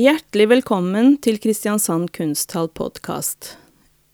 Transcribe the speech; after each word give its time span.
Hjertelig 0.00 0.46
velkommen 0.48 1.18
til 1.20 1.36
Kristiansand 1.42 2.08
Kunsthall 2.16 2.70
podkast. 2.72 3.50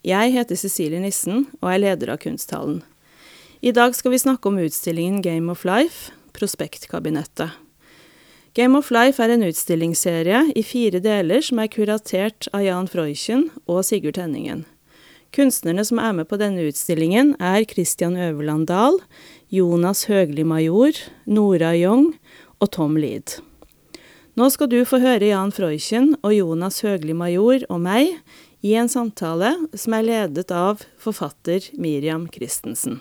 Jeg 0.03 0.33
heter 0.35 0.59
Cecilie 0.59 0.99
Nissen 0.99 1.45
og 1.61 1.69
er 1.71 1.79
leder 1.79 2.11
av 2.11 2.19
Kunsthallen. 2.25 2.81
I 3.63 3.71
dag 3.77 3.95
skal 3.95 4.11
vi 4.11 4.19
snakke 4.19 4.51
om 4.51 4.59
utstillingen 4.59 5.23
Game 5.23 5.53
of 5.53 5.63
Life, 5.69 6.11
Prospektkabinettet. 6.35 7.55
Game 8.59 8.75
of 8.75 8.91
Life 8.91 9.23
er 9.23 9.37
en 9.37 9.47
utstillingsserie 9.47 10.43
i 10.59 10.67
fire 10.67 10.99
deler 11.05 11.45
som 11.47 11.63
er 11.63 11.71
kuratert 11.71 12.51
av 12.51 12.67
Jan 12.67 12.91
Freuchen 12.91 13.53
og 13.71 13.85
Sigurd 13.87 14.19
Tenningen. 14.19 14.65
Kunstnerne 15.37 15.87
som 15.87 16.03
er 16.03 16.17
med 16.19 16.27
på 16.27 16.41
denne 16.43 16.67
utstillingen, 16.67 17.37
er 17.39 17.63
Christian 17.63 18.19
Øverland 18.19 18.67
Dahl, 18.73 18.99
Jonas 19.55 20.09
Høgli 20.11 20.43
Major, 20.43 20.99
Nora 21.31 21.77
Young 21.79 22.17
og 22.59 22.75
Tom 22.75 22.99
Lid. 22.99 23.39
Nå 24.37 24.51
skal 24.53 24.69
du 24.69 24.83
få 24.85 24.99
høre 25.01 25.31
Jan 25.31 25.49
Freuchen 25.49 26.11
og 26.21 26.35
Jonas 26.37 26.83
Høgli 26.85 27.15
Major 27.17 27.63
og 27.73 27.79
meg 27.81 28.11
i 28.61 28.75
en 28.77 28.91
samtale 28.93 29.55
som 29.73 29.95
er 29.97 30.05
ledet 30.05 30.53
av 30.53 30.83
forfatter 31.01 31.71
Miriam 31.81 32.27
Christensen. 32.29 32.99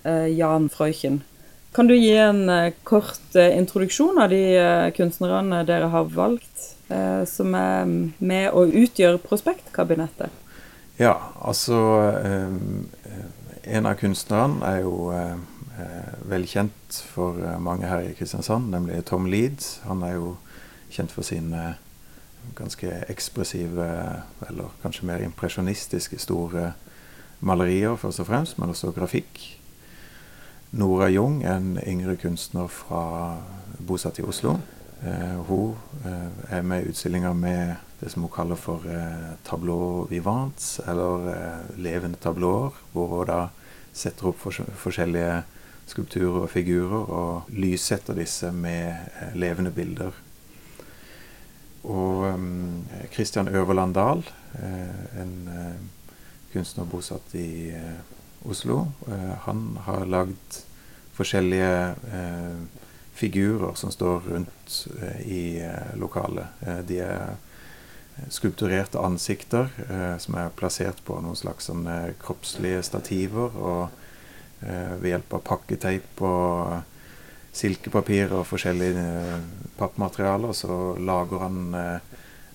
Uh, 0.00 0.24
Jan 0.32 0.70
Freuchen, 0.72 1.20
kan 1.76 1.92
du 1.92 1.92
gi 1.92 2.16
en 2.16 2.48
uh, 2.48 2.72
kort 2.88 3.36
uh, 3.36 3.52
introduksjon 3.52 4.24
av 4.24 4.32
de 4.32 4.40
kunstnerne 4.96 5.60
dere 5.68 5.92
har 5.92 6.08
valgt, 6.16 6.70
som 7.28 7.54
er 7.56 7.88
med 8.20 8.52
å 8.52 8.66
utgjøre 8.68 9.20
Prospektkabinettet? 9.22 10.28
Ja, 11.00 11.14
altså 11.40 11.78
En 13.64 13.88
av 13.88 13.96
kunstnerne 13.96 14.60
er 14.68 14.82
jo 14.84 15.08
eh, 15.16 15.38
velkjent 16.30 17.02
for 17.14 17.38
eh, 17.42 17.60
mange 17.60 17.88
her 17.88 17.98
i 17.98 18.14
Kristiansand, 18.14 18.70
nemlig 18.70 19.04
Tom 19.04 19.26
Leeds. 19.26 19.80
Han 19.84 20.02
er 20.02 20.16
jo 20.18 20.36
kjent 20.90 21.12
for 21.12 21.26
sine 21.26 21.62
eh, 21.74 21.80
ganske 22.54 22.90
ekspressive, 23.08 23.88
eller 24.48 24.72
kanskje 24.82 25.06
mer 25.08 25.24
impresjonistiske, 25.24 26.18
store 26.18 26.72
malerier, 27.40 27.96
først 27.96 28.20
og 28.20 28.26
fremst, 28.26 28.58
men 28.58 28.72
også 28.72 28.92
grafikk. 28.92 29.40
Nora 30.72 31.08
Jung, 31.08 31.44
en 31.46 31.78
yngre 31.86 32.16
kunstner 32.16 32.66
fra, 32.66 33.38
bosatt 33.78 34.18
i 34.18 34.26
Oslo. 34.26 34.56
Eh, 35.04 35.40
hun 35.48 35.74
eh, 36.04 36.56
er 36.58 36.62
med 36.62 36.84
i 36.84 36.92
utstillinga 36.92 37.32
med 37.32 37.74
det 38.00 38.12
som 38.12 38.22
hun 38.26 38.32
kaller 38.34 38.58
for 38.58 38.84
eh, 38.90 39.34
tableau 39.46 40.06
vivants, 40.10 40.80
eller 40.86 41.28
eh, 41.32 41.76
levende 41.78 42.20
tablåer, 42.20 42.74
hvor 42.92 43.12
hun 43.18 43.28
da 43.28 43.40
setter 43.94 44.30
opp 44.30 44.40
forskjellige 44.42 44.80
forskjellige 44.82 45.42
skulpturer 45.86 46.44
og 46.44 46.50
figurer, 46.50 47.10
og 47.10 47.50
lyssetter 47.52 48.16
disse 48.18 48.50
med 48.52 48.88
eh, 48.90 49.34
levende 49.36 49.72
bilder. 49.74 50.14
Og 51.84 52.24
um, 52.32 52.84
Christian 53.12 53.48
Øverland 53.48 53.94
Dahl, 53.94 54.24
eh, 54.56 55.20
en 55.22 55.34
kunstner 56.52 56.84
bosatt 56.84 57.34
i 57.34 57.72
Oslo, 58.44 58.84
han 59.44 59.78
har 59.82 60.04
lagd 60.06 60.58
forskjellige 61.16 61.94
figurer 63.16 63.74
som 63.74 63.90
står 63.90 64.28
rundt 64.28 64.76
i 65.24 65.58
lokalet. 65.98 66.46
de 66.86 67.00
er 67.00 67.34
skulpturerte 68.30 69.00
ansikter 69.02 69.72
som 70.22 70.36
er 70.38 70.54
plassert 70.54 71.02
på 71.04 71.18
noen 71.24 71.36
slags 71.36 71.70
kroppslige 72.22 72.84
stativer. 72.86 73.50
og 73.58 73.88
Eh, 73.88 74.03
ved 74.60 75.08
hjelp 75.10 75.34
av 75.36 75.42
pakketeip 75.44 76.20
og 76.24 76.82
silkepapir 77.54 78.32
og 78.34 78.46
forskjellige 78.48 79.00
eh, 79.00 79.42
pappmaterialer, 79.78 80.54
så 80.56 80.94
lager 80.98 81.44
han 81.44 81.60
eh, 81.78 82.14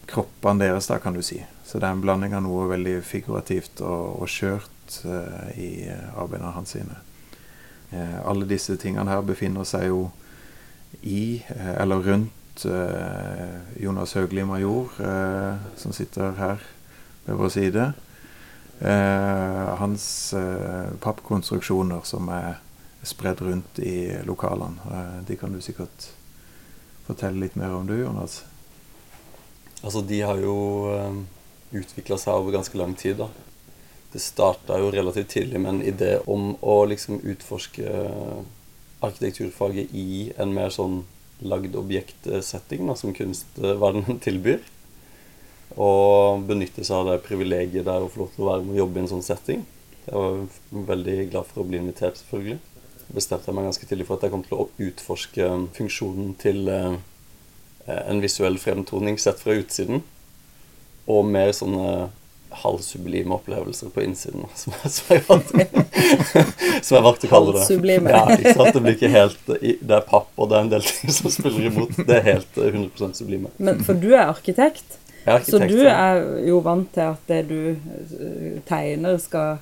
kroppene 0.09 0.65
deres, 0.65 0.89
da, 0.91 0.99
kan 0.99 1.15
du 1.15 1.21
si. 1.25 1.39
Så 1.65 1.79
det 1.79 1.87
er 1.87 1.95
en 1.95 2.03
blanding 2.03 2.35
av 2.35 2.43
noe 2.43 2.67
veldig 2.71 2.97
figurativt 3.05 3.83
og, 3.85 4.23
og 4.23 4.31
skjørt 4.31 4.95
uh, 5.05 5.51
i 5.53 5.85
arbeidene 6.17 6.49
hans 6.55 6.73
sine. 6.73 6.95
Uh, 7.93 8.17
alle 8.25 8.47
disse 8.49 8.73
tingene 8.81 9.11
her 9.11 9.21
befinner 9.27 9.67
seg 9.69 9.85
jo 9.91 9.99
i, 11.03 11.43
uh, 11.53 11.75
eller 11.77 12.05
rundt, 12.09 12.35
Jonas 13.79 14.17
Høgli 14.17 14.43
Major, 14.43 14.89
som 15.79 15.93
sitter 15.95 16.33
her 16.35 16.65
ved 17.23 17.37
vår 17.39 17.53
side. 17.53 17.85
Eh, 18.79 19.75
hans 19.75 20.33
eh, 20.33 20.91
pappkonstruksjoner 20.99 21.99
som 22.07 22.29
er 22.31 22.61
spredd 23.03 23.41
rundt 23.43 23.79
i 23.83 24.13
lokalene. 24.23 24.79
Eh, 24.91 25.17
de 25.27 25.35
kan 25.35 25.51
du 25.51 25.59
sikkert 25.61 26.07
fortelle 27.07 27.43
litt 27.43 27.57
mer 27.59 27.75
om, 27.75 27.87
du, 27.87 27.97
Jonas? 27.99 28.43
Altså, 29.81 30.01
de 30.01 30.21
har 30.23 30.39
jo 30.39 30.55
utvikla 31.75 32.17
seg 32.19 32.39
over 32.39 32.55
ganske 32.55 32.79
lang 32.79 32.95
tid, 32.99 33.19
da. 33.19 33.27
Det 34.09 34.21
starta 34.23 34.79
jo 34.81 34.89
relativt 34.93 35.35
tidlig 35.35 35.59
med 35.61 35.75
en 35.75 35.83
idé 35.85 36.15
om 36.25 36.55
å 36.65 36.81
liksom 36.89 37.19
utforske 37.19 37.91
arkitekturfaget 39.05 39.93
i 39.95 40.31
en 40.39 40.55
mer 40.55 40.73
sånn 40.73 41.03
lagd 41.45 41.75
objektsetting, 41.79 42.89
som 42.99 43.13
kunstverdenen 43.15 44.19
tilbyr. 44.25 44.63
Og 45.77 46.45
benytte 46.49 46.85
seg 46.85 46.97
av 46.97 47.11
det 47.11 47.19
privilegiet 47.27 47.85
der 47.85 48.05
å 48.05 48.09
få 48.09 48.23
lov 48.23 48.31
til 48.33 48.45
å 48.45 48.49
være 48.53 48.65
med 48.65 48.75
og 48.77 48.81
jobbe 48.83 48.99
i 48.99 49.03
en 49.03 49.11
sånn 49.11 49.25
setting. 49.25 49.65
Jeg 50.07 50.15
var 50.15 50.89
veldig 50.89 51.17
glad 51.29 51.49
for 51.49 51.61
å 51.61 51.67
bli 51.69 51.77
invitert, 51.77 52.17
selvfølgelig. 52.17 52.59
Bestemte 53.13 53.49
jeg 53.49 53.57
meg 53.57 53.67
ganske 53.69 53.89
tidlig 53.89 54.07
for 54.07 54.17
at 54.17 54.25
jeg 54.25 54.33
kom 54.33 54.45
til 54.45 54.57
å 54.57 54.69
utforske 54.85 55.49
funksjonen 55.77 56.33
til 56.41 56.69
eh, 56.73 56.95
en 57.99 58.21
visuell 58.21 58.57
fremtoning 58.61 59.17
sett 59.21 59.41
fra 59.41 59.57
utsiden. 59.57 60.03
Og 61.09 61.25
mer 61.25 61.53
sånne 61.57 62.09
halvsublime 62.49 63.33
opplevelser 63.35 63.89
på 63.93 64.01
innsiden, 64.01 64.45
som, 64.55 64.73
som, 64.85 65.13
jeg, 65.13 65.23
valgte, 65.27 65.65
som 66.85 66.97
jeg 66.97 67.05
valgte 67.05 67.29
å 67.29 67.33
kalle 67.33 67.53
det. 67.53 67.65
Halvsublime. 67.65 68.13
Ja, 68.13 68.23
ikke 68.35 68.55
sant? 68.57 68.71
Det 68.73 68.83
blir 68.85 68.97
ikke 68.97 69.11
helt 69.13 69.51
Det 69.53 69.99
er 69.99 70.07
papp, 70.07 70.31
og 70.37 70.49
det 70.49 70.57
er 70.57 70.65
en 70.65 70.73
del 70.73 70.87
ting 70.89 71.13
som 71.13 71.33
spiller 71.33 71.69
imot. 71.69 71.93
Det 71.99 72.17
er 72.17 72.25
helt 72.31 72.61
100% 72.65 73.21
sublime. 73.21 73.53
Men 73.57 73.83
For 73.85 73.97
du 73.97 74.11
er 74.15 74.25
arkitekt? 74.27 74.98
Så 75.25 75.59
du 75.61 75.81
er 75.83 76.21
jo 76.47 76.61
vant 76.65 76.87
til 76.95 77.11
at 77.11 77.31
det 77.31 77.41
du 77.49 77.73
eh, 77.73 78.61
tegner, 78.67 79.17
skal 79.21 79.59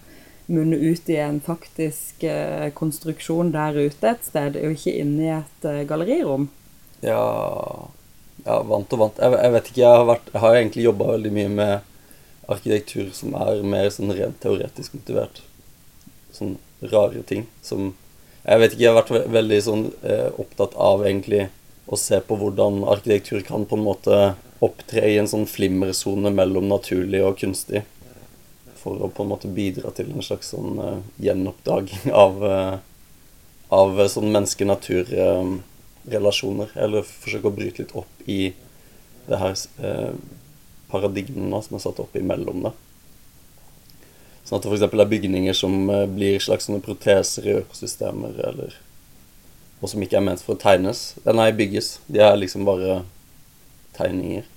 munne 0.47 0.77
ut 0.79 1.09
i 1.11 1.17
en 1.19 1.39
faktisk 1.43 2.23
eh, 2.23 2.69
konstruksjon 2.75 3.51
der 3.55 3.75
ute 3.75 4.13
et 4.13 4.23
sted, 4.27 4.55
og 4.61 4.77
ikke 4.77 4.95
inne 5.01 5.25
i 5.25 5.33
et 5.35 5.67
eh, 5.67 5.83
gallerirom? 5.89 6.47
Ja, 7.03 7.19
ja 8.45 8.61
vant 8.69 8.95
og 8.95 9.03
vant. 9.03 9.19
Jeg, 9.19 9.35
jeg, 9.35 9.55
vet 9.57 9.69
ikke, 9.71 9.83
jeg 9.83 9.99
har, 9.99 10.07
vært, 10.13 10.31
jeg 10.31 10.43
har 10.45 10.59
egentlig 10.61 10.87
jobba 10.87 11.11
veldig 11.15 11.33
mye 11.39 11.53
med 11.59 11.93
arkitektur 12.47 13.11
som 13.15 13.35
er 13.35 13.61
mer 13.67 13.91
sånn 13.91 14.13
rent 14.15 14.39
teoretisk 14.43 14.95
motivert. 14.95 15.43
Sånn 16.35 16.55
rare 16.81 17.23
ting 17.25 17.47
som 17.65 17.95
Jeg 18.47 18.61
vet 18.61 18.73
ikke, 18.73 18.83
jeg 18.83 18.91
har 18.93 19.01
vært 19.01 19.31
veldig 19.33 19.57
sånn 19.65 19.81
eh, 20.07 20.27
opptatt 20.39 20.75
av 20.79 21.01
egentlig 21.03 21.49
å 21.91 21.97
se 21.99 22.21
på 22.23 22.37
hvordan 22.39 22.85
arkitektur 22.87 23.41
kan 23.43 23.65
på 23.67 23.75
en 23.75 23.83
måte 23.83 24.19
opptre 24.59 25.09
i 25.09 25.17
en 25.21 25.27
sånn 25.29 25.45
flimmersone 25.49 26.29
mellom 26.33 26.67
naturlig 26.71 27.23
og 27.25 27.37
kunstig. 27.41 27.81
For 28.77 28.93
å 29.01 29.07
på 29.13 29.23
en 29.23 29.29
måte 29.33 29.47
bidra 29.53 29.91
til 29.95 30.07
en 30.13 30.23
slags 30.25 30.47
sånn 30.53 30.79
uh, 30.79 30.97
gjenoppdaging 31.21 32.03
av, 32.25 32.33
uh, 32.43 32.75
av 33.73 33.99
uh, 33.99 34.11
sånn 34.11 34.33
menneske-natur-relasjoner. 34.33 36.67
eller 36.75 37.01
forsøke 37.03 37.47
å 37.49 37.57
bryte 37.57 37.81
litt 37.83 37.95
opp 37.97 38.15
i 38.25 38.53
det 39.27 39.37
her 39.41 39.55
paradigmene 40.87 41.61
som 41.65 41.75
er 41.75 41.81
satt 41.83 41.99
opp 41.99 42.15
imellom 42.15 42.63
det. 42.63 42.71
Sånn 44.47 44.57
at 44.57 44.63
det 44.63 44.71
f.eks. 44.71 44.87
er 44.87 45.11
bygninger 45.11 45.55
som 45.57 45.73
blir 46.15 46.39
slags 46.39 46.65
sånne 46.69 46.85
proteser 46.85 47.43
i 47.43 47.59
økosystemer, 47.59 48.33
eller 48.47 48.71
Og 49.83 49.87
som 49.91 50.01
ikke 50.01 50.17
er 50.17 50.25
ment 50.25 50.41
for 50.41 50.55
å 50.55 50.57
tegnes. 50.57 51.13
Nei, 51.27 51.51
bygges. 51.53 51.99
De 52.07 52.19
er 52.23 52.39
liksom 52.39 52.65
bare 52.65 53.03
tegninger 53.97 54.47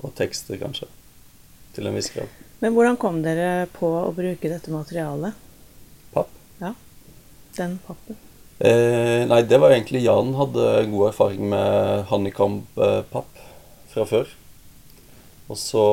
og 0.00 0.14
tekster, 0.18 0.58
kanskje. 0.60 0.88
Til 1.74 1.86
en 1.86 1.96
viss 1.96 2.10
grad. 2.14 2.30
Men 2.60 2.74
hvordan 2.76 2.98
kom 3.00 3.20
dere 3.24 3.68
på 3.72 3.88
å 3.88 4.10
bruke 4.16 4.50
dette 4.50 4.72
materialet? 4.72 5.36
Papp. 6.14 6.32
Ja, 6.60 6.74
den 7.56 7.78
pappen. 7.86 8.18
Eh, 8.60 9.22
nei, 9.24 9.40
det 9.48 9.56
var 9.62 9.72
egentlig 9.72 10.02
Jan 10.04 10.34
hadde 10.36 10.66
god 10.90 11.06
erfaring 11.08 11.46
med 11.48 12.04
honeycomb-papp 12.10 13.40
fra 13.94 14.04
før. 14.08 14.34
Og 15.50 15.58
så 15.58 15.84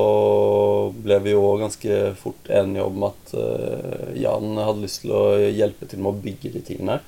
ble 0.94 1.18
vi 1.25 1.33
jo 1.33 1.45
ganske 1.57 2.01
fort 2.19 2.50
enige 2.54 2.83
om 2.86 3.07
at 3.07 3.31
uh, 3.33 4.12
Jan 4.13 4.59
hadde 4.59 4.83
lyst 4.83 5.01
til 5.01 5.15
å 5.18 5.24
hjelpe 5.39 5.88
til 5.89 6.04
med 6.04 6.12
å 6.12 6.25
bygge 6.27 6.51
de 6.54 6.62
tingene 6.68 7.00
her. 7.00 7.07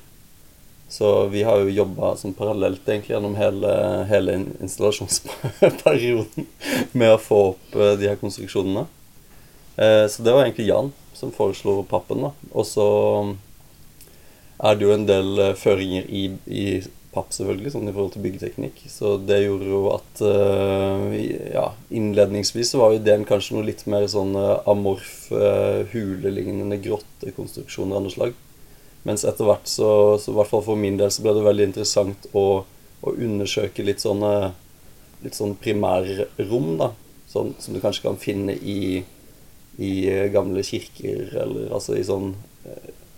Så 0.90 1.26
vi 1.26 1.42
har 1.46 1.60
jo 1.62 1.70
jobba 1.70 2.16
sånn 2.18 2.32
parallelt 2.34 2.88
egentlig 2.88 3.14
gjennom 3.14 3.36
hele, 3.38 3.70
hele 4.10 4.32
installasjonsperioden 4.58 6.48
med 6.98 7.12
å 7.14 7.20
få 7.22 7.38
opp 7.52 7.76
uh, 7.78 7.92
de 8.00 8.08
her 8.10 8.18
konstruksjonene. 8.18 8.88
Uh, 9.78 10.10
så 10.10 10.26
det 10.26 10.34
var 10.34 10.48
egentlig 10.48 10.66
Jan 10.66 10.90
som 11.14 11.30
foreslo 11.30 11.84
pappen. 11.86 12.26
da. 12.26 12.32
Og 12.50 12.66
så 12.66 12.88
er 14.58 14.74
det 14.74 14.88
jo 14.88 14.96
en 14.96 15.06
del 15.06 15.30
uh, 15.38 15.52
føringer 15.54 16.10
i, 16.10 16.24
i 16.50 16.66
papp, 17.14 17.30
selvfølgelig, 17.38 17.76
sånn 17.76 17.86
i 17.86 17.94
forhold 17.94 18.16
til 18.16 18.26
byggeteknikk. 18.26 18.82
Så 18.90 19.14
det 19.30 19.44
gjorde 19.44 19.70
jo 19.70 19.86
at 19.94 20.20
ja, 21.50 21.64
innledningsvis 21.90 22.70
så 22.70 22.78
var 22.78 22.92
jo 22.92 23.00
ideen 23.00 23.24
kanskje 23.26 23.56
noe 23.56 23.66
litt 23.66 23.82
mer 23.90 24.06
sånn 24.10 24.36
amorf, 24.70 25.26
hulelignende 25.90 26.78
grottekonstruksjoner 26.84 27.98
av 27.98 28.06
noe 28.06 28.14
slag. 28.14 28.38
Mens 29.08 29.24
etter 29.24 29.48
hvert 29.48 29.68
så, 29.70 30.18
så, 30.20 30.32
i 30.32 30.36
hvert 30.36 30.50
fall 30.50 30.64
for 30.66 30.80
min 30.80 30.98
del, 31.00 31.12
så 31.12 31.24
ble 31.24 31.34
det 31.36 31.46
veldig 31.46 31.68
interessant 31.70 32.26
å, 32.36 32.44
å 33.00 33.14
undersøke 33.14 33.86
litt 33.86 34.02
sånne 34.02 34.52
litt 35.20 35.36
sånn 35.36 35.54
primærrom, 35.60 36.74
da. 36.80 36.92
Sånn, 37.28 37.52
som 37.60 37.76
du 37.76 37.80
kanskje 37.82 38.06
kan 38.06 38.16
finne 38.20 38.54
i, 38.56 39.02
i 39.78 39.90
gamle 40.32 40.64
kirker, 40.66 41.28
eller 41.44 41.74
altså 41.76 41.94
i 41.94 42.04
sånn 42.06 42.32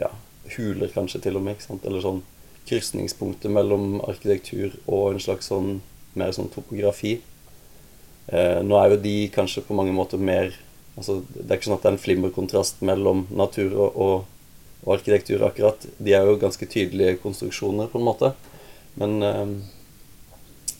ja, 0.02 0.10
huler 0.56 0.90
kanskje 0.92 1.22
til 1.24 1.38
og 1.38 1.46
med. 1.46 1.56
ikke 1.56 1.68
sant? 1.68 1.86
Eller 1.88 2.04
sånn 2.04 2.22
krysningspunktet 2.68 3.50
mellom 3.50 4.00
arkitektur 4.06 4.76
og 4.86 5.14
en 5.14 5.22
slags 5.22 5.50
sånn 5.50 5.80
mer 6.18 6.34
sånn 6.36 6.50
topografi. 6.52 7.16
Eh, 8.28 8.60
nå 8.62 8.76
er 8.78 8.92
jo 8.92 9.00
de 9.02 9.16
kanskje 9.34 9.64
på 9.66 9.76
mange 9.76 9.94
måter 9.96 10.20
mer 10.20 10.52
altså 10.92 11.22
Det 11.24 11.46
er 11.48 11.56
ikke 11.56 11.66
sånn 11.70 11.78
at 11.78 11.84
det 11.84 11.88
er 11.88 11.94
en 11.94 12.02
flimmerkontrast 12.02 12.82
mellom 12.84 13.22
natur 13.32 13.70
og, 13.72 13.94
og, 13.96 14.31
og, 14.82 14.96
arkitektur, 14.96 15.42
akkurat. 15.46 15.86
De 15.98 16.14
er 16.14 16.26
jo 16.26 16.38
ganske 16.40 16.66
tydelige 16.66 17.18
konstruksjoner, 17.22 17.90
på 17.90 18.00
en 18.00 18.06
måte. 18.06 18.32
Men 18.98 19.22
eh, 19.22 19.52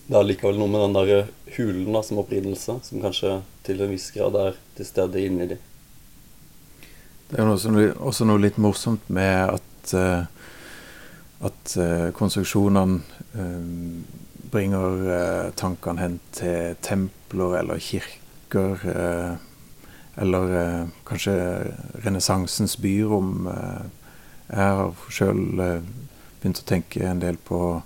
det 0.09 0.19
er 0.19 0.27
likevel 0.27 0.59
noe 0.59 0.71
med 0.73 0.83
den 0.87 0.97
der 0.97 1.29
hulen 1.57 1.93
da, 1.95 2.03
som 2.05 2.23
opprinnelse, 2.23 2.79
som 2.83 3.05
kanskje 3.05 3.37
til 3.67 3.83
en 3.83 3.93
viss 3.93 4.11
grad 4.15 4.39
er 4.39 4.59
til 4.77 4.89
stede 4.89 5.23
inni 5.23 5.53
de. 5.53 5.61
Det 7.31 7.39
er 7.41 7.49
også 7.49 7.71
noe, 7.73 7.93
også 7.97 8.27
noe 8.29 8.43
litt 8.43 8.59
morsomt 8.61 9.07
med 9.13 9.55
at 9.55 9.95
uh, 9.97 10.25
at 11.43 11.73
uh, 11.81 12.11
konstruksjonene 12.15 13.01
um, 13.35 14.03
bringer 14.53 15.49
tankene 15.57 16.03
hen 16.03 16.19
til 16.37 16.77
templer 16.85 17.57
eller 17.63 17.81
kirker. 17.81 18.85
Eller 20.21 20.89
kanskje 21.09 21.35
renessansens 22.05 22.77
byrom. 22.77 23.49
jeg 24.49 24.75
har 24.77 25.07
sjøl 25.09 25.41
begynt 25.57 26.61
å 26.61 26.67
tenke 26.69 27.07
en 27.09 27.23
del 27.23 27.39
på 27.41 27.81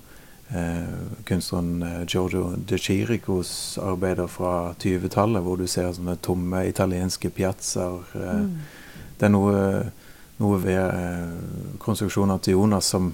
kunstneren 1.26 2.06
Giorgio 2.06 2.56
de 2.56 2.78
Chiricos 2.78 3.78
arbeider 3.82 4.26
fra 4.26 4.74
20-tallet, 4.74 5.42
hvor 5.42 5.56
du 5.56 5.66
ser 5.70 5.92
sånne 5.94 6.16
tomme 6.22 6.64
italienske 6.66 7.30
piazzaer. 7.30 8.10
Mm. 8.14 8.50
Det 9.18 9.26
er 9.26 9.32
noe, 9.34 9.62
noe 10.42 10.58
ved 10.62 11.78
konstruksjonen 11.82 12.42
til 12.42 12.58
Jonas 12.58 12.90
som 12.90 13.12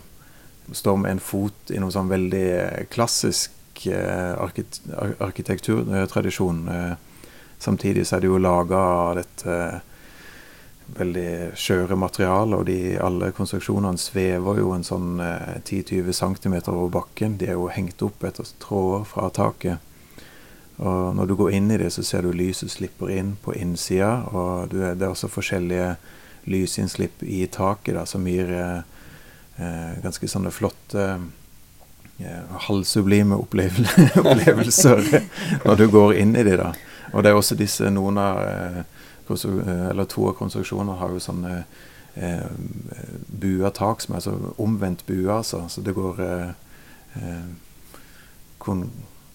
står 0.72 0.96
med 0.96 1.10
en 1.10 1.22
fot 1.22 1.72
i 1.72 1.80
noe 1.82 1.92
sånn 1.92 2.10
veldig 2.10 2.44
eh, 2.54 2.84
klassisk 2.92 3.86
eh, 3.90 4.34
arkitekturtradisjon. 5.26 6.62
Eh, 6.68 6.92
samtidig 7.62 8.06
så 8.06 8.16
er 8.16 8.24
det 8.24 8.30
jo 8.30 8.42
laga 8.42 8.78
av 8.78 9.16
dette 9.20 9.56
veldig 10.92 11.54
skjøre 11.56 11.96
materialet, 11.96 12.58
og 12.58 12.66
de, 12.68 12.78
alle 13.00 13.30
konstruksjonene 13.32 14.00
svever 14.00 14.60
jo 14.60 14.74
en 14.74 14.84
sånn 14.84 15.22
10-20 15.22 16.12
cm 16.18 16.56
over 16.66 16.90
bakken. 16.92 17.38
De 17.40 17.48
er 17.48 17.56
jo 17.56 17.70
hengt 17.72 18.02
opp 18.04 18.26
etter 18.28 18.50
tråder 18.60 19.06
fra 19.08 19.30
taket. 19.32 19.78
Og 20.82 21.14
når 21.16 21.30
du 21.30 21.36
går 21.38 21.54
inn 21.56 21.70
i 21.72 21.78
det, 21.80 21.92
så 21.94 22.04
ser 22.04 22.26
du 22.26 22.34
lyset 22.36 22.74
slipper 22.74 23.12
inn 23.14 23.36
på 23.40 23.54
innsida, 23.56 24.26
og 24.34 24.74
det 24.74 24.98
er 24.98 25.08
også 25.08 25.30
forskjellige 25.32 25.94
lysinnslipp 26.50 27.22
i 27.22 27.46
taket 27.46 27.96
da, 27.96 28.04
som 28.08 28.26
gir 28.26 28.50
eh, 28.50 28.82
Eh, 29.56 29.98
ganske 30.02 30.28
sånne 30.28 30.50
flotte 30.50 31.02
eh, 32.18 32.54
halvsublime 32.66 33.36
opplevelser 33.42 35.02
når 35.66 35.76
du 35.76 35.84
går 35.92 36.14
inn 36.22 36.32
i 36.36 36.44
de 36.46 36.56
da. 36.56 36.72
Og 37.12 37.22
det 37.22 37.30
er 37.30 37.38
også 37.38 37.58
disse 37.58 37.90
noen 37.92 38.18
av 38.20 38.42
eh, 38.42 38.82
eller 39.32 40.04
to 40.10 40.26
av 40.28 40.36
konstruksjonene 40.36 40.98
har 41.00 41.12
jo 41.14 41.20
sånne 41.22 41.52
eh, 42.14 42.50
bua 43.28 43.70
tak 43.72 44.02
som 44.04 44.16
er 44.16 44.24
så 44.24 44.34
omvendt 44.60 45.06
bua, 45.06 45.38
altså. 45.38 45.64
Så 45.72 45.80
det 45.84 45.94
går 45.96 46.20
eh, 46.26 47.46
kon, 48.60 48.84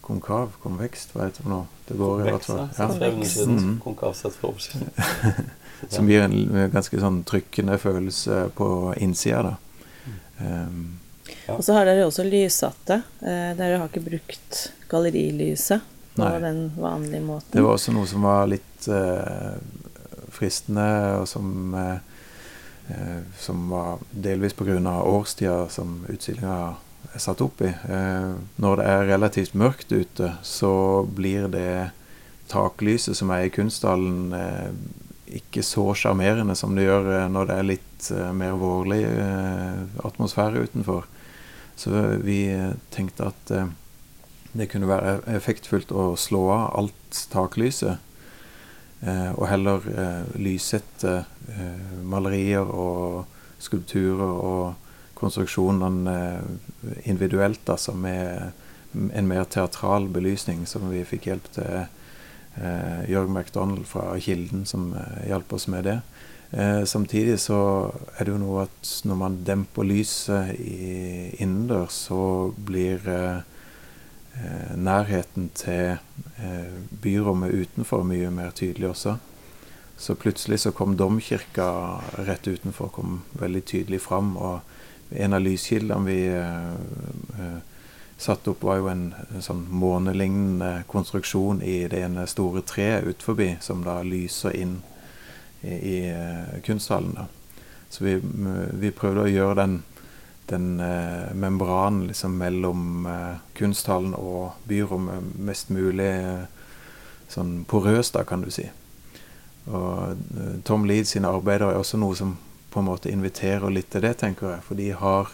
konkav, 0.06 0.53
konvekst, 0.63 1.15
hva 1.15 1.27
heter 1.27 1.47
det 1.47 1.53
nå? 1.53 1.63
Det 1.88 1.97
går 1.97 2.21
i 2.21 2.29
hvert 2.29 2.45
fall. 2.45 2.63
Ja. 2.77 2.91
Mm. 3.47 3.79
Konkav 3.83 4.13
sett 4.18 4.38
for 4.38 4.56
Som 5.94 6.09
gir 6.09 6.24
en 6.25 6.69
ganske 6.74 7.01
sånn 7.01 7.21
trykkende 7.27 7.77
følelse 7.81 8.47
på 8.57 8.69
innsida, 9.01 9.44
da. 9.51 9.57
Um, 10.38 11.00
ja. 11.47 11.56
Og 11.56 11.63
så 11.65 11.74
har 11.74 11.88
dere 11.88 12.06
også 12.06 12.25
lyssatte. 12.27 13.01
Eh, 13.21 13.51
dere 13.57 13.79
har 13.81 13.89
ikke 13.89 14.06
brukt 14.06 14.68
gallerilyset 14.91 15.96
på 16.17 16.25
Nei. 16.25 16.41
den 16.43 16.61
vanlige 16.77 17.23
måten. 17.25 17.53
Det 17.53 17.63
var 17.65 17.77
også 17.77 17.93
noe 17.95 18.09
som 18.09 18.25
var 18.27 18.49
litt 18.51 18.89
uh, 18.91 19.55
fristende, 20.33 20.89
og 21.21 21.27
som, 21.29 21.49
eh 21.77 21.97
som 23.35 23.65
var 23.67 23.97
delvis 24.15 24.53
pga. 24.55 24.79
årstida 25.03 25.65
som 25.67 26.05
utstillinga 26.07 26.75
er 27.11 27.19
satt 27.19 27.41
opp 27.43 27.59
i. 27.61 27.73
Uh, 27.83 28.39
når 28.55 28.79
det 28.79 28.85
er 28.93 29.09
relativt 29.09 29.57
mørkt 29.59 29.91
ute, 29.91 30.29
så 30.41 31.03
blir 31.03 31.49
det 31.51 31.89
taklyset 32.47 33.17
som 33.17 33.33
er 33.35 33.43
i 33.43 33.51
kunsthallen 33.51 34.31
ikke 35.27 35.63
så 35.63 35.91
sjarmerende 35.97 36.55
som 36.55 36.75
det 36.75 36.85
gjør 36.87 37.27
når 37.31 37.49
det 37.49 37.57
er 37.57 37.67
litt 37.67 38.09
uh, 38.15 38.31
mer 38.35 38.55
vårlig 38.59 39.01
uh, 39.07 39.83
atmosfære 40.07 40.63
utenfor. 40.67 41.07
Så 41.77 41.91
vi 42.23 42.47
tenkte 42.93 43.31
at 43.31 43.53
uh, 43.53 43.67
det 44.57 44.69
kunne 44.71 44.89
være 44.89 45.19
effektfullt 45.38 45.92
å 45.92 46.09
slå 46.19 46.44
av 46.54 46.68
alt 46.80 47.24
taklyset. 47.31 48.04
og 49.38 49.45
heller 49.45 49.83
lyssette 50.42 51.25
malerier 52.01 52.65
og 52.65 53.27
skulpturer 53.62 54.39
og 54.42 54.74
konstruksjonene 55.13 56.15
individuelt, 57.06 57.69
altså 57.69 57.94
med 57.94 58.51
en 59.13 59.27
mer 59.27 59.44
teatral 59.44 60.07
belysning 60.09 60.65
som 60.69 60.89
vi 60.92 61.03
fikk 61.06 61.27
hjelp 61.30 61.50
til 61.56 61.74
eh, 61.77 63.01
Jørg 63.12 63.30
McDonald 63.30 63.86
fra 63.89 64.15
Kilden 64.24 64.65
som 64.69 64.92
eh, 64.98 65.27
hjalp 65.31 65.53
oss 65.53 65.68
med 65.71 65.88
det. 65.89 66.00
Eh, 66.51 66.83
samtidig 66.88 67.39
så 67.44 67.60
er 68.18 68.25
det 68.25 68.33
jo 68.33 68.42
noe 68.42 68.65
at 68.68 68.94
når 69.07 69.19
man 69.19 69.38
demper 69.48 69.88
lyset 69.88 70.56
innendørs, 70.57 72.05
så 72.08 72.22
blir 72.55 73.03
eh, 73.12 73.38
eh, 73.38 73.53
nærheten 74.77 75.50
til 75.58 75.98
eh, 76.38 76.75
byrommet 77.01 77.53
utenfor 77.53 78.03
mye 78.08 78.29
mer 78.32 78.51
tydelig 78.56 78.89
også. 78.89 79.17
Så 79.98 80.15
plutselig 80.15 80.60
så 80.60 80.72
kom 80.72 80.98
domkirka 80.98 81.70
rett 82.27 82.48
utenfor, 82.48 82.91
kom 82.94 83.22
veldig 83.34 83.63
tydelig 83.65 84.01
fram. 84.01 84.36
Og 84.38 84.60
en 85.10 85.34
av 85.34 85.41
lyskildene 85.41 86.06
vi 86.06 86.20
eh, 86.29 87.58
satt 88.17 88.48
opp, 88.48 88.63
var 88.63 88.82
jo 88.82 88.91
en, 88.91 89.08
en 89.34 89.46
sånn 89.46 89.65
månelignende 89.70 90.84
konstruksjon 90.89 91.63
i 91.65 91.79
det 91.89 92.03
ene 92.06 92.27
store 92.29 92.62
treet 92.62 93.10
utenfor, 93.10 93.41
som 93.62 93.82
da 93.86 94.00
lyser 94.06 94.56
inn 94.58 94.79
i, 95.62 95.74
i 95.74 96.62
kunsthallen. 96.65 97.17
Da. 97.17 97.27
Så 97.89 98.03
vi, 98.03 98.17
vi, 98.74 98.91
prøvde 98.91 99.25
å 99.25 99.32
gjøre 99.32 99.60
den, 99.62 99.77
den 100.50 100.80
eh, 100.80 101.34
membranen 101.34 102.08
liksom 102.08 102.38
mellom 102.39 103.06
eh, 103.10 103.39
kunsthallen 103.58 104.16
og 104.18 104.58
byrommet 104.70 105.34
mest 105.39 105.72
mulig 105.74 106.12
sånn 107.32 107.63
porøs, 107.68 108.13
da, 108.16 108.24
kan 108.24 108.46
du 108.46 108.51
si. 108.54 108.70
Og 109.68 110.16
Tom 110.63 110.86
Leeds 110.88 111.12
sine 111.16 111.27
arbeider 111.27 111.74
er 111.74 111.82
også 111.82 112.00
noe 112.00 112.16
som 112.16 112.38
på 112.72 112.80
en 112.80 112.88
måte 112.88 113.12
inviterer 113.12 113.68
litt 113.74 113.89
til 113.92 114.06
det, 114.06 114.13
tenker 114.22 114.54
jeg. 114.54 114.63
For 114.63 114.80
de 114.80 114.92
har 114.96 115.34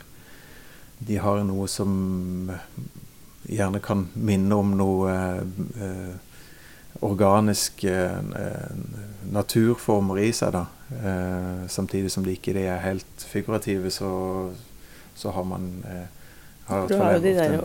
de 1.08 1.18
har 1.20 1.42
noe 1.44 1.68
som 1.68 2.52
gjerne 3.44 3.82
kan 3.84 4.08
minne 4.14 4.56
om 4.56 4.76
noe 4.78 5.14
eh, 5.84 6.14
organiske 7.04 7.96
eh, 8.40 8.78
naturformer 9.34 10.22
i 10.24 10.30
seg. 10.36 10.54
da. 10.56 10.66
Eh, 10.94 11.66
samtidig 11.70 12.12
som 12.14 12.24
de 12.26 12.38
ikke 12.38 12.56
er 12.60 12.84
helt 12.86 13.28
figurative, 13.28 13.92
så, 13.92 14.12
så 15.16 15.32
har 15.32 15.44
man 15.44 15.84
eh, 15.88 16.06
har 16.66 16.88
Du 16.88 16.96
har 16.98 17.14
jo 17.14 17.24
de 17.24 17.34
der 17.38 17.58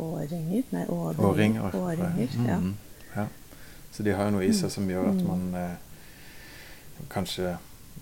årringer 0.00 0.62
Nei, 0.70 0.84
årringer. 0.88 1.74
årringer 1.76 2.36
ja. 2.46 2.58
Mm, 2.58 2.74
ja. 3.14 3.26
Så 3.92 4.02
de 4.02 4.12
har 4.16 4.30
jo 4.30 4.36
noe 4.38 4.46
i 4.46 4.52
seg 4.54 4.70
som 4.72 4.86
gjør 4.90 5.10
at 5.10 5.18
mm. 5.18 5.26
man 5.28 5.58
eh, 5.60 5.74
kanskje 7.10 7.56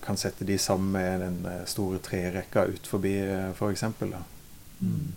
kan 0.04 0.16
sette 0.16 0.44
de 0.44 0.58
sammen 0.58 0.92
med 0.92 1.20
den 1.20 1.38
eh, 1.46 1.64
store 1.66 1.98
trerekka 1.98 2.68
ut 2.70 2.86
forbi, 2.86 3.16
f.eks. 3.54 3.86
For 3.98 4.18
Mm. 4.78 5.12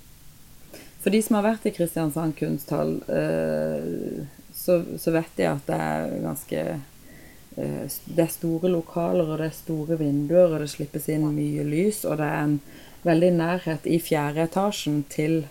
For 1.02 1.14
de 1.14 1.22
som 1.22 1.36
har 1.38 1.46
vært 1.46 1.66
i 1.70 1.74
Kristiansand 1.74 2.34
kunsthall, 2.38 2.96
eh, 3.10 4.24
så, 4.54 4.82
så, 4.98 5.14
vet 5.14 5.36
de 5.38 5.48
at 5.50 5.68
det 5.70 5.78
er 5.78 6.16
ganske 6.22 6.62
eh, 7.58 7.86
Det 8.06 8.24
er 8.26 8.32
store 8.34 8.70
lokaler, 8.70 9.26
og 9.26 9.42
det 9.42 9.50
er 9.50 9.58
store 9.58 9.98
vinduer, 10.00 10.52
og 10.54 10.62
det 10.62 10.70
slippes 10.70 11.10
inn 11.10 11.26
mye 11.34 11.66
lys, 11.66 12.04
og 12.06 12.18
det 12.22 12.28
er 12.30 12.44
en 12.46 12.58
veldig 13.08 13.32
nærhet 13.38 13.88
i 13.90 13.98
fjerde 14.02 14.46
etasjen 14.46 15.02
til 15.10 15.44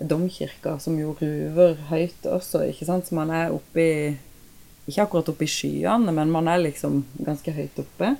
domkirka, 0.00 0.76
som 0.80 0.98
jo 1.00 1.14
ruver 1.20 1.76
høyt 1.90 2.28
også, 2.28 2.66
ikke 2.70 2.88
sant. 2.88 3.08
Så 3.08 3.16
man 3.16 3.32
er 3.32 3.54
oppe 3.54 3.82
i 3.82 3.98
Ikke 4.86 5.02
akkurat 5.02 5.28
oppe 5.32 5.42
i 5.42 5.50
skyene, 5.50 6.12
men 6.14 6.30
man 6.30 6.46
er 6.46 6.60
liksom 6.62 7.00
ganske 7.26 7.50
høyt 7.50 7.80
oppe. 7.82 8.12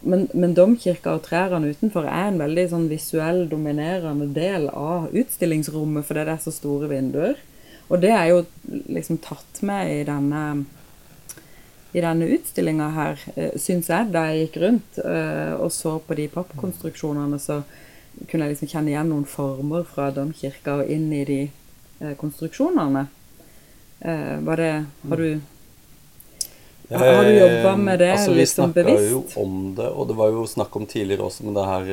Men, 0.00 0.22
men 0.32 0.54
domkirka 0.56 1.12
og 1.12 1.26
trærne 1.26 1.74
utenfor 1.74 2.06
er 2.08 2.30
en 2.30 2.38
veldig 2.40 2.64
sånn 2.70 2.86
visuell, 2.88 3.42
dominerende 3.50 4.30
del 4.32 4.70
av 4.70 5.10
utstillingsrommet, 5.12 6.06
fordi 6.08 6.24
det 6.24 6.32
er 6.38 6.40
så 6.40 6.54
store 6.56 6.88
vinduer. 6.88 7.36
Og 7.92 8.00
det 8.00 8.14
er 8.16 8.30
jo 8.30 8.38
liksom 8.64 9.20
tatt 9.26 9.60
med 9.60 9.92
i 9.92 10.00
denne 10.08 10.64
i 11.94 12.02
denne 12.02 12.26
utstillinga 12.34 12.88
her, 12.90 13.20
eh, 13.36 13.52
syns 13.60 13.88
jeg, 13.92 14.10
da 14.10 14.26
jeg 14.26 14.48
gikk 14.48 14.60
rundt 14.64 14.96
uh, 14.98 15.54
og 15.62 15.70
så 15.70 15.94
på 16.02 16.16
de 16.18 16.26
pappkonstruksjonene, 16.32 17.38
så 17.38 17.60
kunne 18.26 18.48
jeg 18.48 18.54
liksom 18.54 18.70
kjenne 18.72 18.90
igjen 18.90 19.12
noen 19.12 19.26
former 19.30 19.86
fra 19.86 20.08
domkirka 20.14 20.80
og 20.82 20.90
inn 20.90 21.06
i 21.14 21.22
de 21.28 21.40
uh, 22.02 22.14
konstruksjonene. 22.18 23.08
Var 24.04 24.60
det 24.60 24.72
Har 25.08 25.20
du 25.22 25.40
har 26.90 27.24
du 27.24 27.30
jobba 27.30 27.70
med 27.80 27.98
det 28.02 28.10
altså, 28.12 28.34
liksom 28.36 28.74
bevisst? 28.74 29.00
Vi 29.00 29.08
snakka 29.08 29.38
jo 29.38 29.44
om 29.44 29.54
det, 29.78 29.86
og 29.88 30.08
det 30.10 30.16
var 30.18 30.34
jo 30.34 30.42
snakk 30.50 30.76
om 30.76 30.84
tidligere 30.86 31.24
også, 31.24 31.46
men 31.46 31.56
det 31.56 31.64
her 31.64 31.86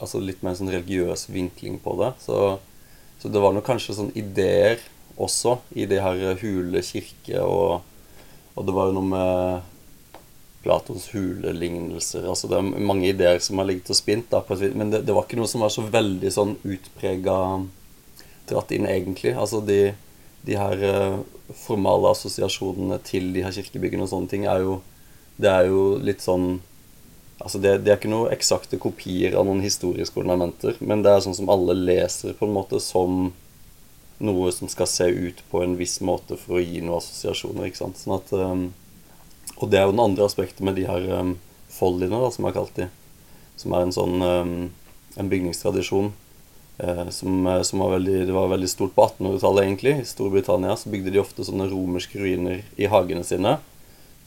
altså 0.00 0.22
litt 0.24 0.40
mer 0.46 0.56
sånn 0.56 0.72
religiøs 0.72 1.26
vinkling 1.34 1.76
på 1.84 1.98
det. 2.00 2.14
Så, 2.24 2.38
så 3.20 3.32
det 3.34 3.42
var 3.44 3.52
nok 3.52 3.66
kanskje 3.66 3.98
sånn 3.98 4.14
ideer 4.16 4.80
også 5.20 5.58
i 5.76 5.84
de 5.90 6.00
her 6.00 6.24
hule 6.40 6.80
kirke 6.86 7.44
og 7.44 7.82
og 8.54 8.66
det 8.66 8.74
var 8.74 8.88
jo 8.88 8.96
noe 8.98 9.10
med 9.10 9.70
Platons 10.64 11.10
hulelignelser. 11.12 12.24
Altså 12.28 12.48
Det 12.48 12.56
er 12.56 12.84
mange 12.88 13.10
ideer 13.10 13.40
som 13.44 13.60
har 13.60 13.68
ligget 13.68 13.90
og 13.92 13.98
spint, 13.98 14.30
da, 14.32 14.40
men 14.72 14.92
det, 14.92 15.04
det, 15.04 15.14
var 15.14 15.26
ikke 15.26 15.38
noe 15.40 15.50
som 15.50 15.64
var 15.64 15.72
så 15.74 15.84
veldig 15.84 16.30
sånn 16.32 16.54
utprega 16.62 17.38
dratt 18.48 18.72
inn, 18.72 18.88
egentlig. 18.88 19.34
Altså 19.36 19.60
de, 19.64 19.92
de 20.46 20.56
her 20.56 20.84
uh, 20.88 21.18
formale 21.66 22.14
assosiasjonene 22.14 23.00
til 23.04 23.32
de 23.34 23.44
her 23.44 23.52
kirkebyggene 23.52 24.06
og 24.06 24.12
sånne 24.12 24.32
ting 24.32 24.48
er 24.48 24.64
jo 24.64 24.80
Det 25.36 25.50
er 25.50 25.66
jo 25.66 25.96
litt 25.98 26.22
sånn 26.22 26.60
Altså 27.42 27.58
det, 27.58 27.80
det 27.84 27.90
er 27.90 27.98
ikke 27.98 28.12
noe 28.12 28.32
eksakte 28.32 28.78
kopier 28.80 29.34
av 29.36 29.44
noen 29.44 29.60
historiske 29.60 30.20
ornamenter, 30.22 30.76
men 30.80 31.02
det 31.02 31.10
er 31.10 31.24
sånn 31.24 31.34
som 31.36 31.50
alle 31.52 31.74
leser 31.74 32.36
på 32.38 32.46
en 32.46 32.54
måte 32.54 32.78
som 32.80 33.32
noe 34.22 34.52
som 34.54 34.70
skal 34.70 34.88
se 34.90 35.08
ut 35.10 35.42
på 35.50 35.62
en 35.64 35.76
viss 35.78 35.98
måte 36.04 36.38
for 36.38 36.58
å 36.58 36.62
gi 36.62 36.82
noen 36.82 37.00
assosiasjoner. 37.00 37.68
ikke 37.68 37.82
sant? 37.82 37.98
Sånn 38.00 38.16
at, 38.18 38.32
um, 38.32 38.68
og 39.56 39.70
det 39.70 39.80
er 39.80 39.88
jo 39.88 39.94
den 39.96 40.04
andre 40.04 40.28
aspektet 40.28 40.62
med 40.66 40.78
de 40.78 40.86
her 40.88 41.08
um, 41.18 41.36
folliene, 41.72 42.20
da, 42.22 42.30
som 42.30 42.44
jeg 42.46 42.52
har 42.52 42.60
kalt 42.60 42.78
de. 42.78 42.88
Som 43.60 43.74
er 43.74 43.86
en 43.86 43.94
sånn 43.94 44.22
um, 44.22 44.54
en 45.18 45.30
bygningstradisjon 45.30 46.12
uh, 46.82 47.08
som, 47.10 47.46
eh, 47.46 47.62
som, 47.62 47.82
var 47.84 47.96
veldig, 47.96 48.26
det 48.26 48.34
var 48.34 48.50
veldig 48.50 48.70
stort 48.70 48.94
på 48.94 49.06
1800-tallet, 49.06 49.64
egentlig. 49.64 49.96
I 50.00 50.08
Storbritannia 50.08 50.76
så 50.78 50.92
bygde 50.92 51.14
de 51.14 51.22
ofte 51.22 51.46
sånne 51.46 51.68
romerske 51.70 52.18
ruiner 52.20 52.64
i 52.76 52.90
hagene 52.90 53.24
sine 53.26 53.58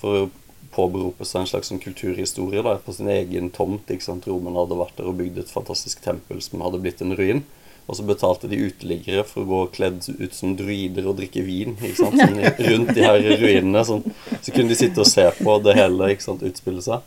for 0.01 0.25
å 0.25 0.29
påberope 0.73 1.25
seg 1.25 1.41
en 1.41 1.49
slags 1.49 1.71
sånn 1.71 1.81
kulturhistorie 1.81 2.61
da, 2.65 2.75
på 2.83 2.93
sin 2.93 3.09
egen 3.11 3.49
tomt. 3.55 3.89
ikke 3.89 4.05
sant? 4.05 4.27
Romerne 4.29 4.61
hadde 4.61 4.79
vært 4.79 4.99
der 4.99 5.09
og 5.09 5.17
bygd 5.19 5.41
et 5.41 5.53
fantastisk 5.53 6.03
tempel 6.05 6.41
som 6.43 6.63
hadde 6.65 6.81
blitt 6.83 7.01
en 7.03 7.15
ruin. 7.17 7.43
Og 7.87 7.95
så 7.95 8.03
betalte 8.03 8.49
de 8.51 8.59
uteliggere 8.67 9.23
for 9.23 9.45
å 9.45 9.47
gå 9.47 9.59
kledd 9.77 10.01
ut 10.19 10.33
som 10.35 10.57
druider 10.59 11.05
og 11.07 11.21
drikke 11.21 11.43
vin 11.47 11.77
ikke 11.77 11.95
sant? 12.01 12.19
Sånn, 12.19 12.41
rundt 12.67 12.91
de 12.97 13.05
her 13.05 13.21
ruinene. 13.39 13.83
Sånn. 13.87 14.03
Så 14.43 14.51
kunne 14.51 14.73
de 14.73 14.79
sitte 14.79 15.03
og 15.03 15.07
se 15.07 15.23
på 15.37 15.55
det 15.63 15.77
hele 15.77 16.11
ikke 16.11 16.25
sant, 16.25 16.43
utspille 16.43 16.83
seg. 16.83 17.05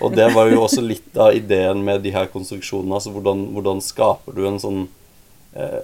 Og 0.00 0.16
det 0.18 0.26
var 0.34 0.50
jo 0.50 0.64
også 0.64 0.82
litt 0.82 1.14
av 1.22 1.30
ideen 1.38 1.84
med 1.86 2.02
de 2.02 2.14
her 2.16 2.26
konstruksjonene. 2.32 2.98
altså 2.98 3.14
Hvordan, 3.14 3.46
hvordan 3.54 3.82
skaper 3.86 4.34
du 4.34 4.42
en 4.50 4.58
sånn 4.62 4.82
eh, 5.54 5.78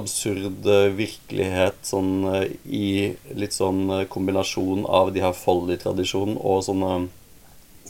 absurd 0.00 0.72
virkelighet 0.96 1.84
sånn 1.84 2.14
eh, 2.32 2.48
i 2.64 2.88
litt 3.36 3.58
sånn 3.58 3.84
eh, 3.90 4.06
kombinasjon 4.08 4.88
av 4.88 5.12
de 5.12 5.20
her 5.26 5.36
Folly-tradisjonen 5.36 6.40
og 6.40 6.64
sånne 6.64 6.96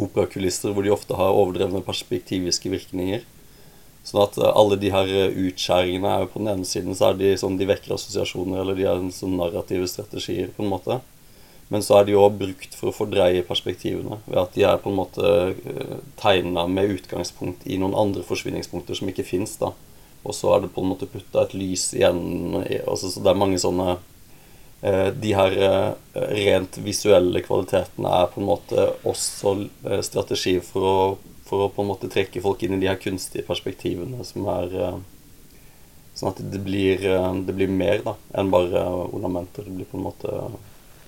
operakulisser 0.03 0.75
hvor 0.75 0.83
de 0.83 0.93
ofte 0.93 1.17
har 1.17 1.39
overdrevne 1.39 1.87
perspektiviske 1.87 2.75
virkninger. 2.75 3.23
Sånn 4.07 4.23
at 4.23 4.39
eh, 4.39 4.53
alle 4.55 4.79
de 4.79 4.93
her 4.95 5.11
eh, 5.11 5.35
utskjæringene 5.49 6.13
er 6.13 6.25
jo 6.25 6.31
på 6.31 6.43
den 6.43 6.53
ene 6.53 6.69
siden 6.69 6.95
så 6.97 7.11
er 7.11 7.19
de 7.19 7.35
sånn 7.41 7.59
de 7.59 7.67
vekker 7.67 7.97
assosiasjoner, 7.97 8.63
eller 8.63 8.79
de 8.79 8.87
er 8.87 9.05
sånn 9.15 9.37
narrative 9.41 9.89
strategier, 9.91 10.53
på 10.55 10.63
en 10.63 10.71
måte. 10.71 11.01
Men 11.73 11.83
så 11.83 11.99
er 11.99 12.07
de 12.07 12.15
òg 12.15 12.37
brukt 12.39 12.77
for 12.79 12.93
å 12.93 12.95
fordreie 12.95 13.43
perspektivene, 13.47 14.21
ved 14.29 14.39
at 14.45 14.55
de 14.55 14.63
er 14.69 14.79
på 14.83 14.93
en 14.93 15.01
måte 15.01 15.33
eh, 15.51 15.97
tegna 16.23 16.69
med 16.71 16.95
utgangspunkt 17.01 17.67
i 17.67 17.81
noen 17.83 17.99
andre 17.99 18.23
forsvinningspunkter 18.27 19.01
som 19.01 19.11
ikke 19.11 19.27
fins. 19.27 19.59
Og 19.59 20.35
så 20.35 20.55
er 20.55 20.63
det 20.63 20.75
på 20.75 20.85
en 20.85 20.93
måte 20.95 21.11
putta 21.11 21.43
et 21.43 21.55
lys 21.59 21.91
igjen 21.95 22.21
altså, 22.87 23.11
Så 23.11 23.21
det 23.23 23.31
er 23.31 23.39
mange 23.39 23.61
sånne 23.63 23.93
De 25.23 25.31
her 25.39 25.55
rent 26.35 26.79
visuelle 26.83 27.43
kvalitetene 27.47 28.11
er 28.11 28.27
på 28.33 28.43
en 28.43 28.49
måte 28.49 28.89
også 29.07 29.53
strategi 30.03 30.57
for 30.67 30.89
å 30.91 30.97
for 31.47 31.65
å 31.65 31.73
på 31.73 31.85
en 31.85 31.91
måte 31.93 32.11
trekke 32.13 32.43
folk 32.43 32.65
inn 32.67 32.77
i 32.77 32.81
de 32.83 32.91
her 32.91 32.99
kunstige 33.01 33.47
perspektivene 33.47 34.25
som 34.27 34.49
er 34.57 34.81
uh, 34.81 34.97
Sånn 36.17 36.31
at 36.31 36.39
det 36.49 36.63
blir, 36.65 37.03
uh, 37.13 37.35
det 37.45 37.53
blir 37.53 37.69
mer 37.69 38.01
da, 38.01 38.15
enn 38.41 38.49
bare 38.49 38.81
ornamenter. 39.05 39.67
Det 39.67 39.75
blir 39.77 39.89
på 39.91 39.99
en 39.99 40.07
måte 40.07 40.31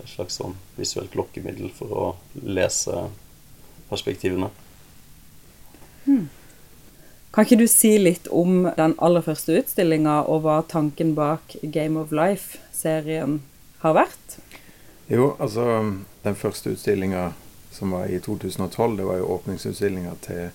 et 0.03 0.11
slags 0.11 0.37
sånn 0.37 0.53
visuelt 0.77 1.15
lokkemiddel 1.17 1.71
for 1.73 1.95
å 1.97 2.03
lese 2.45 3.07
perspektivene. 3.89 4.51
Hmm. 6.05 6.27
Kan 7.33 7.45
ikke 7.45 7.61
du 7.61 7.67
si 7.69 7.95
litt 8.01 8.29
om 8.33 8.69
den 8.77 8.95
aller 9.05 9.25
første 9.25 9.57
utstillinga, 9.61 10.23
og 10.29 10.45
hva 10.45 10.61
tanken 10.69 11.15
bak 11.17 11.57
Game 11.63 12.01
of 12.01 12.13
Life-serien 12.13 13.41
har 13.81 13.97
vært? 13.97 14.39
Jo, 15.09 15.35
altså 15.39 15.65
Den 16.25 16.37
første 16.37 16.75
utstillinga 16.75 17.31
som 17.79 17.95
var 17.95 18.11
i 18.11 18.19
2012. 18.21 18.97
Det 18.99 19.07
var 19.07 19.21
jo 19.21 19.31
åpningsutstillinga 19.39 20.17
til 20.27 20.51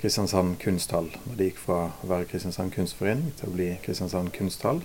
Kristiansand 0.00 0.58
kunsthall. 0.62 1.10
Og 1.26 1.36
det 1.38 1.50
gikk 1.50 1.62
fra 1.66 1.78
å 1.90 2.08
være 2.10 2.28
Kristiansand 2.30 2.74
kunstforening 2.74 3.34
til 3.38 3.50
å 3.50 3.56
bli 3.56 3.70
Kristiansand 3.84 4.32
kunsthall. 4.36 4.82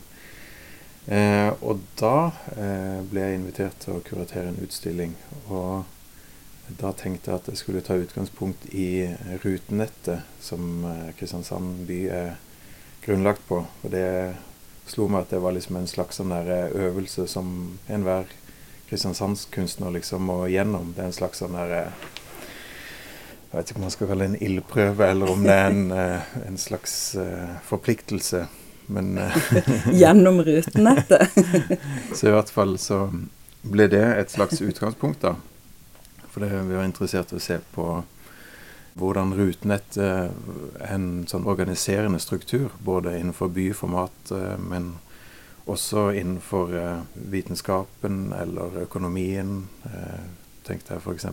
Eh, 1.09 1.49
og 1.65 1.81
da 1.97 2.29
eh, 2.53 2.99
ble 3.09 3.23
jeg 3.23 3.39
invitert 3.39 3.79
til 3.83 3.97
å 3.97 4.03
kuratere 4.05 4.51
en 4.51 4.61
utstilling. 4.63 5.15
Og 5.49 5.87
da 6.79 6.91
tenkte 6.93 7.31
jeg 7.31 7.41
at 7.41 7.49
jeg 7.49 7.61
skulle 7.63 7.81
ta 7.85 7.97
utgangspunkt 7.97 8.67
i 8.77 9.09
rutenettet 9.43 10.27
som 10.43 10.85
eh, 10.85 11.09
Kristiansand 11.17 11.87
by 11.89 11.99
er 12.13 12.29
grunnlagt 13.05 13.41
på. 13.49 13.63
Og 13.65 13.91
det 13.91 14.05
slo 14.89 15.07
meg 15.09 15.25
at 15.25 15.33
det 15.33 15.41
var 15.41 15.57
liksom 15.57 15.79
en 15.79 15.89
slags 15.89 16.21
sånn 16.21 16.33
øvelse 16.33 17.27
som 17.29 17.79
enhver 17.89 18.29
kristiansandskunstner 18.89 19.91
liksom 19.91 20.29
og 20.33 20.47
gjennom. 20.49 20.93
Det 20.95 21.03
er 21.03 21.11
en 21.11 21.15
slags 21.15 21.41
sånn 21.43 21.57
her 21.57 21.75
eh, 21.77 22.07
Jeg 23.49 23.57
vet 23.57 23.71
ikke 23.71 23.81
om 23.81 23.85
man 23.87 23.93
skal 23.93 24.09
kalle 24.11 24.25
det 24.25 24.31
en 24.31 24.45
ildprøve, 24.45 25.09
eller 25.09 25.31
om 25.33 25.45
det 25.45 25.55
er 25.55 25.71
en, 25.71 25.91
eh, 25.93 26.33
en 26.45 26.57
slags 26.61 26.93
uh, 27.17 27.55
forpliktelse. 27.65 28.43
Men 28.93 29.17
Gjennom 30.01 30.41
rutenettet? 30.45 31.33
så 32.17 32.29
i 32.29 32.33
hvert 32.33 32.53
fall 32.53 32.77
så 32.81 33.07
ble 33.65 33.89
det 33.89 34.05
et 34.05 34.33
slags 34.33 34.61
utgangspunkt, 34.61 35.25
da. 35.25 35.35
For 36.29 36.45
det, 36.45 36.53
vi 36.69 36.77
var 36.77 36.85
interessert 36.85 37.33
i 37.33 37.39
å 37.39 37.43
se 37.43 37.57
på 37.73 37.87
hvordan 38.99 39.33
rutenett 39.37 39.97
er 39.97 40.29
en 40.89 41.09
sånn 41.29 41.45
organiserende 41.49 42.19
struktur, 42.21 42.73
både 42.85 43.15
innenfor 43.17 43.49
byformat, 43.53 44.33
men 44.59 44.91
også 45.69 46.09
innenfor 46.17 46.73
eh, 46.75 47.01
vitenskapen 47.13 48.33
eller 48.33 48.81
økonomien. 48.83 49.67
Eh, 49.85 50.21
tenkte 50.65 50.95
jeg 50.95 51.03
f.eks. 51.03 51.25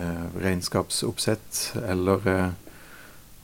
Eh, 0.00 0.24
regnskapsoppsett, 0.40 1.76
eller 1.88 2.52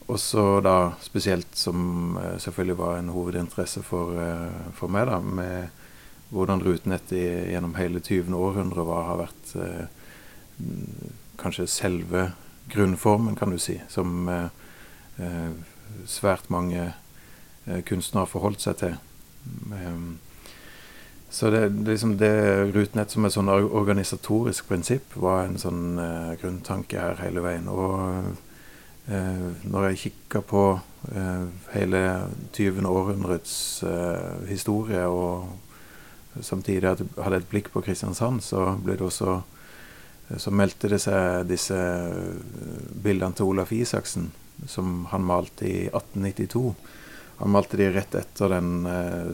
også 0.07 0.61
da 0.63 0.93
spesielt 1.03 1.57
som 1.59 2.15
selvfølgelig 2.39 2.77
var 2.79 2.99
en 3.01 3.11
hovedinteresse 3.11 3.83
for, 3.83 4.15
for 4.79 4.93
meg, 4.95 5.09
da, 5.11 5.19
med 5.19 6.31
hvordan 6.31 6.63
rutenettet 6.63 7.51
gjennom 7.51 7.75
hele 7.75 7.99
20. 7.99 8.31
århundre 8.39 8.85
var, 8.87 9.09
har 9.09 9.19
vært 9.25 9.51
kanskje 11.43 11.67
selve 11.67 12.29
grunnformen, 12.71 13.35
kan 13.35 13.51
du 13.51 13.59
si, 13.59 13.81
som 13.91 14.31
svært 16.07 16.47
mange 16.55 16.93
kunstnere 17.91 18.23
har 18.23 18.31
forholdt 18.31 18.63
seg 18.63 18.79
til. 18.85 18.97
Um, 19.73 20.19
så 21.31 21.51
det, 21.51 21.69
liksom 21.69 22.17
det 22.17 22.33
Rutenett 22.73 23.11
som 23.13 23.27
et 23.27 23.35
sånn 23.35 23.51
organisatorisk 23.51 24.69
prinsipp 24.71 25.17
var 25.21 25.45
en 25.45 25.59
sånn 25.61 25.99
uh, 25.99 26.33
grunntanke 26.41 27.01
her 27.01 27.21
hele 27.21 27.43
veien. 27.45 27.67
Og 27.69 28.31
uh, 29.11 29.49
når 29.67 29.91
jeg 29.91 30.01
kikker 30.07 30.47
på 30.47 30.63
uh, 30.79 31.45
hele 31.75 32.03
20. 32.57 32.87
århundrets 32.89 33.59
historie, 34.49 35.03
og 35.07 36.41
samtidig 36.41 36.95
hadde 37.17 37.43
et 37.43 37.51
blikk 37.51 37.73
på 37.75 37.83
Kristiansand, 37.85 38.43
så 38.45 38.73
ble 38.81 38.97
det 38.97 39.07
også 39.09 39.41
så 40.43 40.51
meldte 40.51 40.89
det 40.91 40.99
seg 41.05 41.47
disse 41.47 41.77
bildene 43.03 43.37
til 43.37 43.53
Olaf 43.53 43.71
Isaksen, 43.73 44.33
som 44.67 45.05
han 45.13 45.23
malte 45.27 45.69
i 45.69 45.77
1892. 45.87 46.73
Han 47.39 47.53
malte 47.53 47.77
de 47.77 47.91
rett 47.93 48.15
etter 48.17 48.49
den 48.49 48.87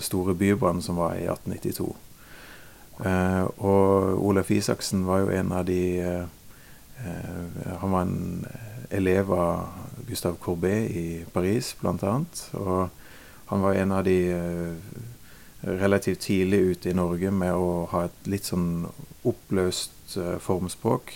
store 0.02 0.34
bybrannen 0.34 0.82
som 0.82 0.98
var 0.98 1.14
i 1.14 1.28
1892. 1.30 1.86
og 3.62 4.24
Olaf 4.26 4.50
Isaksen 4.50 5.04
var 5.06 5.22
jo 5.22 5.30
en 5.30 5.52
av 5.52 5.64
de 5.66 5.78
Han 7.78 7.94
var 7.94 8.02
en 8.02 8.46
elev 8.90 9.32
av 9.32 9.68
Gustav 10.08 10.36
Courbet 10.42 10.90
i 10.90 11.24
Paris, 11.32 11.72
bl.a. 11.80 12.16
Og 12.58 12.88
han 13.46 13.62
var 13.62 13.78
en 13.78 13.92
av 13.92 14.04
de 14.04 14.18
relativt 15.62 16.20
tidlig 16.20 16.58
ute 16.58 16.90
i 16.90 16.94
Norge 16.94 17.30
med 17.30 17.54
å 17.54 17.86
ha 17.92 18.06
et 18.08 18.30
litt 18.30 18.48
sånn 18.48 18.86
oppløst 19.28 20.16
uh, 20.18 20.36
formspråk. 20.42 21.14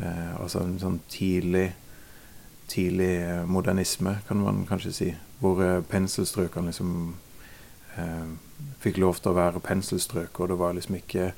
Uh, 0.00 0.40
altså 0.40 0.64
en 0.64 0.78
sånn 0.82 0.98
tidlig, 1.10 1.68
tidlig 2.70 3.12
uh, 3.22 3.44
modernisme, 3.46 4.18
kan 4.28 4.42
man 4.42 4.64
kanskje 4.68 4.94
si. 4.96 5.10
Hvor 5.40 5.60
penselstrøkene 5.88 6.68
liksom 6.68 7.14
fikk 8.80 8.98
lov 9.00 9.18
til 9.18 9.32
å 9.32 9.36
være 9.38 9.62
penselstrøk, 9.64 10.36
og 10.40 10.50
det 10.52 10.58
var 10.60 10.76
liksom 10.76 10.98
ikke 11.00 11.30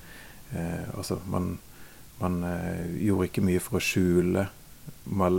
Altså, 0.99 1.17
man, 1.33 1.55
man 2.21 2.35
gjorde 3.01 3.29
ikke 3.31 3.45
mye 3.47 3.63
for 3.63 3.79
å 3.79 3.83
skjule 3.83 4.43
mal, 5.07 5.39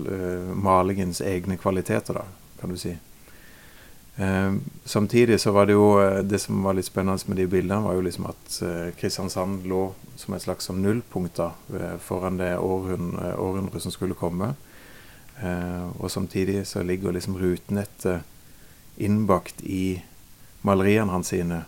malingens 0.57 1.21
egne 1.21 1.59
kvaliteter, 1.61 2.17
da, 2.17 2.23
kan 2.61 2.73
du 2.73 2.79
si. 2.81 2.95
Eh, 4.15 4.53
samtidig 4.85 5.39
så 5.39 5.51
var 5.51 5.65
det 5.65 5.73
jo 5.73 5.99
eh, 5.99 6.19
Det 6.19 6.37
som 6.39 6.63
var 6.63 6.75
litt 6.77 6.85
spennende 6.85 7.17
med 7.27 7.37
de 7.37 7.47
bildene, 7.49 7.81
var 7.81 7.95
jo 7.97 8.03
liksom 8.05 8.27
at 8.29 8.57
eh, 8.61 8.91
Kristiansand 8.99 9.65
lå 9.65 9.87
som 10.21 10.35
et 10.35 10.43
slags 10.43 10.69
sånn 10.69 10.83
nullpunkt 10.85 11.39
da, 11.39 11.47
eh, 11.73 11.95
foran 11.97 12.37
det 12.37 12.51
århundret, 12.59 13.39
århundre 13.41 13.81
som 13.81 13.91
skulle 13.91 14.17
komme. 14.17 14.51
Eh, 15.41 15.87
og 15.97 16.11
samtidig 16.13 16.61
så 16.69 16.83
ligger 16.85 17.15
liksom 17.15 17.39
rutenettet 17.41 18.21
innbakt 18.97 19.61
i 19.61 20.03
maleriene 20.61 21.11
hans 21.11 21.33
sine. 21.33 21.63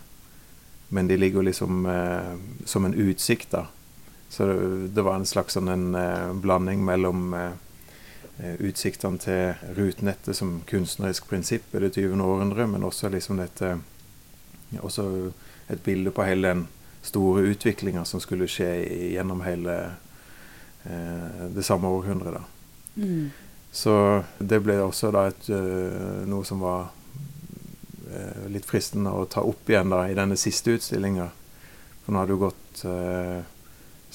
Men 0.88 1.08
de 1.08 1.16
ligger 1.16 1.42
liksom 1.42 1.86
eh, 1.86 2.34
som 2.64 2.84
en 2.84 2.94
utsikt, 2.94 3.50
da. 3.50 3.66
Så 4.28 4.46
det, 4.46 4.88
det 4.94 5.02
var 5.02 5.16
en 5.16 5.26
slags 5.26 5.54
sånn 5.54 5.68
en 5.70 6.40
blanding 6.42 6.84
mellom 6.84 7.34
Eh, 8.38 8.54
utsiktene 8.60 9.16
til 9.16 9.54
rutenettet 9.78 10.36
som 10.36 10.58
kunstnerisk 10.68 11.24
prinsipp 11.28 11.74
i 11.74 11.80
det 11.80 11.94
20. 11.94 12.20
århundre, 12.20 12.66
men 12.68 12.82
også 12.84 13.08
liksom 13.08 13.38
dette 13.40 13.78
også 14.76 15.06
et 15.72 15.80
bilde 15.84 16.10
på 16.12 16.26
hele 16.26 16.50
den 16.50 16.66
store 17.02 17.46
utviklinga 17.48 18.04
som 18.04 18.20
skulle 18.20 18.48
skje 18.50 18.68
gjennom 19.14 19.40
hele 19.46 19.76
eh, 20.84 21.46
det 21.54 21.64
samme 21.64 21.88
århundret. 21.88 22.36
da. 22.36 22.42
Mm. 23.00 23.30
Så 23.72 24.22
det 24.38 24.60
ble 24.60 24.82
også 24.84 25.10
da 25.16 25.26
et, 25.30 25.48
noe 26.28 26.44
som 26.44 26.60
var 26.60 26.90
litt 28.52 28.66
fristende 28.68 29.12
å 29.12 29.26
ta 29.30 29.42
opp 29.46 29.68
igjen 29.70 29.92
da 29.92 30.04
i 30.08 30.16
denne 30.16 30.38
siste 30.40 30.76
utstillinga. 30.76 31.28
For 32.04 32.14
nå 32.14 32.22
har 32.22 32.28
det 32.28 32.36
jo 32.36 32.44
gått 32.46 32.82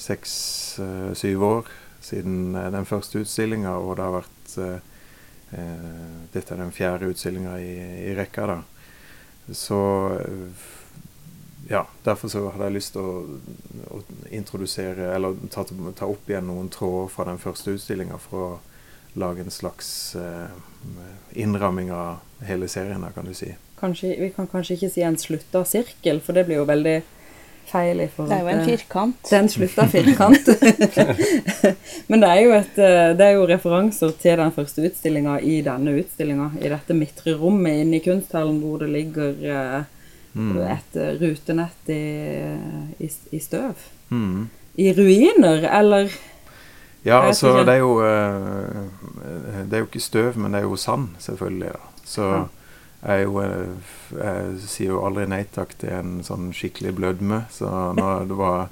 seks-syv 0.02 1.44
år 1.44 1.72
siden 2.04 2.54
eh, 2.54 2.70
den 2.70 2.86
første 2.86 3.22
utstillinga, 3.22 3.76
og 3.78 3.96
det 3.96 4.06
har 4.06 4.16
vært 4.16 4.58
eh, 4.58 4.76
eh, 5.58 5.88
Dette 6.34 6.54
er 6.54 6.62
den 6.62 6.74
fjerde 6.74 7.10
utstillinga 7.12 7.56
i, 7.60 7.72
i, 8.08 8.14
rekka, 8.18 8.46
da. 8.48 8.60
Så 9.52 9.78
ja, 11.68 11.82
derfor 12.04 12.30
så 12.30 12.44
hadde 12.50 12.68
jeg 12.68 12.76
lyst 12.76 12.94
til 12.94 13.06
å, 13.06 13.14
å, 13.90 14.02
introdusere, 14.30 15.10
eller 15.16 15.38
ta, 15.50 15.64
ta, 15.66 16.06
opp 16.06 16.30
igjen 16.30 16.46
noen 16.46 16.70
tråder 16.72 17.10
fra 17.12 17.26
den 17.28 17.42
første 17.42 17.74
utstillinga 17.74 18.20
for 18.22 18.46
å 18.46 18.52
lage 19.18 19.44
en 19.44 19.52
slags 19.52 20.14
eh, 20.16 20.54
innramming 21.42 21.92
av 21.92 22.46
hele 22.46 22.70
serien, 22.70 23.04
kan 23.14 23.28
du 23.28 23.34
si. 23.36 23.50
Kanskje, 23.82 24.14
vi 24.20 24.30
kan 24.30 24.46
kanskje 24.46 24.76
ikke 24.78 24.92
si 24.94 25.02
en 25.02 25.18
slutta 25.18 25.64
sirkel, 25.66 26.22
for 26.22 26.38
det 26.38 26.46
blir 26.46 26.60
jo 26.60 26.68
veldig 26.68 27.00
feil 27.72 28.02
i 28.04 28.08
forhold 28.10 28.30
til 28.30 28.38
Det 28.38 28.38
er 28.38 28.44
jo 28.44 28.60
en 28.60 28.68
firkant. 28.68 29.30
Den 29.30 29.48
slutta 29.50 29.86
firkant. 29.90 30.50
Men 32.10 32.22
det 32.22 32.30
er, 32.30 32.40
jo 32.42 32.54
et, 32.56 32.78
eh, 32.78 33.10
det 33.18 33.26
er 33.26 33.36
jo 33.36 33.48
referanser 33.48 34.14
til 34.22 34.38
den 34.40 34.54
første 34.54 34.84
utstillinga 34.86 35.38
i 35.40 35.60
denne 35.66 35.96
utstillinga. 36.02 36.50
I 36.60 36.72
dette 36.72 36.96
midtre 36.96 37.36
rommet 37.38 37.82
inne 37.82 37.98
i 37.98 38.04
kunsthallen 38.04 38.60
hvor 38.62 38.82
det 38.84 38.90
ligger 38.92 39.46
eh, 39.56 39.78
mm. 40.34 40.56
et 40.76 40.98
eh, 41.02 41.14
rutenett 41.22 41.94
i, 41.94 42.02
i, 42.98 43.12
i 43.32 43.42
støv. 43.42 43.88
Mm. 44.12 44.48
I 44.82 44.92
ruiner, 44.96 45.68
eller? 45.80 46.12
Ja, 47.02 47.24
altså 47.26 47.64
det 47.66 47.72
er 47.74 47.80
jo 47.82 47.96
Det 47.98 49.74
er 49.74 49.80
jo 49.80 49.88
ikke 49.88 50.00
støv, 50.00 50.36
men 50.38 50.54
det 50.54 50.60
er 50.60 50.68
jo 50.68 50.76
sand, 50.78 51.08
selvfølgelig. 51.18 51.72
Da. 51.74 51.88
Så 52.06 52.28
ja. 52.30 52.42
Jeg, 53.02 53.24
jo, 53.26 53.40
eh, 53.42 53.94
jeg, 54.14 54.60
sier 54.70 54.92
jo 54.92 55.00
aldri 55.02 55.26
nei 55.26 55.42
takk 55.50 55.74
til 55.80 55.90
en 55.96 56.20
sånn 56.26 56.52
skikkelig 56.54 56.94
blødme. 57.00 57.42
Så 57.50 57.66
når 57.98 58.28
det 58.30 58.38
var 58.38 58.68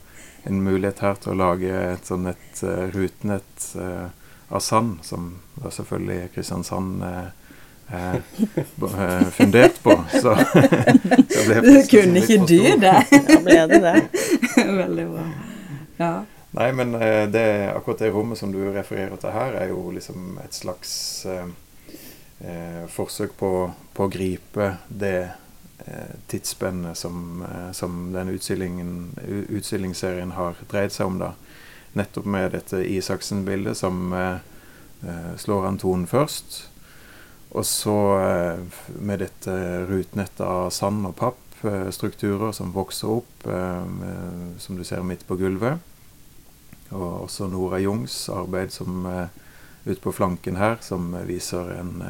en 0.47 0.62
mulighet 0.62 1.03
her 1.03 1.19
til 1.21 1.35
å 1.35 1.40
lage 1.40 1.71
et 1.90 2.07
sånn 2.09 2.31
et 2.31 2.62
uh, 2.64 2.87
rutenett 2.95 3.66
uh, 3.77 4.09
av 4.49 4.62
sand, 4.64 5.01
som 5.05 5.35
da 5.59 5.73
selvfølgelig 5.75 6.31
Kristiansand 6.35 7.03
uh, 7.05 7.29
er 7.90 8.23
fundert 9.35 9.81
på, 9.83 9.97
så, 10.14 10.37
så 11.35 11.43
ble 11.49 11.59
Du 11.66 11.73
kunne 11.90 12.23
ikke 12.23 12.38
du 12.47 12.61
det? 12.81 12.99
ja, 13.11 13.40
ble 13.43 13.57
det 13.73 13.81
det? 13.83 13.97
Veldig 14.85 15.09
bra. 15.11 15.25
Ja. 15.99 16.12
Nei, 16.55 16.69
men 16.75 16.95
det, 17.31 17.43
akkurat 17.75 18.01
det 18.03 18.12
rommet 18.14 18.38
som 18.38 18.55
du 18.55 18.62
refererer 18.75 19.19
til 19.23 19.35
her, 19.35 19.59
er 19.59 19.75
jo 19.75 19.90
liksom 19.95 20.38
et 20.43 20.55
slags 20.55 20.95
eh, 22.40 22.87
forsøk 22.88 23.37
på, 23.38 23.70
på, 23.94 24.07
å 24.07 24.12
gripe 24.12 24.74
det 24.88 25.31
eh, 25.85 26.16
tidsspennet 26.31 26.98
som, 26.98 27.44
eh, 27.46 27.70
som 27.76 28.11
den 28.12 28.33
utstillingsserien 28.33 30.37
har 30.37 30.61
dreid 30.70 30.96
seg 30.96 31.12
om. 31.12 31.22
da. 31.22 31.35
Nettopp 31.92 32.24
med 32.24 32.53
dette 32.55 32.85
Isaksen-bildet 32.87 33.76
som 33.76 34.12
eh, 34.12 34.37
eh, 35.03 35.37
slår 35.37 35.66
an 35.66 35.79
tonen 35.79 36.07
først. 36.07 36.66
Og 37.50 37.66
så 37.66 37.96
eh, 38.20 38.83
med 39.03 39.24
dette 39.24 39.55
rutenettet 39.90 40.44
av 40.46 40.70
sand 40.74 41.09
og 41.09 41.16
papp, 41.18 41.46
strukturer 41.92 42.55
som 42.57 42.70
vokser 42.72 43.11
opp, 43.18 43.42
som 44.64 44.79
du 44.79 44.81
ser 44.81 45.03
midt 45.05 45.26
på 45.29 45.37
gulvet. 45.37 45.76
Og 46.88 47.26
også 47.26 47.50
Nora 47.53 47.76
Jungs 47.83 48.14
arbeid 48.33 48.72
som 48.72 49.05
ute 49.85 49.98
på 50.00 50.14
flanken 50.16 50.57
her, 50.57 50.79
som 50.81 51.12
viser 51.29 51.68
en 51.74 52.00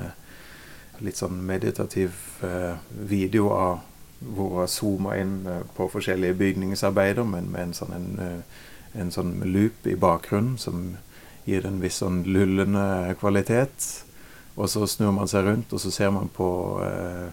litt 1.05 1.21
sånn 1.21 1.41
meditativ 1.47 2.17
eh, 2.47 2.77
video 2.91 3.51
av 3.55 3.79
hvor 4.21 4.61
jeg 4.63 4.73
zooma 4.75 5.17
inn 5.21 5.39
eh, 5.49 5.63
på 5.77 5.89
forskjellige 5.93 6.39
bygningsarbeider, 6.41 7.25
men 7.25 7.51
med 7.53 7.69
en 7.69 7.77
sånn, 7.77 7.95
en, 7.97 8.11
eh, 8.25 9.01
en 9.01 9.13
sånn 9.15 9.39
loop 9.49 9.87
i 9.89 9.97
bakgrunnen 9.97 10.59
som 10.61 10.97
gir 11.47 11.67
en 11.67 11.81
viss 11.81 12.01
sånn 12.03 12.23
lullende 12.29 13.15
kvalitet. 13.21 13.89
Og 14.61 14.69
så 14.69 14.85
snur 14.91 15.15
man 15.17 15.31
seg 15.31 15.47
rundt, 15.47 15.73
og 15.73 15.81
så 15.81 15.93
ser 15.95 16.11
man 16.13 16.29
på 16.35 16.51
eh, 16.85 17.31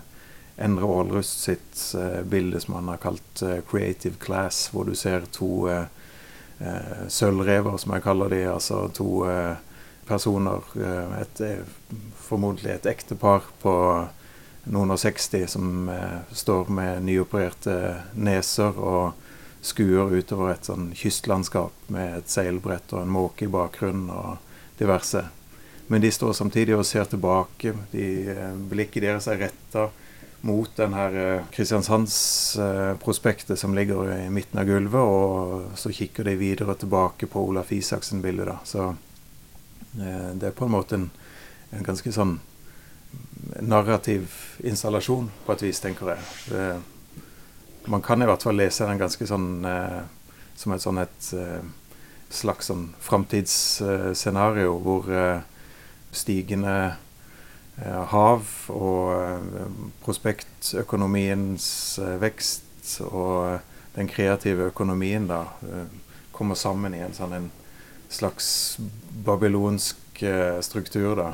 Endre 0.57 0.87
Aalrust 0.89 1.43
sitt 1.43 1.81
eh, 1.97 2.21
bilde 2.25 2.59
som 2.59 2.79
han 2.79 2.87
har 2.89 3.01
kalt 3.01 3.41
eh, 3.45 3.59
'Creative 3.61 4.15
Class', 4.19 4.69
hvor 4.71 4.87
du 4.87 4.95
ser 4.95 5.27
to 5.31 5.67
eh, 5.69 5.85
sølvrever, 7.07 7.77
som 7.77 7.93
jeg 7.93 8.01
kaller 8.01 8.33
de, 8.33 8.39
altså 8.49 8.87
to 8.89 9.21
personer. 10.07 10.63
Et, 11.21 11.41
formodentlig 12.27 12.73
et 12.73 12.89
ektepar 12.91 13.45
på 13.61 13.73
noen 14.71 14.91
og 14.91 14.99
60 14.99 15.47
som 15.47 15.89
eh, 15.89 16.19
står 16.35 16.71
med 16.73 17.05
nyopererte 17.07 17.77
neser 18.19 18.75
og 18.75 19.13
skuer 19.63 20.11
utover 20.11 20.53
et 20.53 20.67
sånn 20.67 20.91
kystlandskap 20.95 21.91
med 21.93 22.17
et 22.19 22.31
seilbrett 22.31 22.93
og 22.93 23.03
en 23.03 23.13
måke 23.15 23.45
i 23.47 23.51
bakgrunnen 23.51 24.09
og 24.13 24.37
diverse. 24.79 25.23
Men 25.87 26.03
de 26.03 26.11
står 26.11 26.33
samtidig 26.35 26.75
og 26.75 26.85
ser 26.87 27.07
tilbake. 27.07 27.73
De, 27.93 28.07
eh, 28.33 28.53
blikket 28.71 29.03
deres 29.07 29.27
er 29.31 29.41
retta 29.47 29.89
mot 30.47 30.75
den 30.75 30.93
her 30.93 31.15
eh, 31.15 31.43
Kristiansandsprospektet 31.51 33.49
eh, 33.49 33.55
som 33.55 33.75
ligger 33.75 34.11
i 34.19 34.29
midten 34.29 34.59
av 34.61 34.65
gulvet, 34.67 35.01
og 35.01 35.63
så 35.79 35.91
kikker 35.91 36.23
de 36.27 36.35
videre 36.39 36.75
tilbake 36.75 37.27
på 37.31 37.41
Olaf 37.49 37.71
Isaksen-bildet. 37.75 38.55
Så 38.67 38.89
eh, 38.91 38.95
det 39.97 40.51
er 40.51 40.55
på 40.55 40.67
en 40.67 40.75
måte 40.77 40.99
en 40.99 41.09
en 41.75 41.83
ganske 41.83 42.11
sånn 42.13 42.37
narrativ 43.63 44.31
installasjon, 44.67 45.29
på 45.45 45.55
et 45.55 45.65
vis, 45.67 45.81
tenker 45.83 46.13
jeg. 46.13 46.29
Det, 46.51 46.67
man 47.91 48.03
kan 48.03 48.21
i 48.21 48.27
hvert 48.27 48.43
fall 48.43 48.57
lese 48.59 48.87
den 48.87 48.99
ganske 48.99 49.27
sånn 49.27 49.65
eh, 49.67 50.01
som 50.57 50.73
et 50.75 50.83
sånn 50.83 50.99
et 50.99 51.27
eh, 51.37 51.67
slags 52.33 52.67
sånn 52.67 52.89
framtidsscenario 53.03 54.73
eh, 54.73 54.81
hvor 54.83 55.11
stigende 56.11 56.77
hav 58.09 58.47
og 58.73 59.43
prospektøkonomiens 60.01 61.67
vekst 62.17 62.95
og 63.05 63.59
den 63.93 64.09
kreative 64.09 64.71
økonomien 64.71 65.27
da 65.29 65.43
kommer 66.33 66.57
sammen 66.57 66.95
i 66.97 67.03
en 67.05 67.13
sånn 67.13 67.35
en 67.37 67.51
slags 68.09 68.77
babylonsk 69.25 70.23
struktur, 70.61 71.15
da. 71.15 71.33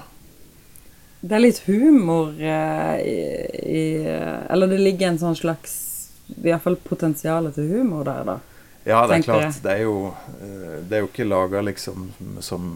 det 1.21 1.35
er 1.37 1.43
litt 1.43 1.61
humor 1.67 2.33
eh, 2.35 2.95
i, 2.99 3.19
i, 3.63 3.83
Eller 4.49 4.67
det 4.67 4.79
ligger 4.81 5.13
en 5.13 5.19
sånn 5.21 5.37
slags 5.39 5.77
fall 6.63 6.75
potensial 6.83 7.47
til 7.55 7.69
humor 7.69 8.03
der, 8.07 8.25
da. 8.27 8.39
Ja, 8.83 9.05
det 9.07 9.21
er 9.21 9.27
klart. 9.29 9.61
Det 9.63 9.71
er, 9.71 9.85
jo, 9.85 10.11
det 10.89 10.97
er 10.97 11.05
jo 11.05 11.07
ikke 11.07 11.27
laga 11.29 11.61
liksom 11.63 12.09
som 12.43 12.73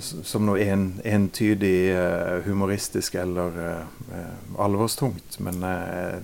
som 0.00 0.46
noe 0.46 0.64
en, 0.64 0.86
entydig 1.04 1.92
humoristisk 2.46 3.14
eller 3.20 3.84
alvorstungt. 4.58 5.36
Men 5.44 5.62
uh, 5.62 6.16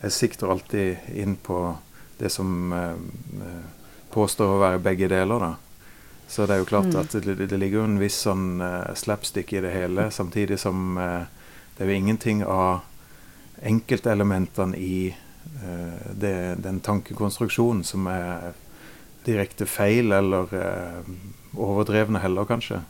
jeg 0.00 0.14
sikter 0.16 0.50
alltid 0.50 1.12
inn 1.14 1.36
på 1.36 1.60
det 2.18 2.32
som 2.34 2.72
påstår 4.10 4.56
å 4.56 4.60
være 4.62 4.82
begge 4.82 5.08
deler, 5.10 5.44
da. 5.44 5.52
Så 6.28 6.44
det 6.46 6.54
er 6.54 6.62
jo 6.62 6.68
klart 6.68 6.90
mm. 6.92 6.98
at 7.00 7.16
det, 7.24 7.34
det, 7.48 7.56
ligger 7.56 7.80
jo 7.80 7.86
en 7.88 8.00
viss 8.00 8.18
sånn 8.26 8.60
slapstick 9.00 9.52
i 9.56 9.62
det 9.64 9.72
hele, 9.72 10.10
samtidig 10.12 10.58
som 10.60 10.98
det 10.98 11.84
er 11.84 11.88
jo 11.88 11.96
ingenting 11.96 12.42
av 12.44 12.82
enkeltelementene 13.64 14.76
i 14.76 15.14
det, 16.12 16.34
den 16.60 16.82
tankekonstruksjonen 16.84 17.80
som 17.86 18.10
er 18.12 18.52
direkte 19.24 19.64
feil 19.66 20.12
eller 20.12 20.52
overdrevne 21.56 22.20
heller, 22.20 22.44
kanskje. 22.44 22.82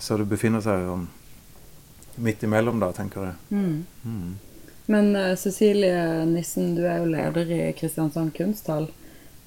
Så 0.00 0.16
det 0.16 0.30
befinner 0.32 0.64
seg 0.64 0.88
sånn 0.88 1.04
midt 2.16 2.42
imellom, 2.42 2.80
da, 2.80 2.92
tenker 2.92 3.28
jeg. 3.28 3.34
Mm. 3.50 3.86
Mm. 4.02 4.34
Men 4.86 5.16
uh, 5.16 5.34
Cecilie 5.36 6.24
Nissen, 6.28 6.74
du 6.76 6.84
er 6.86 7.00
jo 7.02 7.10
leder 7.10 7.50
i 7.50 7.62
Kristiansand 7.76 8.34
kunsthall. 8.36 8.90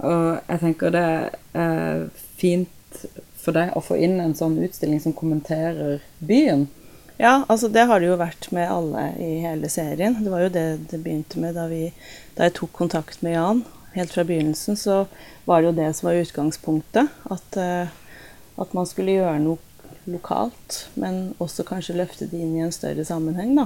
Og 0.05 0.39
jeg 0.47 0.62
tenker 0.62 0.93
det 0.93 1.07
er 1.57 2.07
fint 2.38 3.05
for 3.41 3.55
deg 3.55 3.73
å 3.77 3.83
få 3.83 3.97
inn 4.03 4.19
en 4.21 4.36
sånn 4.38 4.57
utstilling 4.62 4.99
som 5.03 5.15
kommenterer 5.15 6.01
byen. 6.19 6.67
Ja, 7.17 7.45
altså 7.47 7.69
det 7.73 7.88
har 7.89 8.01
det 8.01 8.12
jo 8.12 8.19
vært 8.19 8.49
med 8.53 8.69
alle 8.69 9.07
i 9.17 9.39
hele 9.41 9.69
serien. 9.73 10.19
Det 10.21 10.29
var 10.29 10.45
jo 10.45 10.53
det 10.53 10.65
det 10.91 10.99
begynte 11.01 11.41
med 11.41 11.57
da, 11.57 11.65
vi, 11.71 11.88
da 12.38 12.45
jeg 12.45 12.57
tok 12.60 12.75
kontakt 12.77 13.23
med 13.25 13.33
Jan. 13.33 13.63
Helt 13.95 14.13
fra 14.13 14.25
begynnelsen 14.27 14.77
så 14.77 15.05
var 15.47 15.63
det 15.63 15.71
jo 15.71 15.77
det 15.79 15.88
som 15.97 16.12
var 16.12 16.19
utgangspunktet. 16.21 17.10
At, 17.33 17.57
uh, 17.57 17.89
at 18.62 18.75
man 18.77 18.86
skulle 18.89 19.17
gjøre 19.17 19.39
noe 19.41 19.57
lokalt, 20.07 20.83
men 20.93 21.33
også 21.43 21.65
kanskje 21.67 21.97
løfte 21.97 22.29
det 22.29 22.38
inn 22.38 22.53
i 22.60 22.63
en 22.67 22.75
større 22.75 23.05
sammenheng. 23.07 23.55
da. 23.57 23.65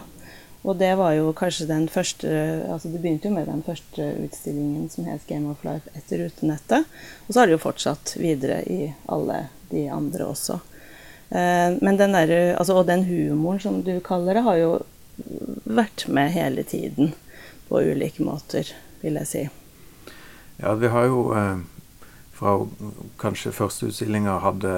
Og 0.62 0.78
det 0.78 0.91
var 1.00 1.15
jo 1.17 1.32
kanskje 1.34 1.65
den 1.69 1.88
første 1.89 2.30
altså 2.69 2.91
Det 2.91 3.00
begynte 3.02 3.30
jo 3.30 3.34
med 3.34 3.47
den 3.50 3.63
første 3.65 4.12
utstillingen 4.21 4.89
som 4.93 5.08
het 5.10 5.26
Game 5.28 5.50
of 5.50 5.63
Life 5.65 5.89
etter 5.97 6.21
Rutenettet. 6.21 6.86
Og 7.26 7.34
så 7.34 7.41
har 7.41 7.50
det 7.50 7.58
jo 7.58 7.63
fortsatt 7.63 8.13
videre 8.21 8.62
i 8.69 8.91
alle 9.10 9.47
de 9.71 9.88
andre 9.89 10.28
også. 10.30 10.60
Eh, 11.32 11.78
men 11.82 11.97
den 11.97 12.13
der, 12.13 12.34
altså, 12.60 12.78
og 12.78 12.88
den 12.91 13.08
humoren 13.08 13.62
som 13.63 13.82
du 13.88 13.95
kaller 14.06 14.38
det, 14.38 14.45
har 14.45 14.60
jo 14.60 14.71
vært 15.65 16.06
med 16.12 16.34
hele 16.36 16.63
tiden 16.67 17.13
på 17.69 17.82
ulike 17.82 18.24
måter, 18.26 18.67
vil 19.02 19.17
jeg 19.21 19.30
si. 19.30 19.43
Ja, 20.62 20.76
vi 20.78 20.91
har 20.93 21.08
jo 21.10 21.24
eh, 21.34 21.63
fra 22.38 22.58
kanskje 23.21 23.56
første 23.56 23.89
utstillinga 23.89 24.38
hadde 24.43 24.76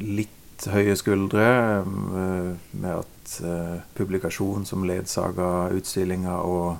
litt 0.00 0.68
høye 0.72 0.96
skuldre 0.96 1.50
eh, 1.82 2.54
med 2.72 2.92
at 2.94 3.15
eh, 3.44 3.78
publikasjon 3.94 4.66
som 4.66 4.84
ledsaga 4.86 5.68
utstillinga 5.76 6.38
og 6.46 6.76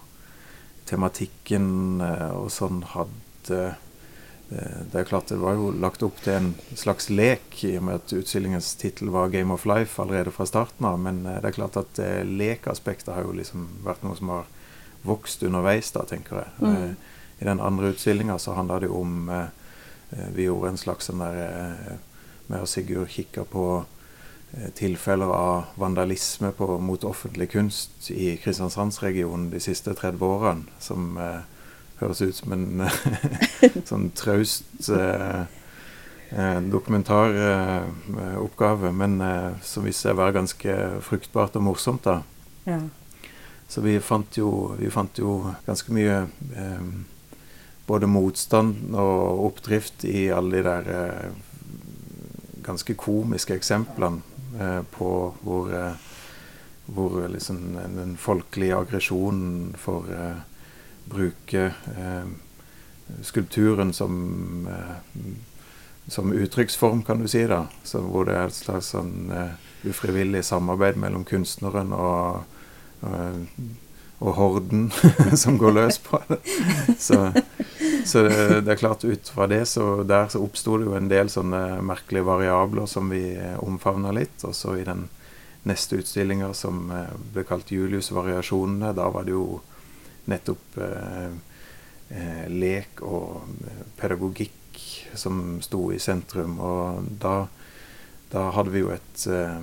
tematikken 0.87 2.01
eh, 2.05 2.31
og 2.37 2.51
sånn 2.55 2.85
hadde 2.95 3.75
det 4.47 5.01
er 5.01 5.09
klart 5.09 5.27
det 5.27 5.41
var 5.43 5.57
jo 5.59 5.73
lagt 5.75 6.05
opp 6.07 6.21
til 6.23 6.37
en 6.37 6.53
slags 6.79 7.09
lek, 7.11 7.49
i 7.67 7.73
og 7.81 7.83
med 7.89 7.97
at 7.99 8.13
utstillingens 8.15 8.69
tittel 8.79 9.11
var 9.11 9.33
'Game 9.33 9.51
of 9.51 9.65
Life' 9.67 9.99
allerede 9.99 10.31
fra 10.31 10.47
starten 10.47 10.87
av. 10.87 11.01
Men 11.03 11.25
det 11.25 11.49
er 11.49 11.57
klart 11.57 11.77
at 11.77 11.99
lekaspektet 12.23 13.11
har 13.15 13.27
jo 13.27 13.35
liksom 13.35 13.67
vært 13.83 14.05
noe 14.07 14.15
som 14.15 14.31
har 14.31 14.47
vokst 15.03 15.43
underveis, 15.43 15.91
da, 15.91 16.05
tenker 16.07 16.45
jeg. 16.45 16.53
Mm. 16.63 16.97
I 17.41 17.45
den 17.45 17.61
andre 17.61 17.91
utstillinga 17.91 18.39
så 18.39 18.55
handla 18.55 18.79
det 18.79 18.87
jo 18.87 19.01
om 19.01 19.27
Vi 20.11 20.47
gjorde 20.47 20.69
en 20.69 20.79
slags 20.79 21.11
sånn 21.11 21.19
der 21.19 21.99
med 22.47 22.63
at 22.63 22.71
Sigurd 22.71 23.11
kikka 23.11 23.45
på 23.45 23.67
eh, 23.79 23.96
tilfeller 24.75 25.27
av 25.27 25.65
vandalisme 25.75 26.53
på, 26.57 26.79
mot 26.79 27.05
offentlig 27.05 27.51
kunst 27.53 28.11
i 28.11 28.37
Kristiansandsregionen 28.41 29.51
de 29.53 29.61
siste 29.61 29.95
30 29.95 30.25
årene, 30.25 30.65
som 30.81 31.19
eh, 31.21 31.41
høres 32.01 32.23
ut 32.23 32.37
som 32.37 32.53
en 32.57 32.89
sånn 33.91 34.11
traust 34.17 34.91
eh, 34.93 35.43
eh 36.33 36.61
dokumentaroppgave, 36.73 38.93
men 38.93 39.21
eh, 39.21 39.53
som 39.63 39.85
viste 39.85 40.03
seg 40.09 40.15
å 40.17 40.23
være 40.23 40.33
ganske 40.39 41.01
fruktbart 41.05 41.57
og 41.61 41.67
morsomt. 41.69 42.05
da. 42.09 42.23
Ja. 42.65 42.81
Så 43.69 43.81
vi 43.83 44.01
fant, 44.01 44.37
jo, 44.39 44.77
vi 44.79 44.91
fant 44.91 45.19
jo 45.19 45.53
ganske 45.67 45.93
mye 45.93 46.27
eh, 46.57 46.81
både 47.87 48.07
motstand 48.11 48.95
og 48.95 49.45
oppdrift 49.51 50.05
i 50.09 50.31
alle 50.35 50.57
de 50.57 50.63
der 50.65 50.85
ganske 52.67 52.95
komiske 52.99 53.55
eksemplene 53.55 54.19
eh, 54.19 54.36
på 54.91 55.35
hvor, 55.43 55.73
eh, 55.75 55.93
hvor 56.87 57.29
liksom 57.29 57.79
den 57.97 58.17
folkelige 58.17 58.77
aggresjonen 58.77 59.75
for 59.79 60.07
eh, 60.11 60.37
bruke 61.05 61.65
eh, 61.97 62.29
skulpturen 63.23 63.93
som, 63.93 64.69
eh, 64.71 65.23
som 66.07 66.33
uttrykksform, 66.33 67.03
kan 67.03 67.23
du 67.23 67.29
si. 67.29 67.47
da, 67.47 67.67
så 67.85 68.01
Hvor 68.01 68.25
det 68.25 68.35
er 68.35 68.47
et 68.47 68.55
slags 68.55 68.93
sånn 68.95 69.31
ufrivillig 69.87 70.45
samarbeid 70.45 70.97
mellom 70.97 71.25
kunstneren 71.25 71.93
og, 71.93 72.45
og, 73.03 73.47
og 74.19 74.33
horden 74.35 74.91
som 75.43 75.59
går 75.59 75.75
løs 75.75 75.99
på 75.99 76.23
det. 76.29 76.39
Så 76.99 77.33
så 78.07 78.23
det, 78.27 78.61
det, 78.65 78.73
er 78.73 78.81
klart 78.81 79.05
ut 79.05 79.29
fra 79.29 79.47
det, 79.51 79.65
så 79.67 80.03
der 80.07 80.29
så 80.33 80.43
oppsto 80.45 80.79
det 80.79 80.89
jo 80.89 80.97
en 80.99 81.11
del 81.11 81.31
sånne 81.33 81.81
merkelige 81.87 82.27
variabler 82.27 82.87
som 82.91 83.11
vi 83.13 83.23
eh, 83.35 83.57
omfavna 83.63 84.13
litt. 84.15 84.45
Og 84.47 84.55
så 84.57 84.77
i 84.79 84.87
den 84.87 85.07
neste 85.67 85.99
utstillinga 86.01 86.53
som 86.55 86.91
eh, 86.95 87.15
ble 87.35 87.47
kalt 87.49 87.73
Julius-variasjonene, 87.75 88.93
da 88.97 89.09
var 89.13 89.27
det 89.27 89.35
jo 89.35 89.61
nettopp 90.31 90.79
eh, 90.83 91.35
eh, 92.15 92.47
lek 92.53 93.03
og 93.07 93.51
pedagogikk 93.99 94.81
som 95.15 95.59
sto 95.65 95.89
i 95.95 96.01
sentrum. 96.03 96.59
Og 96.63 97.11
da, 97.23 97.37
da 98.33 98.49
hadde 98.57 98.75
vi 98.75 98.85
jo 98.85 98.93
et 98.95 99.27
eh, 99.33 99.61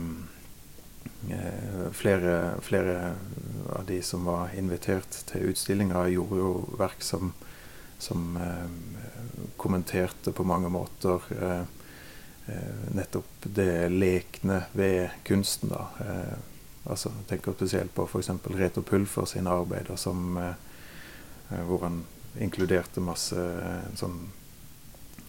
flere, 1.96 2.36
flere, 2.62 3.16
av 3.74 3.86
de 3.88 4.02
som 4.04 4.26
var 4.28 4.52
invitert 4.60 5.24
til 5.30 5.54
utstillinga, 5.54 6.08
gjorde 6.12 6.40
jo 6.42 6.52
verk 6.80 7.04
som 7.04 7.32
som 8.04 8.38
eh, 8.38 9.48
kommenterte 9.58 10.32
på 10.32 10.44
mange 10.44 10.70
måter 10.70 11.22
eh, 11.42 11.62
eh, 12.46 12.96
nettopp 12.96 13.48
det 13.56 13.90
lekne 13.90 14.64
ved 14.72 15.10
kunsten. 15.24 15.70
da. 15.70 15.88
altså, 16.84 17.14
jeg 17.18 17.30
tenker 17.30 17.56
spesielt 17.56 17.96
på 17.96 18.08
f.eks. 18.08 18.30
Reto 18.52 18.82
Pulfer 18.82 19.26
sine 19.30 19.56
arbeider, 19.56 19.96
som, 19.96 20.38
hvor 21.50 21.84
han 21.86 22.04
inkluderte 22.42 23.04
masse 23.04 23.40
sånn 24.00 24.20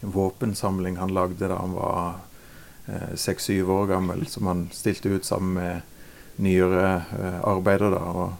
våpensamling 0.01 0.97
han 0.99 1.13
lagde 1.13 1.47
da 1.47 1.59
han 1.61 1.73
var 1.73 3.13
seks-syv 3.17 3.69
år 3.71 3.87
gammel, 3.93 4.25
som 4.29 4.49
han 4.49 4.67
stilte 4.73 5.09
ut 5.09 5.25
sammen 5.25 5.53
med 5.57 6.41
nyere 6.43 7.39
arbeider. 7.41 7.95
da, 7.95 8.01
og 8.03 8.33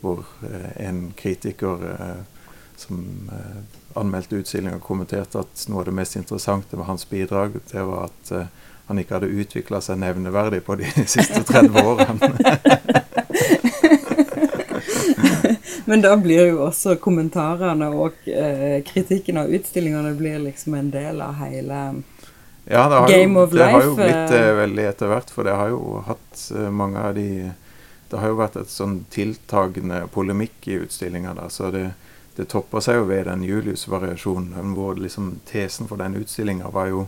Hvor 0.00 0.24
en 0.76 1.12
kritiker 1.16 1.84
som 2.80 3.30
eh, 3.32 3.60
anmeldte 3.98 4.36
utstillinga, 4.36 4.78
kommenterte 4.82 5.38
at 5.44 5.66
noe 5.68 5.82
av 5.82 5.88
det 5.88 5.96
mest 5.96 6.16
interessante 6.16 6.76
med 6.76 6.86
hans 6.88 7.08
bidrag, 7.08 7.58
det 7.70 7.82
var 7.86 8.10
at 8.10 8.32
eh, 8.34 8.46
han 8.86 9.00
ikke 9.00 9.14
hadde 9.18 9.32
utvikla 9.32 9.80
seg 9.84 10.00
nevneverdig 10.02 10.60
på 10.66 10.76
de 10.80 10.90
siste 11.14 11.42
30 11.48 11.80
årene. 11.84 12.32
Men 15.84 16.00
da 16.00 16.16
blir 16.16 16.46
jo 16.48 16.62
også 16.64 16.96
kommentarene 17.00 17.90
og 17.92 18.28
eh, 18.30 18.80
kritikken 18.88 19.36
av 19.42 19.52
utstillingene 19.52 20.14
blir 20.16 20.38
liksom 20.46 20.78
en 20.78 20.88
del 20.92 21.20
av 21.20 21.36
hele 21.42 21.80
ja, 22.64 22.86
Game 23.08 23.38
jo, 23.38 23.44
of 23.44 23.52
Life. 23.52 23.64
Det 23.64 23.72
har 23.72 23.84
jo 23.84 23.96
blitt 23.98 24.32
det 24.32 24.40
eh, 24.40 24.54
veldig 24.56 24.86
etter 24.88 25.12
hvert, 25.12 25.32
for 25.34 25.44
det 25.44 25.56
har 25.58 25.74
jo 25.74 26.00
hatt 26.06 26.46
eh, 26.54 26.70
mange 26.72 26.98
av 27.00 27.14
de 27.18 27.28
Det 28.08 28.20
har 28.20 28.30
jo 28.30 28.38
vært 28.38 28.56
et 28.60 28.70
sånn 28.70 28.98
tiltagende 29.10 30.04
polemikk 30.14 30.68
i 30.70 30.78
utstillinga, 30.84 31.34
da, 31.34 31.48
så 31.50 31.70
det, 31.74 31.88
det 32.36 32.48
topper 32.50 32.82
seg 32.82 32.98
jo 32.98 33.04
ved 33.08 33.26
den 33.28 33.44
Julius-variasjonen, 33.46 34.74
hvor 34.74 34.98
liksom 34.98 35.38
tesen 35.46 35.86
for 35.90 36.00
den 36.02 36.16
utstillinga 36.18 36.72
var 36.74 36.90
jo 36.90 37.06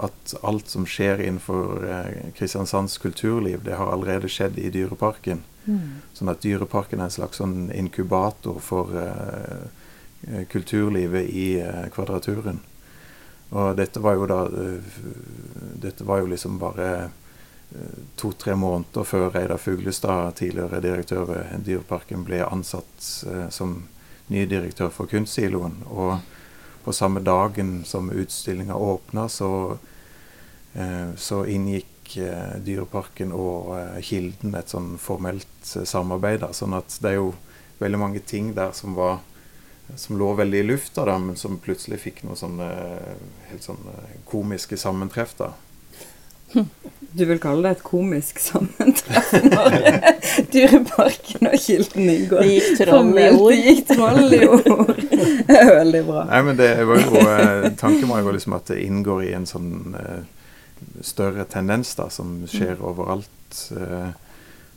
at 0.00 0.34
alt 0.42 0.68
som 0.68 0.86
skjer 0.86 1.20
innenfor 1.20 1.84
eh, 1.88 2.32
Kristiansands 2.36 2.98
kulturliv, 2.98 3.64
det 3.64 3.76
har 3.76 3.92
allerede 3.92 4.28
skjedd 4.28 4.58
i 4.58 4.70
Dyreparken. 4.72 5.42
Mm. 5.64 6.00
Sånn 6.16 6.32
at 6.32 6.42
Dyreparken 6.44 7.00
er 7.00 7.10
en 7.10 7.14
slags 7.14 7.40
sånn 7.40 7.70
inkubator 7.74 8.60
for 8.64 8.96
eh, 8.96 9.68
eh 10.28 10.44
kulturlivet 10.48 11.28
i 11.28 11.60
eh, 11.60 11.86
Kvadraturen. 11.92 12.60
Og 13.50 13.74
dette 13.76 14.00
var 14.00 14.14
jo 14.14 14.26
da 14.30 14.44
uh, 14.46 14.90
Dette 15.82 16.04
var 16.06 16.20
jo 16.20 16.28
liksom 16.30 16.60
bare 16.60 17.10
to-tre 18.18 18.54
måneder 18.54 19.02
før 19.06 19.32
Reidar 19.34 19.58
Fuglestad, 19.58 20.36
tidligere 20.38 20.80
direktør 20.82 21.24
ved 21.26 21.64
Dyreparken, 21.66 22.22
ble 22.26 22.44
ansatt 22.46 23.02
som 23.54 23.74
ny 24.30 24.46
direktør 24.48 24.90
for 24.94 25.10
Kunstsiloen. 25.10 25.82
Og 25.90 26.18
på 26.84 26.94
samme 26.96 27.20
dagen 27.20 27.82
som 27.84 28.10
utstillinga 28.10 28.74
åpna, 28.74 29.28
så, 29.28 29.78
så 31.16 31.42
inngikk 31.44 32.14
Dyreparken 32.64 33.34
og 33.36 33.74
Kilden 34.02 34.56
et 34.58 34.72
sånn 34.72 34.94
formelt 34.98 35.46
samarbeid. 35.62 36.46
Sånn 36.56 36.74
at 36.78 36.96
det 37.02 37.12
er 37.12 37.20
jo 37.20 37.34
veldig 37.82 38.00
mange 38.00 38.22
ting 38.24 38.54
der 38.56 38.72
som 38.76 38.96
var 38.98 39.20
som 39.96 40.18
lå 40.18 40.34
veldig 40.34 40.58
i 40.58 40.62
lufta, 40.62 41.04
da, 41.04 41.16
men 41.18 41.36
som 41.36 41.58
plutselig 41.58 42.00
fikk 42.04 42.22
noen 42.22 42.38
sånne 42.38 42.68
helt 43.50 43.64
sånne 43.64 43.94
komiske 44.28 44.78
sammentreff. 44.78 45.34
da. 45.38 45.52
Du 47.12 47.24
vil 47.24 47.38
kalle 47.42 47.62
det 47.64 47.70
et 47.74 47.80
komisk 47.82 48.38
sammentreff 48.38 49.32
når 49.42 49.70
Dyreparken 50.52 51.46
og 51.50 51.56
Kilden 51.58 52.08
inngår? 52.12 52.40
Det 52.44 52.50
gikk 52.54 52.78
troll 52.84 53.18
i 53.18 53.30
ord. 53.32 53.50
Det 53.50 53.56
gikk 53.64 53.88
troll 53.88 54.34
i 54.36 54.38
ord. 54.46 55.00
Det 55.50 55.58
er 55.58 55.70
veldig 55.74 56.02
bra. 56.06 56.22
Nei, 56.28 56.42
men 56.46 56.54
det 56.60 56.84
var 56.86 56.98
jo, 57.02 57.10
eh, 57.24 57.66
Tanken 57.80 58.08
var 58.12 58.20
jo 58.22 58.30
liksom 58.36 58.52
at 58.54 58.66
det 58.70 58.84
inngår 58.84 59.20
i 59.26 59.34
en 59.34 59.48
sånn 59.50 59.70
uh, 59.96 60.22
større 61.02 61.44
tendens 61.50 61.90
da, 61.98 62.06
som 62.14 62.46
skjer 62.46 62.76
mm. 62.78 62.84
overalt. 62.92 63.50
Uh, 63.74 64.10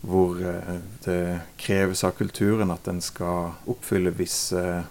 hvor 0.01 0.33
uh, 0.41 0.81
det 1.05 1.45
kreves 1.61 2.01
av 2.03 2.11
kulturen 2.17 2.73
at 2.73 2.81
den 2.89 3.01
skal 3.05 3.53
oppfylle 3.69 4.09
visse 4.17 4.81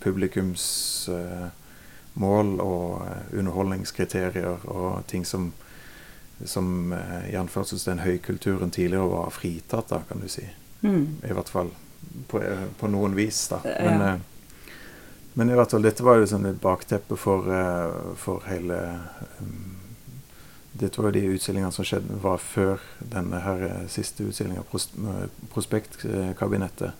publikumsmål 0.00 2.48
og 2.64 3.04
underholdningskriterier 3.36 4.64
og 4.64 5.04
ting 5.12 5.28
som 5.28 5.52
som 6.44 6.92
eh, 6.92 7.30
i 7.32 7.36
anførselstegn 7.36 8.02
høykulturen 8.04 8.70
tidligere 8.70 9.08
var 9.08 9.30
fritatt 9.30 9.92
av, 9.92 10.04
kan 10.08 10.20
du 10.20 10.28
si. 10.28 10.44
Mm. 10.82 11.22
I 11.24 11.32
hvert 11.36 11.48
fall 11.48 11.70
på, 12.28 12.42
eh, 12.42 12.66
på, 12.78 12.90
noen 12.92 13.16
vis, 13.16 13.46
da. 13.52 13.60
Men, 13.64 14.00
ja. 14.00 14.10
eh, 14.14 14.74
men, 15.32 15.50
i 15.50 15.56
hvert 15.56 15.72
fall, 15.72 15.86
dette 15.86 16.04
var 16.04 16.20
jo 16.20 16.28
sånn 16.28 16.48
et 16.50 16.60
bakteppe 16.60 17.16
for, 17.20 17.48
for 18.20 18.44
hele 18.48 18.78
um, 19.40 19.72
Dette 20.76 21.00
var 21.00 21.08
jo 21.08 21.16
de 21.16 21.32
utstillingene 21.32 21.72
som 21.72 21.86
skjedde 21.88 22.18
var 22.20 22.36
før 22.36 22.82
denne 23.00 23.38
her 23.40 23.62
siste 23.88 24.26
utstillinga, 24.28 24.60
pros 24.68 24.90
Prospektkabinettet. 25.54 26.92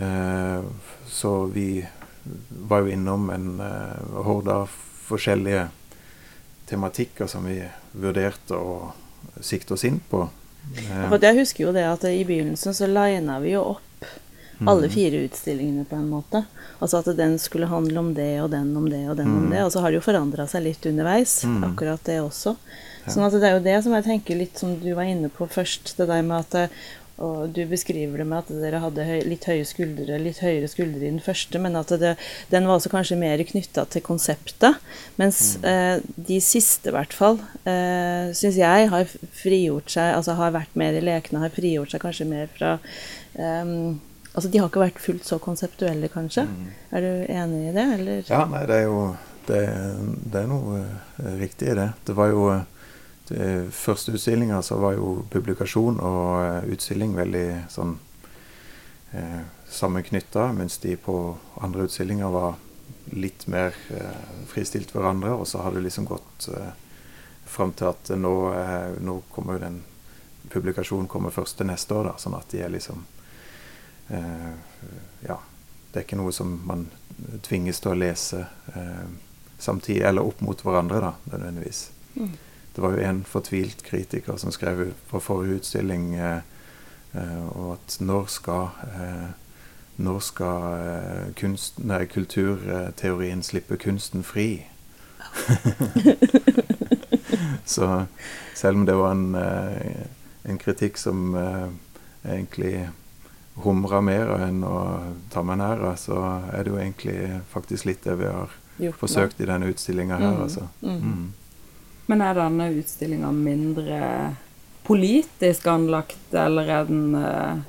Uh, 0.00 0.64
så 1.04 1.32
vi 1.52 1.84
var 2.48 2.84
jo 2.84 2.94
innom 2.96 3.28
en 3.32 3.60
uh, 3.60 4.24
horde 4.24 4.56
av 4.62 4.72
forskjellige 5.04 5.66
tematikker 6.68 7.26
som 7.30 7.46
vi 7.46 7.60
vurderte 7.92 8.58
å 8.58 8.92
sikte 9.40 9.74
oss 9.74 9.84
inn 9.84 10.00
på. 10.10 10.26
For 11.08 11.22
jeg 11.22 11.38
husker 11.38 11.68
jo 11.68 11.74
det 11.74 11.84
at 11.86 12.04
i 12.10 12.24
begynnelsen 12.26 12.74
så 12.74 12.88
lina 12.90 13.38
vi 13.42 13.52
jo 13.54 13.62
opp 13.76 14.08
mm. 14.58 14.68
alle 14.68 14.90
fire 14.90 15.22
utstillingene 15.28 15.86
på 15.86 15.96
en 15.96 16.08
måte. 16.10 16.42
Altså 16.78 17.00
at 17.00 17.12
den 17.18 17.38
skulle 17.38 17.70
handle 17.70 18.02
om 18.02 18.12
det 18.16 18.32
og 18.42 18.50
den 18.54 18.74
om 18.76 18.88
det 18.90 19.04
og 19.08 19.16
den 19.20 19.30
mm. 19.30 19.38
om 19.38 19.48
det. 19.54 19.62
Og 19.64 19.72
så 19.72 19.84
har 19.84 19.92
det 19.92 20.00
jo 20.00 20.08
forandra 20.08 20.48
seg 20.50 20.66
litt 20.66 20.86
underveis, 20.90 21.38
mm. 21.46 21.62
akkurat 21.70 22.04
det 22.08 22.20
også. 22.24 22.56
Sånn 23.06 23.22
at 23.22 23.36
det 23.38 23.46
er 23.46 23.54
jo 23.54 23.62
det 23.62 23.76
som 23.84 23.94
jeg 23.94 24.06
tenker 24.08 24.38
litt 24.40 24.58
som 24.58 24.74
du 24.82 24.90
var 24.96 25.06
inne 25.06 25.30
på 25.30 25.46
først, 25.46 25.94
det 25.98 26.08
der 26.10 26.24
med 26.26 26.42
at 26.42 26.80
og 27.16 27.52
du 27.56 27.62
beskriver 27.68 28.20
det 28.20 28.26
med 28.28 28.42
at 28.42 28.50
dere 28.60 28.82
hadde 28.82 29.04
høy, 29.08 29.20
litt 29.24 29.46
høye 29.48 29.64
skuldre, 29.64 30.18
litt 30.20 30.42
høyere 30.44 30.68
skuldre 30.68 31.00
i 31.00 31.08
den 31.08 31.22
første, 31.24 31.60
men 31.62 31.78
at 31.80 31.94
det, 32.02 32.12
den 32.50 32.66
var 32.68 32.76
også 32.76 32.92
kanskje 32.92 33.16
mer 33.20 33.40
knytta 33.40 33.86
til 33.92 34.04
konseptet. 34.04 34.82
Mens 35.20 35.56
mm. 35.62 35.68
eh, 35.70 36.24
de 36.28 36.40
siste, 36.44 36.92
i 36.92 36.96
hvert 36.96 37.16
fall, 37.16 37.40
eh, 37.64 38.34
syns 38.36 38.60
jeg 38.60 38.90
har 38.92 39.16
frigjort 39.36 39.94
seg, 39.96 40.12
altså 40.18 40.36
har 40.36 40.52
vært 40.58 40.76
mer 40.76 40.98
i 40.98 41.04
lekene, 41.04 41.40
har 41.46 41.54
frigjort 41.56 41.94
seg 41.94 42.04
kanskje 42.04 42.28
mer 42.28 42.52
fra 42.56 42.76
eh, 43.38 43.72
Altså 44.36 44.50
de 44.52 44.58
har 44.60 44.66
ikke 44.68 44.82
vært 44.82 44.98
fullt 45.00 45.24
så 45.24 45.38
konseptuelle, 45.40 46.10
kanskje. 46.12 46.42
Mm. 46.44 46.64
Er 46.92 47.00
du 47.00 47.12
enig 47.32 47.60
i 47.70 47.70
det, 47.72 47.84
eller? 47.94 48.18
Ja, 48.28 48.42
nei, 48.50 48.66
det 48.68 48.82
er 48.82 48.84
jo 48.84 49.00
Det, 49.46 49.60
det 50.26 50.40
er 50.42 50.48
noe 50.50 50.80
eh, 50.82 51.36
riktig 51.40 51.70
i 51.70 51.76
det. 51.78 51.86
Det 52.04 52.16
var 52.18 52.32
jo 52.34 52.50
eh, 53.30 53.66
første 53.72 54.12
utstillinga 54.16 54.62
så 54.62 54.78
var 54.82 54.96
jo 54.96 55.24
publikasjon 55.30 56.00
og 56.00 56.28
eh, 56.44 56.68
utstilling 56.76 57.16
veldig 57.16 57.46
sånn 57.72 57.96
eh, 59.12 59.42
sammenknytta, 59.68 60.52
mens 60.52 60.78
de 60.82 60.96
på 60.96 61.16
andre 61.62 61.88
utstillinger 61.88 62.30
var 62.34 62.54
litt 63.16 63.46
mer 63.46 63.74
eh, 63.94 64.22
fristilt 64.50 64.94
hverandre. 64.94 65.34
Og 65.34 65.46
så 65.48 65.62
har 65.64 65.74
det 65.74 65.84
liksom 65.86 66.08
gått 66.08 66.48
eh, 66.54 66.72
fram 67.46 67.72
til 67.72 67.90
at 67.92 68.14
nå, 68.18 68.34
eh, 68.54 68.96
nå 69.02 69.20
kommer 69.34 69.56
jo 69.56 69.66
den 69.66 69.82
publikasjonen 70.50 71.08
kommer 71.10 71.34
først 71.34 71.58
til 71.58 71.66
neste 71.70 71.94
år, 71.94 72.12
da, 72.12 72.16
sånn 72.22 72.36
at 72.38 72.50
de 72.52 72.62
er 72.62 72.72
liksom 72.74 73.04
eh, 74.14 74.54
Ja. 75.26 75.40
Det 75.90 76.02
er 76.02 76.04
ikke 76.04 76.18
noe 76.20 76.32
som 76.34 76.50
man 76.68 76.82
tvinges 77.46 77.78
til 77.80 77.94
å 77.94 77.96
lese 77.96 78.42
eh, 78.76 79.06
samtidig, 79.58 80.02
eller 80.04 80.26
opp 80.28 80.42
mot 80.44 80.60
hverandre, 80.60 80.98
da, 81.00 81.12
nødvendigvis. 81.32 81.78
Mm. 82.18 82.34
Det 82.76 82.82
var 82.82 82.92
jo 82.92 83.04
en 83.08 83.24
fortvilt 83.24 83.82
kritiker 83.82 84.36
som 84.36 84.52
skrev 84.52 84.92
på 85.08 85.20
forrige 85.20 85.54
utstilling 85.56 86.14
eh, 86.14 86.38
eh, 87.12 87.46
og 87.48 87.72
at 87.72 87.96
når 88.00 88.26
skal, 88.28 88.68
eh, 88.84 89.28
når 89.96 90.18
skal 90.20 90.62
eh, 90.74 91.34
kunst, 91.40 91.78
nei, 91.80 92.04
kulturteorien 92.04 93.42
slippe 93.42 93.76
kunsten 93.80 94.22
fri? 94.22 94.66
Så 97.64 98.04
selv 98.54 98.76
om 98.76 98.86
det 98.86 98.98
var 99.00 99.10
en, 99.16 99.36
en 100.44 100.58
kritikk 100.58 100.98
som 101.00 101.32
egentlig 102.24 102.88
humra 103.64 104.00
mer 104.04 104.36
enn 104.36 104.60
å 104.68 105.00
ta 105.32 105.42
meg 105.42 105.56
nær, 105.64 105.96
så 105.96 106.20
er 106.52 106.60
det 106.60 106.70
jo 106.74 106.76
egentlig 106.76 107.40
faktisk 107.48 107.88
litt 107.88 108.04
det 108.04 108.20
vi 108.20 108.28
har 108.28 108.52
forsøkt 109.00 109.40
i 109.40 109.48
denne 109.48 109.72
utstillinga 109.72 110.20
her. 110.20 110.36
Mm. 110.36 110.42
Altså. 110.44 110.68
Mm. 110.84 111.32
Men 112.06 112.22
er 112.22 112.36
denne 112.38 112.68
utstillinga 112.78 113.32
mindre 113.34 114.00
politisk 114.86 115.66
anlagt, 115.66 116.28
eller 116.34 116.70
er 116.70 116.90
den 116.90 117.16
uh, 117.18 117.64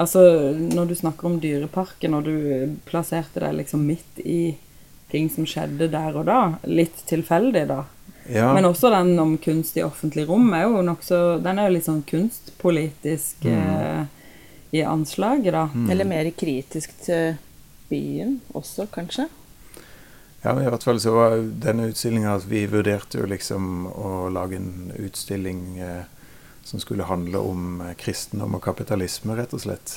Altså, 0.00 0.20
når 0.54 0.86
du 0.86 0.94
snakker 0.94 1.26
om 1.26 1.40
Dyreparken, 1.42 2.14
og 2.14 2.24
du 2.24 2.76
plasserte 2.88 3.42
deg 3.42 3.56
liksom 3.58 3.82
midt 3.84 4.20
i 4.22 4.54
ting 5.10 5.26
som 5.28 5.44
skjedde 5.44 5.90
der 5.92 6.14
og 6.16 6.28
da, 6.28 6.38
litt 6.70 7.02
tilfeldig, 7.10 7.64
da. 7.68 7.82
Ja. 8.30 8.52
Men 8.54 8.68
også 8.68 8.92
den 8.94 9.18
om 9.18 9.34
kunst 9.42 9.76
i 9.76 9.82
offentlig 9.82 10.28
rom 10.28 10.52
er 10.54 10.66
jo 10.68 10.82
nokså 10.86 11.40
Den 11.42 11.58
er 11.58 11.66
jo 11.66 11.72
litt 11.74 11.86
sånn 11.86 12.02
kunstpolitisk 12.06 13.46
mm. 13.48 13.56
eh, 13.56 14.02
i 14.78 14.84
anslaget, 14.86 15.50
da. 15.56 15.66
Mm. 15.74 15.88
Eller 15.90 16.08
mer 16.08 16.30
kritisk 16.38 16.94
til 17.02 17.34
byen 17.90 18.38
også, 18.54 18.86
kanskje? 18.94 19.26
Ja, 20.42 20.54
i 20.56 20.68
hvert 20.72 20.84
fall 20.84 21.00
så 21.00 21.12
var 21.12 21.34
denne 21.60 21.90
utstillinga 21.90 22.38
Vi 22.48 22.62
vurderte 22.72 23.20
jo 23.20 23.26
liksom 23.28 23.84
å 23.92 24.30
lage 24.32 24.56
en 24.56 24.92
utstilling 24.96 25.78
eh, 25.84 26.06
som 26.64 26.80
skulle 26.80 27.04
handle 27.04 27.42
om 27.44 27.80
eh, 27.84 27.92
kristendom 28.00 28.56
og 28.56 28.64
kapitalisme, 28.64 29.36
rett 29.36 29.52
og 29.52 29.60
slett. 29.66 29.92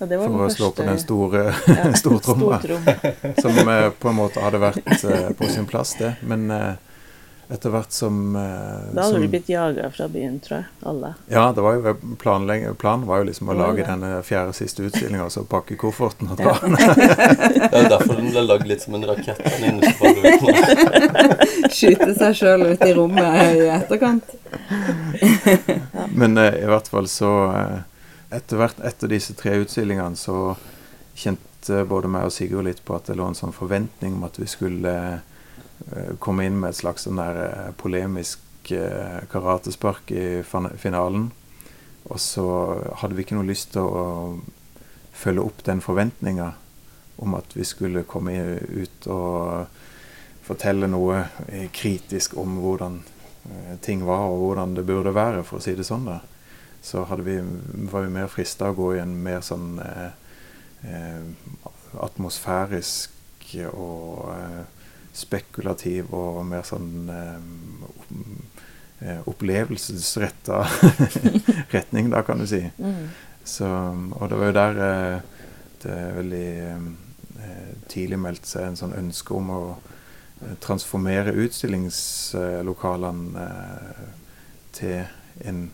Ja, 0.00 0.06
For 0.06 0.46
å 0.46 0.50
slå 0.52 0.70
på 0.72 0.86
den 0.86 1.00
store 1.02 1.50
ja, 1.66 1.90
stortromma. 2.02 2.60
som 3.40 3.58
eh, 3.68 3.88
på 3.90 4.12
en 4.12 4.20
måte 4.20 4.44
hadde 4.44 4.62
vært 4.62 4.94
eh, 5.04 5.32
på 5.36 5.50
sin 5.50 5.66
plass, 5.68 5.96
det. 5.98 6.14
Men 6.22 6.46
eh, 6.54 6.72
etter 7.50 7.72
hvert 7.74 7.92
som 7.92 8.36
eh, 8.36 8.94
Da 8.94 9.02
hadde 9.02 9.18
de 9.18 9.28
blitt 9.28 9.48
jaga 9.50 9.90
fra 9.90 10.08
byen, 10.08 10.40
tror 10.40 10.56
jeg. 10.60 10.66
Alle. 10.86 11.14
Ja, 11.26 11.52
det 11.54 11.60
var 11.64 11.74
jo 11.74 11.94
planen 12.20 13.06
var 13.08 13.18
jo 13.22 13.24
liksom 13.26 13.48
å 13.50 13.54
lage 13.58 13.86
denne 13.86 14.22
fjerde 14.26 14.52
siste 14.54 14.82
utstillinga, 14.86 15.24
altså 15.26 15.42
så 15.42 15.46
pakke 15.50 15.76
kofferten 15.80 16.30
og 16.30 16.36
dra. 16.40 16.54
Ja. 16.70 16.76
det 17.70 17.76
er 17.76 17.88
derfor 17.90 18.14
den 18.18 18.30
ble 18.30 18.42
lagd 18.44 18.66
litt 18.68 18.82
som 18.84 18.94
en 18.96 19.06
rakett. 19.08 19.40
Skyte 21.74 22.14
seg 22.18 22.32
sjøl 22.38 22.62
ut 22.72 22.82
i 22.86 22.92
rommet 22.96 23.56
i 23.56 23.58
etterkant. 23.74 24.26
ja. 25.20 25.26
Men 26.20 26.38
eh, 26.38 26.54
i 26.62 26.68
hvert 26.68 26.88
fall 26.90 27.06
så 27.10 27.30
uh, 27.50 27.78
Etter 28.34 28.56
hvert 28.60 28.78
etter 28.86 29.10
disse 29.10 29.34
tre 29.34 29.56
utstillingene 29.58 30.16
så 30.18 30.54
kjente 31.18 31.84
både 31.90 32.08
meg 32.10 32.28
og 32.28 32.32
Sigurd 32.34 32.66
litt 32.68 32.82
på 32.86 32.94
at 32.94 33.06
det 33.10 33.16
lå 33.18 33.24
en 33.26 33.38
sånn 33.38 33.54
forventning 33.54 34.12
om 34.18 34.24
at 34.28 34.38
vi 34.38 34.46
skulle 34.50 34.94
Eh, 35.10 35.18
komme 36.18 36.46
inn 36.46 36.58
med 36.60 36.72
et 36.72 36.80
slags 36.80 37.06
sånn 37.06 37.20
der 37.20 37.42
eh, 37.44 37.68
polemisk 37.80 38.72
eh, 38.74 39.20
karatespark 39.32 40.10
i 40.14 40.24
finalen. 40.44 41.30
Og 42.10 42.20
så 42.20 42.46
hadde 43.02 43.16
vi 43.16 43.24
ikke 43.24 43.38
noe 43.38 43.48
lyst 43.48 43.74
til 43.74 43.86
å 43.86 44.04
følge 45.12 45.44
opp 45.44 45.64
den 45.66 45.82
forventninga 45.84 46.52
om 47.20 47.36
at 47.36 47.52
vi 47.56 47.66
skulle 47.68 48.06
komme 48.08 48.32
ut 48.64 49.08
og 49.12 49.66
fortelle 50.46 50.88
noe 50.88 51.26
kritisk 51.76 52.38
om 52.40 52.56
hvordan 52.62 52.96
ting 53.84 54.00
var, 54.08 54.24
og 54.32 54.40
hvordan 54.40 54.72
det 54.78 54.86
burde 54.88 55.12
være, 55.14 55.44
for 55.44 55.60
å 55.60 55.64
si 55.64 55.74
det 55.76 55.84
sånn. 55.86 56.08
da. 56.08 56.18
Så 56.82 57.04
vi, 57.20 57.36
var 57.92 58.06
vi 58.06 58.12
mer 58.14 58.28
frista 58.32 58.70
å 58.70 58.76
gå 58.76 58.94
i 58.96 59.02
en 59.02 59.12
mer 59.22 59.44
sånn 59.44 59.76
eh, 59.84 61.20
atmosfærisk 62.00 63.52
og 63.68 64.30
eh, 64.32 64.79
spekulativ 65.16 66.12
og 66.14 66.44
mer 66.46 66.62
sånn 66.66 67.10
eh, 67.10 67.38
eh, 69.00 69.20
opplevelsesretta 69.30 70.62
retning, 71.74 72.10
da, 72.12 72.22
kan 72.26 72.40
du 72.40 72.46
si. 72.48 72.62
Mm. 72.78 73.08
Så, 73.44 73.66
og 73.66 74.30
det 74.30 74.38
var 74.38 74.50
jo 74.50 74.58
der 74.60 74.74
eh, 74.86 75.18
det 75.82 76.12
veldig 76.16 76.50
eh, 77.40 77.72
tidlig 77.88 78.18
meldte 78.20 78.48
seg 78.48 78.62
en 78.68 78.76
sånn 78.78 78.98
ønske 78.98 79.34
om 79.36 79.50
å 79.54 79.76
eh, 79.76 80.56
transformere 80.62 81.32
utstillingslokalene 81.44 83.46
eh, 83.46 84.02
til 84.76 84.98
en 85.48 85.70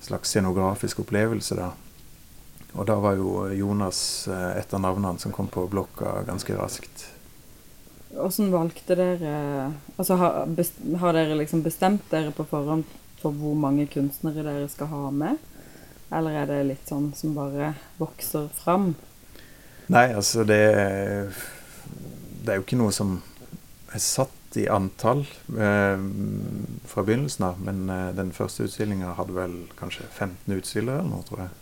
slags 0.00 0.28
scenografisk 0.32 0.98
opplevelse, 1.02 1.54
da. 1.58 1.70
Og 2.78 2.84
da 2.86 2.96
var 3.02 3.14
jo 3.18 3.28
Jonas 3.50 4.28
et 4.30 4.74
av 4.74 4.80
navnene 4.80 5.18
som 5.18 5.32
kom 5.34 5.48
på 5.50 5.66
blokka 5.68 6.22
ganske 6.28 6.54
raskt. 6.54 7.19
Hvordan 8.10 8.50
valgte 8.52 8.96
dere 8.98 9.34
Altså 9.96 10.16
har, 10.18 10.48
har, 10.98 11.14
dere 11.14 11.38
liksom 11.38 11.62
bestemt 11.62 12.08
dere 12.10 12.32
på 12.34 12.46
forhånd 12.50 12.84
for 13.20 13.36
hvor 13.36 13.54
mange 13.54 13.84
kunstnere 13.92 14.42
dere 14.42 14.68
skal 14.72 14.88
ha 14.90 15.10
med? 15.12 15.38
Eller 16.10 16.40
er 16.40 16.48
det 16.48 16.60
litt 16.70 16.90
sånn 16.90 17.10
som 17.14 17.36
bare 17.36 17.74
vokser 18.00 18.48
fram? 18.56 18.94
Nei, 19.92 20.08
altså 20.14 20.44
det 20.48 20.62
Det 22.40 22.52
er 22.54 22.58
jo 22.58 22.64
ikke 22.64 22.80
noe 22.80 22.94
som 22.94 23.18
er 23.92 24.02
satt 24.02 24.56
i 24.56 24.66
antall 24.70 25.20
eh, 25.60 26.00
fra 26.88 27.02
begynnelsen 27.06 27.44
av. 27.46 27.60
Men 27.62 27.82
eh, 27.90 28.06
den 28.16 28.32
første 28.34 28.66
utstillinga 28.66 29.14
hadde 29.18 29.36
vel 29.36 29.56
kanskje 29.78 30.06
15 30.08 30.56
utstillere 30.56 31.02
eller 31.02 31.10
noe, 31.10 31.26
tror 31.28 31.44
jeg. 31.44 31.52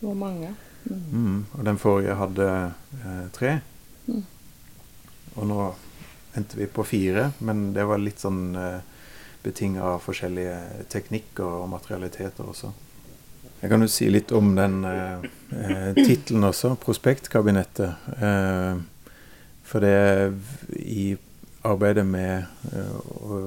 Hvor 0.00 0.16
mange? 0.18 0.54
Mm. 0.84 1.02
Mm, 1.12 1.40
og 1.52 1.66
den 1.68 1.78
forrige 1.78 2.16
hadde 2.18 2.48
eh, 3.04 3.26
tre. 3.36 3.52
Mm. 4.06 4.24
Og 5.36 5.48
nå 5.48 5.66
endte 6.36 6.58
vi 6.58 6.68
på 6.68 6.84
fire, 6.84 7.30
men 7.44 7.70
det 7.76 7.84
var 7.88 8.00
litt 8.00 8.22
sånn 8.22 8.54
eh, 8.56 8.80
betinga 9.42 9.82
av 9.94 10.04
forskjellige 10.04 10.86
teknikker 10.92 11.44
og 11.44 11.68
materialiteter 11.72 12.48
også. 12.48 12.72
Jeg 13.62 13.70
kan 13.70 13.84
jo 13.84 13.90
si 13.90 14.08
litt 14.10 14.32
om 14.34 14.54
den 14.56 14.80
eh, 14.88 15.26
eh 15.54 15.90
tittelen 15.98 16.48
også, 16.48 16.76
'Prospektkabinettet'. 16.82 17.94
Eh, 18.18 18.80
for 19.62 19.80
det 19.80 20.32
i 20.76 21.16
arbeidet 21.62 22.04
med 22.06 22.44
eh, 22.72 22.96
å 23.22 23.38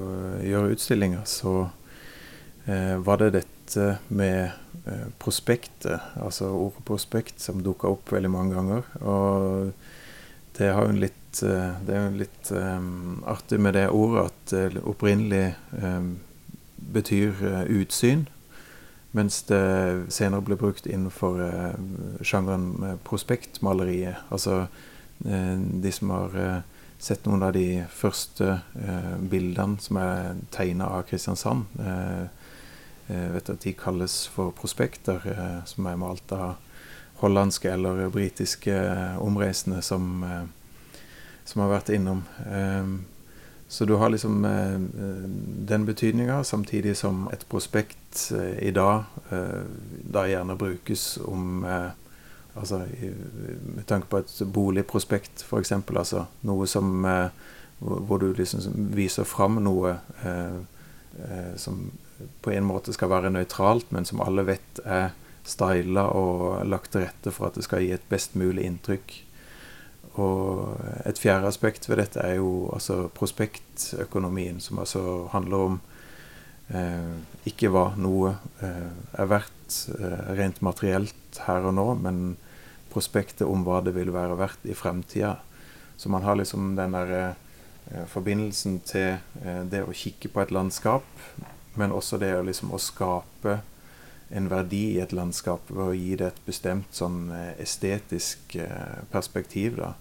gjøre 0.43 0.75
utstillinger, 0.75 1.25
så 1.27 1.67
eh, 2.65 2.95
var 2.97 3.19
det 3.21 3.33
dette 3.35 3.97
med 4.07 4.51
eh, 4.85 5.07
prospektet, 5.19 5.99
altså 6.15 6.49
ordet 6.55 6.85
prospekt, 6.87 7.41
som 7.43 7.63
dukka 7.63 7.91
opp 7.91 8.13
veldig 8.15 8.31
mange 8.31 8.55
ganger. 8.55 8.89
Og 9.03 10.55
det 10.57 10.71
har 10.71 10.87
jo 10.87 10.95
en 10.95 11.03
litt 11.03 11.24
det 11.41 11.95
er 11.95 12.05
jo 12.05 12.21
litt 12.21 12.51
um, 12.51 13.23
artig 13.27 13.59
med 13.59 13.75
det 13.75 13.89
ordet 13.89 14.29
at 14.29 14.53
det 14.53 14.83
opprinnelig 14.85 15.55
um, 15.81 16.15
betyr 16.93 17.33
uh, 17.41 17.63
utsyn. 17.69 18.27
Mens 19.15 19.41
det 19.47 20.11
senere 20.11 20.43
ble 20.43 20.57
brukt 20.59 20.87
innenfor 20.87 21.39
uh, 21.39 21.75
sjangeren 22.21 22.99
prospektmaleriet. 23.07 24.25
Altså 24.29 24.65
uh, 24.67 25.55
de 25.83 25.91
som 25.91 26.13
har 26.15 26.39
sett 26.99 27.25
noen 27.27 27.43
av 27.43 27.51
de 27.53 27.83
første 27.91 28.61
bildene 29.29 29.81
som 29.83 29.97
er 29.99 30.37
tegna 30.55 30.87
av 30.95 31.03
Kristiansand. 31.09 31.65
vet 33.07 33.49
at 33.51 33.61
de 33.61 33.73
kalles 33.77 34.15
for 34.31 34.55
prospekter, 34.55 35.19
som 35.67 35.85
er 35.91 35.99
malt 35.99 36.31
av 36.31 36.55
hollandske 37.19 37.69
eller 37.69 38.07
britiske 38.09 38.77
omreisende 39.21 39.83
som, 39.85 40.23
som 41.45 41.61
har 41.63 41.69
vært 41.77 41.93
innom. 41.95 42.23
Så 43.67 43.85
du 43.85 43.93
har 43.93 44.09
liksom 44.09 44.45
eh, 44.45 44.79
den 45.65 45.85
betydninga, 45.85 46.43
samtidig 46.43 46.97
som 46.97 47.29
et 47.33 47.49
prospekt 47.49 48.31
eh, 48.31 48.67
i 48.67 48.71
dag 48.71 49.03
eh, 49.31 49.63
da 50.03 50.27
gjerne 50.29 50.55
brukes 50.55 51.17
om 51.25 51.65
Altså 52.55 52.77
med 53.75 53.83
tanke 53.85 54.07
på 54.07 54.17
et 54.21 54.29
boligprospekt, 54.47 55.41
f.eks. 55.43 55.73
Altså 55.75 56.21
noe 56.47 56.63
som 56.71 57.03
hvor, 57.03 58.15
du 58.21 58.29
liksom 58.31 58.93
viser 58.95 59.27
fram 59.27 59.57
noe 59.59 59.97
som 61.59 61.81
på 62.45 62.53
en 62.55 62.63
måte 62.63 62.95
skal 62.95 63.11
være 63.11 63.33
nøytralt, 63.35 63.91
men 63.91 64.07
som 64.07 64.23
alle 64.23 64.47
vet 64.47 64.79
er 64.85 65.11
styla 65.43 66.05
og 66.15 66.63
lagt 66.71 66.93
til 66.95 67.03
rette 67.03 67.35
for 67.35 67.49
at 67.49 67.59
det 67.59 67.67
skal 67.67 67.83
gi 67.83 67.91
et 67.97 68.07
best 68.07 68.39
mulig 68.39 68.63
inntrykk. 68.69 69.17
Og 70.21 70.79
et 71.03 71.19
fjerde 71.19 71.49
aspekt 71.49 71.89
ved 71.89 71.99
dette 71.99 72.23
er 72.23 72.37
jo 72.37 72.69
altså 72.73 73.09
prospektøkonomien, 73.15 74.61
som 74.63 74.79
altså 74.79 75.25
handler 75.33 75.65
om 75.69 75.79
eh, 76.71 77.15
ikke 77.49 77.71
hva 77.73 77.89
noe 77.99 78.35
eh, 78.63 78.93
er 79.19 79.29
verdt 79.31 79.79
eh, 79.99 80.31
rent 80.39 80.61
materielt 80.63 81.41
her 81.47 81.67
og 81.67 81.75
nå, 81.75 81.87
men 81.99 82.21
prospektet 82.95 83.47
om 83.47 83.65
hva 83.67 83.81
det 83.83 83.95
vil 83.97 84.13
være 84.15 84.37
verdt 84.39 84.69
i 84.71 84.77
fremtida. 84.77 85.35
Så 85.97 86.09
man 86.09 86.23
har 86.23 86.39
liksom 86.39 86.75
den 86.75 86.95
der 86.95 87.13
eh, 87.19 88.05
forbindelsen 88.07 88.79
til 88.87 89.17
eh, 89.43 89.63
det 89.67 89.83
å 89.83 89.95
kikke 89.95 90.31
på 90.31 90.43
et 90.43 90.55
landskap, 90.55 91.07
men 91.75 91.91
også 91.91 92.19
det 92.21 92.31
å 92.37 92.45
liksom 92.47 92.71
å 92.71 92.79
skape 92.79 93.59
en 94.35 94.47
verdi 94.49 94.95
i 94.95 95.01
et 95.03 95.13
landskap 95.13 95.67
ved 95.69 95.83
å 95.85 95.95
gi 95.95 96.15
det 96.19 96.31
et 96.31 96.41
bestemt 96.47 96.95
sånn 96.95 97.29
eh, 97.35 97.51
estetisk 97.63 98.57
perspektiv. 99.11 99.75
da. 99.83 99.93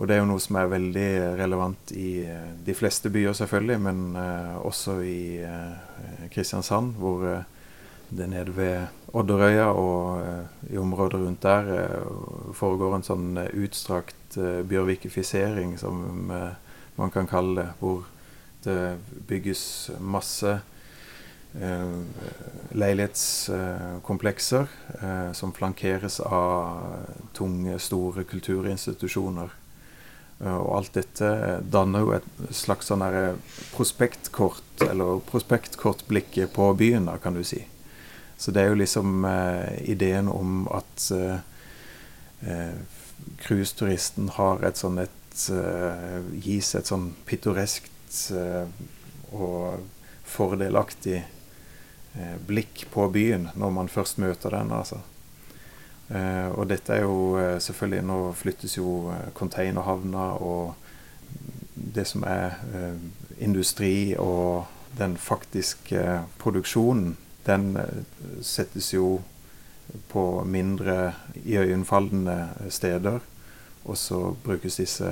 Og 0.00 0.08
det 0.08 0.14
er 0.16 0.22
jo 0.22 0.30
noe 0.30 0.40
som 0.40 0.56
er 0.56 0.70
veldig 0.72 1.08
relevant 1.36 1.90
i 1.92 2.24
eh, 2.24 2.52
de 2.64 2.72
fleste 2.72 3.10
byer, 3.12 3.34
selvfølgelig, 3.36 3.80
men 3.84 3.98
uh, 4.16 4.56
også 4.64 4.94
i 5.04 5.44
Kristiansand, 6.32 6.94
hvor 6.96 7.44
det 8.10 8.28
nede 8.32 8.56
ved 8.56 8.86
Odderøya 9.12 9.68
og 9.76 10.22
i 10.72 10.78
området 10.80 11.20
rundt 11.20 11.42
der 11.44 11.64
foregår 12.56 12.96
en 12.96 13.04
sånn 13.06 13.38
utstrakt 13.54 14.34
bjørvikifisering, 14.66 15.78
som 15.78 16.26
man 16.96 17.10
kan 17.14 17.26
kalle 17.30 17.60
det, 17.60 17.68
hvor 17.78 18.02
det 18.64 18.98
bygges 19.28 19.90
masse 20.00 20.58
leilighetskomplekser 22.82 24.66
som 25.38 25.54
flankeres 25.54 26.20
av 26.26 26.82
tunge, 27.36 27.78
store 27.78 28.24
kulturinstitusjoner. 28.26 29.59
Eh, 30.40 30.56
og 30.56 30.76
alt 30.78 30.94
dette 30.96 31.60
danner 31.72 32.06
jo 32.06 32.14
et 32.16 32.30
slags 32.56 32.90
sånn 32.90 33.04
prospektkort, 33.74 34.86
eller 34.88 35.20
prospektkortblikket 35.30 36.54
på 36.56 36.72
byen, 36.78 37.10
da, 37.10 37.18
kan 37.20 37.36
du 37.36 37.44
si. 37.44 37.62
Så 38.40 38.54
det 38.56 38.62
er 38.62 38.72
jo 38.72 38.80
liksom 38.80 39.24
eh, 39.28 39.90
ideen 39.92 40.28
om 40.32 40.64
at 40.72 41.10
cruiseturisten 43.44 44.30
eh 44.30 44.36
har 44.38 44.62
et 44.64 44.80
sånn 44.80 45.02
et 45.02 45.42
eh, 45.52 46.20
Gis 46.40 46.72
et 46.74 46.88
sånn 46.88 47.10
pittoreskt 47.28 48.30
eh, 48.32 48.64
og 49.36 49.84
fordelaktig 50.24 51.20
blikk 52.46 52.88
på 52.90 53.04
byen 53.12 53.50
når 53.54 53.70
man 53.74 53.90
først 53.92 54.18
møter 54.18 54.50
den, 54.50 54.72
altså. 54.74 54.98
Eh, 56.10 56.48
og 56.58 56.66
dette 56.70 56.94
er 56.94 57.04
jo 57.04 57.38
eh, 57.38 57.60
selvfølgelig 57.62 58.02
Nå 58.02 58.18
flyttes 58.34 58.76
jo 58.76 59.12
containerhavner 59.34 59.34
containerhavna 59.34 60.24
og 60.42 60.74
det 61.94 62.02
som 62.06 62.24
er 62.26 62.58
industri 63.40 64.14
og 64.18 64.66
den 64.98 65.14
faktiske 65.16 66.02
produksjonen, 66.38 67.16
den 67.46 67.78
settes 68.44 68.90
jo 68.92 69.22
på 70.12 70.44
mindre 70.44 71.14
iøynefallende 71.40 72.68
steder. 72.68 73.18
Og 73.84 73.96
så 73.96 74.20
brukes 74.44 74.76
disse 74.76 75.08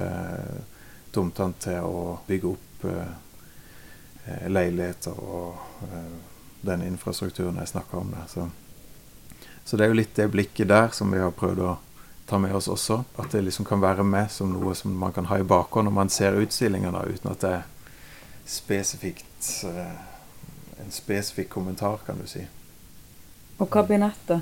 tomtene 1.14 1.56
til 1.64 1.88
å 1.88 2.18
bygge 2.28 2.52
opp 2.52 2.86
leiligheter 4.52 5.18
og 5.24 5.88
den 6.60 6.84
infrastrukturen 6.84 7.62
jeg 7.62 7.72
snakker 7.72 8.04
om 8.04 8.12
der. 8.12 8.28
Så 8.28 8.50
så 9.68 9.76
det 9.76 9.84
er 9.84 9.90
jo 9.92 9.98
litt 9.98 10.14
det 10.16 10.30
blikket 10.32 10.70
der 10.70 10.94
som 10.96 11.10
vi 11.12 11.18
har 11.20 11.34
prøvd 11.36 11.58
å 11.60 11.74
ta 12.24 12.38
med 12.40 12.54
oss 12.56 12.70
også. 12.72 13.02
At 13.20 13.34
det 13.36 13.42
liksom 13.44 13.66
kan 13.68 13.82
være 13.82 14.00
med 14.00 14.30
som 14.32 14.54
noe 14.54 14.72
som 14.72 14.94
man 14.96 15.12
kan 15.12 15.26
ha 15.28 15.36
i 15.36 15.44
bakhånd 15.44 15.84
når 15.84 15.92
man 15.92 16.08
ser 16.12 16.38
utstillinga, 16.40 16.88
uten 17.04 17.28
at 17.34 17.42
det 17.42 17.50
er 17.58 17.66
spesifikt 18.48 19.50
eh, 19.68 19.90
en 20.80 20.94
spesifikk 20.94 21.50
kommentar, 21.52 21.98
kan 22.06 22.16
du 22.16 22.24
si. 22.30 22.46
Og 23.58 23.68
kabinettet? 23.68 24.40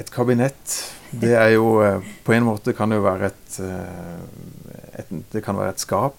Et 0.00 0.08
kabinett, 0.14 0.78
det 1.12 1.34
er 1.36 1.50
jo 1.58 1.82
eh, 1.84 2.00
På 2.24 2.32
en 2.32 2.46
måte 2.46 2.72
kan 2.72 2.88
det 2.88 3.02
jo 3.02 3.04
være 3.04 3.28
et, 3.34 3.60
eh, 3.60 5.02
et 5.02 5.12
Det 5.32 5.44
kan 5.44 5.60
være 5.60 5.76
et 5.76 5.84
skap 5.84 6.16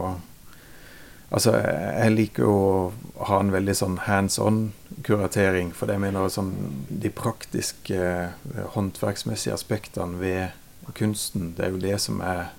Altså, 1.33 1.55
jeg 1.57 2.13
liker 2.13 2.45
jo 2.45 2.55
å 2.55 3.27
ha 3.31 3.39
en 3.41 3.53
veldig 3.55 3.75
sånn 3.79 3.95
hands 4.05 4.35
on-kuratering. 4.43 5.71
For 5.73 5.89
det 5.89 5.97
mener 6.03 6.29
sånn 6.29 6.51
de 6.91 7.09
praktiske, 7.09 7.97
eh, 7.97 8.67
håndverksmessige 8.75 9.55
aspektene 9.57 10.21
ved 10.21 10.93
kunsten, 10.99 11.55
det 11.57 11.65
er 11.65 11.71
jo 11.71 11.81
det 11.81 11.97
som 12.05 12.21
er 12.21 12.51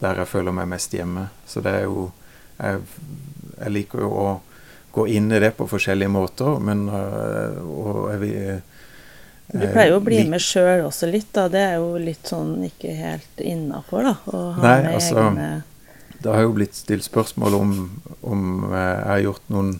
der 0.00 0.22
jeg 0.22 0.28
føler 0.30 0.54
meg 0.56 0.68
mest 0.70 0.94
hjemme. 0.94 1.28
Så 1.46 1.64
det 1.64 1.74
er 1.82 1.88
jo 1.88 2.10
Jeg, 2.56 2.80
jeg 3.60 3.70
liker 3.72 4.00
jo 4.00 4.06
å 4.16 4.28
gå 4.96 5.02
inn 5.12 5.28
i 5.28 5.40
det 5.42 5.50
på 5.58 5.66
forskjellige 5.68 6.08
måter, 6.08 6.54
men 6.56 6.86
øh, 6.88 7.58
og 7.68 7.98
jeg 8.14 8.20
vil 8.22 8.62
du 9.46 9.62
pleier 9.62 9.92
jo 9.92 10.00
å 10.00 10.04
bli 10.04 10.22
med 10.26 10.42
sjøl 10.42 10.86
også 10.88 11.06
litt, 11.10 11.28
da. 11.36 11.46
Det 11.52 11.60
er 11.62 11.76
jo 11.78 12.00
litt 12.02 12.26
sånn 12.26 12.64
ikke 12.66 12.94
helt 12.98 13.42
innafor, 13.44 14.08
da. 14.08 14.14
Å 14.26 14.40
ha 14.56 14.64
Nei, 14.64 14.78
med 14.82 14.96
altså, 14.98 15.20
egne 15.22 15.50
Det 16.16 16.32
har 16.32 16.42
jo 16.42 16.56
blitt 16.56 16.74
stilt 16.74 17.06
spørsmål 17.06 17.58
om, 17.60 17.76
om 18.26 18.42
jeg 18.72 19.04
har 19.06 19.22
gjort 19.22 19.52
noen 19.54 19.76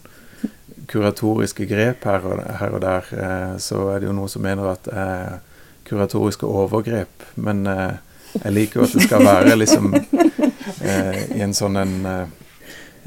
kuratoriske 0.87 1.67
grep 1.67 2.07
her 2.07 2.29
og, 2.29 2.43
her 2.61 2.77
og 2.77 2.85
der. 2.85 3.11
Eh, 3.11 3.53
så 3.63 3.89
er 3.91 4.01
det 4.01 4.11
jo 4.11 4.15
noen 4.15 4.31
som 4.31 4.45
mener 4.47 4.71
at 4.71 4.87
er 4.93 5.41
kuratoriske 5.89 6.47
overgrep. 6.47 7.27
Men 7.35 7.67
eh, 7.71 7.99
jeg 8.43 8.53
liker 8.53 8.81
jo 8.81 8.89
at 8.89 8.97
det 8.97 9.07
skal 9.07 9.25
være 9.27 9.57
liksom 9.59 9.95
i 9.97 11.43
en 11.45 11.55
sånn 11.57 11.81
en 11.81 11.95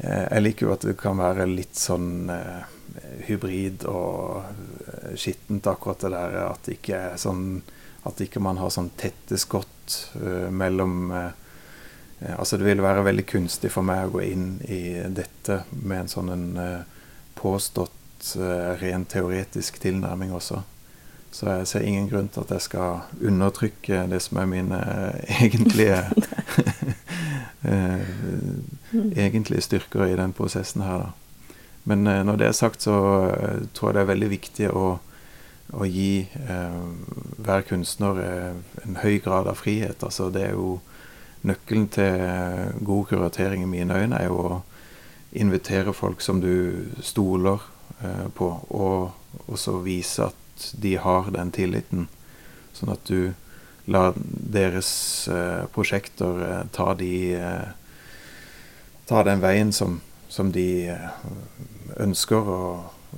Eh, 0.00 0.26
jeg 0.32 0.44
liker 0.44 0.66
jo 0.66 0.74
at 0.74 0.86
det 0.88 0.96
kan 1.00 1.18
være 1.20 1.46
litt 1.50 1.76
sånn 1.76 2.30
eh, 2.32 2.62
hybrid 3.28 3.84
og 3.90 4.40
eh, 4.40 5.12
skittent, 5.12 5.68
akkurat 5.68 6.06
det 6.06 6.12
der 6.14 6.36
at 6.46 6.64
det 6.64 6.78
ikke 6.78 7.02
er 7.10 7.20
sånn 7.20 7.60
At 8.08 8.20
ikke 8.24 8.40
man 8.40 8.56
har 8.56 8.70
sånn 8.72 8.88
tette 8.96 9.36
skott 9.36 9.94
uh, 10.16 10.48
mellom 10.48 11.10
uh, 11.12 11.28
Altså 12.38 12.56
det 12.56 12.64
ville 12.64 12.84
være 12.84 13.02
veldig 13.04 13.26
kunstig 13.28 13.68
for 13.74 13.84
meg 13.84 14.06
å 14.06 14.14
gå 14.14 14.22
inn 14.24 14.46
i 14.72 15.02
dette 15.12 15.58
med 15.82 16.06
en 16.06 16.08
sånn 16.08 16.32
en 16.32 16.46
påstått 17.36 18.32
ren 18.80 19.06
teoretisk 19.08 19.78
tilnærming 19.80 20.34
også. 20.36 20.58
Så 21.30 21.46
jeg 21.46 21.66
ser 21.70 21.84
ingen 21.86 22.08
grunn 22.10 22.28
til 22.28 22.40
at 22.42 22.50
jeg 22.50 22.60
skal 22.64 23.04
undertrykke 23.22 24.06
det 24.10 24.18
som 24.22 24.40
er 24.42 24.48
mine 24.50 24.80
egentlige 25.40 26.02
Mm. 28.92 29.12
egentlige 29.16 29.60
styrker 29.62 30.04
i 30.04 30.16
den 30.16 30.32
prosessen 30.32 30.82
her. 30.82 30.98
Da. 30.98 31.52
Men 31.84 32.06
eh, 32.06 32.24
når 32.26 32.36
det 32.36 32.46
er 32.46 32.52
sagt, 32.56 32.82
så 32.82 32.94
eh, 33.30 33.60
tror 33.74 33.88
jeg 33.90 33.94
det 33.94 34.00
er 34.02 34.08
veldig 34.10 34.30
viktig 34.32 34.70
å, 34.74 34.86
å 35.72 35.86
gi 35.86 36.26
eh, 36.26 36.80
hver 37.38 37.62
kunstner 37.68 38.18
eh, 38.24 38.56
en 38.84 38.98
høy 39.02 39.20
grad 39.22 39.46
av 39.46 39.60
frihet. 39.60 40.02
Altså, 40.02 40.30
det 40.34 40.48
er 40.48 40.56
jo 40.58 40.80
Nøkkelen 41.46 41.86
til 41.88 42.20
eh, 42.20 42.72
god 42.84 43.06
kuratering 43.08 43.62
i 43.64 43.70
mine 43.70 43.96
øyne 43.96 44.18
er 44.18 44.26
jo 44.26 44.40
å 44.42 44.58
invitere 45.32 45.94
folk 45.96 46.20
som 46.20 46.40
du 46.42 46.90
stoler 47.00 47.62
eh, 48.02 48.26
på, 48.36 48.48
og 48.68 49.46
også 49.48 49.78
vise 49.86 50.26
at 50.26 50.36
de 50.82 50.96
har 51.00 51.30
den 51.34 51.52
tilliten. 51.54 52.08
Sånn 52.76 52.92
at 52.94 53.04
du 53.08 53.32
lar 53.90 54.14
deres 54.16 54.90
prosjekter 55.74 56.66
ta 56.74 56.92
de 56.94 57.12
ta 59.10 59.24
den 59.26 59.40
veien 59.42 59.72
som, 59.72 60.00
som 60.28 60.52
de 60.54 60.86
eh, 60.88 61.08
ønsker, 61.98 62.46
og, 62.46 63.16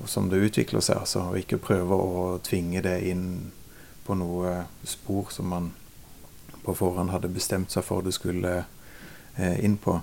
og, 0.00 0.08
som 0.10 0.26
det 0.30 0.40
utvikler 0.48 0.82
seg. 0.82 0.98
Altså, 1.04 1.28
og 1.30 1.38
ikke 1.38 1.60
prøve 1.62 1.94
å 1.94 2.22
tvinge 2.42 2.82
det 2.82 2.96
inn 3.06 3.52
på 4.06 4.16
noe 4.18 4.64
spor 4.88 5.30
som 5.30 5.52
man 5.54 5.70
på 6.64 6.74
forhånd 6.74 7.12
hadde 7.14 7.30
bestemt 7.30 7.70
seg 7.70 7.86
for 7.86 8.02
det 8.02 8.16
skulle 8.16 8.56
eh, 9.36 9.56
inn 9.62 9.78
på. 9.78 10.00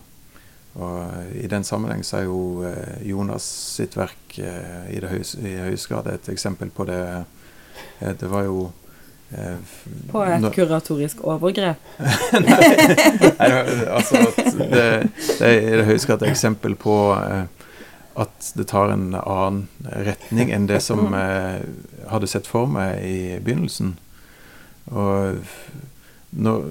Og 0.75 1.35
I 1.39 1.47
den 1.47 1.63
sammenheng 1.63 2.03
så 2.03 2.19
er 2.19 2.25
jo 2.27 2.39
eh, 2.67 3.03
Jonas 3.07 3.45
sitt 3.77 3.95
verk 3.95 4.39
eh, 4.43 4.89
i, 4.91 4.99
det 4.99 5.11
høyeste 5.11 5.91
grad 5.91 6.09
et 6.11 6.27
eksempel 6.33 6.71
på 6.75 6.87
det. 6.89 7.03
Eh, 8.01 8.15
det 8.19 8.31
var 8.31 8.47
jo 8.49 8.71
Eh, 9.29 9.57
på 10.11 10.21
et 10.23 10.43
kuratorisk 10.53 11.23
overgrep? 11.25 11.81
Nei, 12.45 13.47
altså 13.89 14.21
det, 14.59 14.83
det 15.39 15.47
er 15.47 15.55
i 15.55 15.79
det 15.79 15.87
høyeste 15.87 16.11
grad 16.11 16.21
et 16.21 16.29
eksempel 16.29 16.75
på 16.77 16.95
at 18.15 18.51
det 18.55 18.67
tar 18.69 18.93
en 18.93 19.09
annen 19.17 19.65
retning 20.05 20.53
enn 20.53 20.69
det 20.69 20.79
som 20.85 21.09
jeg 21.09 21.65
hadde 22.11 22.29
sett 22.31 22.47
for 22.47 22.69
meg 22.71 23.01
i 23.03 23.17
begynnelsen. 23.43 23.95
Og 24.93 25.41
når, 26.35 26.63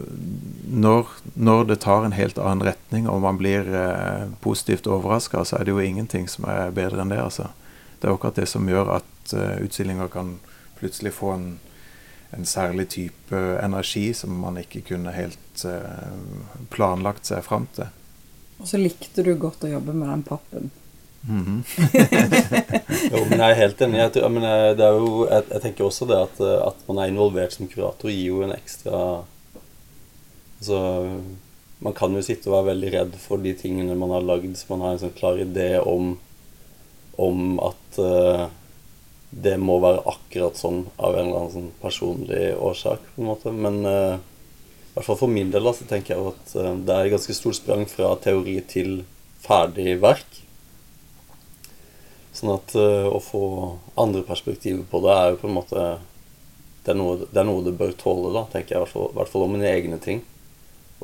når, 0.69 1.13
når 1.35 1.65
det 1.65 1.81
tar 1.85 2.05
en 2.05 2.17
helt 2.17 2.39
annen 2.39 2.67
retning, 2.67 3.09
og 3.09 3.23
man 3.25 3.39
blir 3.41 3.69
eh, 3.69 4.27
positivt 4.45 4.87
overraska, 4.87 5.45
så 5.45 5.59
er 5.59 5.65
det 5.65 5.75
jo 5.75 5.85
ingenting 5.85 6.29
som 6.29 6.49
er 6.51 6.75
bedre 6.75 7.01
enn 7.05 7.13
det. 7.15 7.23
altså. 7.23 7.51
Det 8.01 8.09
er 8.09 8.17
akkurat 8.17 8.41
det 8.41 8.49
som 8.51 8.69
gjør 8.69 8.97
at 9.01 9.37
eh, 9.37 9.63
utstillinger 9.65 10.13
kan 10.13 10.37
plutselig 10.81 11.15
få 11.17 11.37
en 11.39 11.49
en 12.37 12.47
særlig 12.47 12.89
type 12.89 13.41
energi 13.63 14.15
som 14.15 14.39
man 14.41 14.59
ikke 14.59 14.81
kunne 14.89 15.13
helt 15.15 15.65
eh, 15.69 16.15
planlagt 16.75 17.29
seg 17.31 17.45
fram 17.47 17.69
til. 17.77 17.91
Og 18.59 18.71
så 18.71 18.81
likte 18.81 19.25
du 19.27 19.35
godt 19.39 19.67
å 19.67 19.71
jobbe 19.71 19.95
med 19.95 20.09
den 20.09 20.25
pappen. 20.27 20.71
Mm 21.29 21.45
-hmm. 21.45 21.61
jo, 23.13 23.25
men 23.29 23.39
jeg 23.39 23.51
er 23.51 23.55
helt 23.55 23.81
enig. 23.81 23.99
Jeg, 23.99 24.31
men 24.31 24.43
det 24.77 24.85
er 24.85 24.93
jo, 24.93 25.29
jeg, 25.31 25.43
jeg, 25.51 25.63
tenker 25.63 25.85
også 25.85 26.05
det 26.05 26.19
at, 26.23 26.41
at 26.41 26.89
man 26.89 26.99
er 26.99 27.09
involvert 27.09 27.53
som 27.53 27.69
kurator, 27.69 28.11
gir 28.11 28.27
jo 28.27 28.43
en 28.43 28.53
ekstra 28.53 29.25
Altså 30.65 31.21
Man 31.85 31.93
kan 31.93 32.15
jo 32.17 32.23
sitte 32.25 32.49
og 32.49 32.55
være 32.55 32.71
veldig 32.71 32.91
redd 32.95 33.17
for 33.21 33.43
de 33.45 33.51
tingene 33.59 33.97
man 33.99 34.15
har 34.15 34.23
lagd, 34.25 34.55
så 34.57 34.71
man 34.71 34.87
har 34.87 34.95
en 34.95 35.03
sånn 35.03 35.19
klar 35.19 35.37
idé 35.43 35.75
om, 35.77 36.15
om 37.21 37.59
at 37.61 37.99
uh, 38.01 38.47
det 39.29 39.59
må 39.61 39.77
være 39.83 40.07
akkurat 40.09 40.57
sånn 40.57 40.87
av 40.97 41.19
en 41.19 41.27
eller 41.27 41.43
annen 41.43 41.53
sånn 41.53 41.69
personlig 41.83 42.55
årsak, 42.57 43.05
på 43.13 43.21
en 43.21 43.29
måte. 43.29 43.53
Men 43.53 43.79
uh, 43.85 44.17
i 44.17 44.95
hvert 44.95 45.11
fall 45.11 45.21
for 45.27 45.37
min 45.37 45.53
del 45.53 45.69
så 45.77 45.85
tenker 45.91 46.15
jeg 46.15 46.33
at 46.33 46.57
uh, 46.57 46.73
det 46.73 46.97
er 46.97 47.11
et 47.11 47.17
ganske 47.19 47.37
stort 47.37 47.61
sprang 47.61 47.85
fra 47.91 48.15
teori 48.25 48.57
til 48.71 49.03
ferdig 49.45 49.99
verk. 50.01 50.43
Sånn 52.33 52.57
at 52.57 52.73
å 52.75 53.21
få 53.23 53.47
andre 54.01 54.25
perspektiver 54.25 54.89
på 54.89 55.05
det 55.05 55.13
er 55.13 55.35
jo 55.35 55.43
på 55.45 55.47
en 55.51 55.59
måte 55.61 55.83
Det 56.83 56.91
er 56.91 56.97
noe 56.99 57.21
det, 57.21 57.37
er 57.39 57.47
noe 57.47 57.63
det 57.63 57.77
bør 57.79 57.93
tåle, 58.01 58.33
da, 58.35 58.49
tenker 58.51 58.75
jeg. 58.79 58.89
I 58.89 59.19
hvert 59.19 59.31
fall 59.31 59.45
om 59.45 59.53
mine 59.55 59.69
egne 59.69 60.01
ting. 60.03 60.25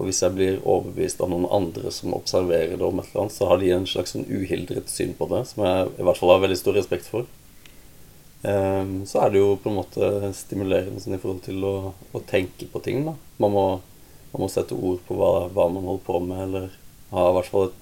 Og 0.01 0.09
hvis 0.09 0.23
jeg 0.25 0.33
blir 0.33 0.63
overbevist 0.65 1.21
av 1.21 1.29
noen 1.29 1.45
andre 1.53 1.91
som 1.93 2.15
observerer 2.17 2.79
det 2.79 2.87
om 2.87 3.03
et 3.03 3.11
eller 3.11 3.27
annet, 3.27 3.35
så 3.37 3.51
har 3.51 3.59
de 3.61 3.69
en 3.75 3.85
slags 3.89 4.15
sånn 4.15 4.25
uhildret 4.25 4.89
syn 4.89 5.13
på 5.19 5.29
det, 5.29 5.43
som 5.51 5.61
jeg 5.67 5.91
i 5.93 6.07
hvert 6.07 6.17
fall 6.17 6.33
har 6.33 6.41
veldig 6.47 6.57
stor 6.57 6.79
respekt 6.79 7.11
for. 7.13 7.27
Um, 8.41 9.03
så 9.05 9.21
er 9.21 9.35
det 9.35 9.43
jo 9.43 9.59
på 9.61 9.69
en 9.69 9.77
måte 9.77 10.31
stimulerende 10.33 11.03
sånn 11.03 11.19
i 11.19 11.21
forhold 11.21 11.43
til 11.45 11.61
å, 11.69 11.75
å, 12.17 12.23
tenke 12.25 12.71
på 12.73 12.81
ting. 12.81 13.03
da. 13.05 13.13
Man 13.45 13.53
må, 13.53 13.67
man 14.31 14.47
må 14.47 14.49
sette 14.49 14.79
ord 14.79 15.03
på 15.05 15.19
hva, 15.19 15.51
hva, 15.53 15.69
man 15.69 15.85
holder 15.91 16.07
på 16.07 16.23
med, 16.25 16.41
eller 16.47 16.71
ha 17.11 17.27
i 17.29 17.37
hvert 17.37 17.53
fall 17.53 17.69
et, 17.69 17.77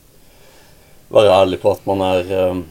være 1.15 1.39
ærlig 1.39 1.61
på 1.63 1.71
at 1.77 1.87
man 1.89 2.03
er 2.09 2.35
um, 2.51 2.67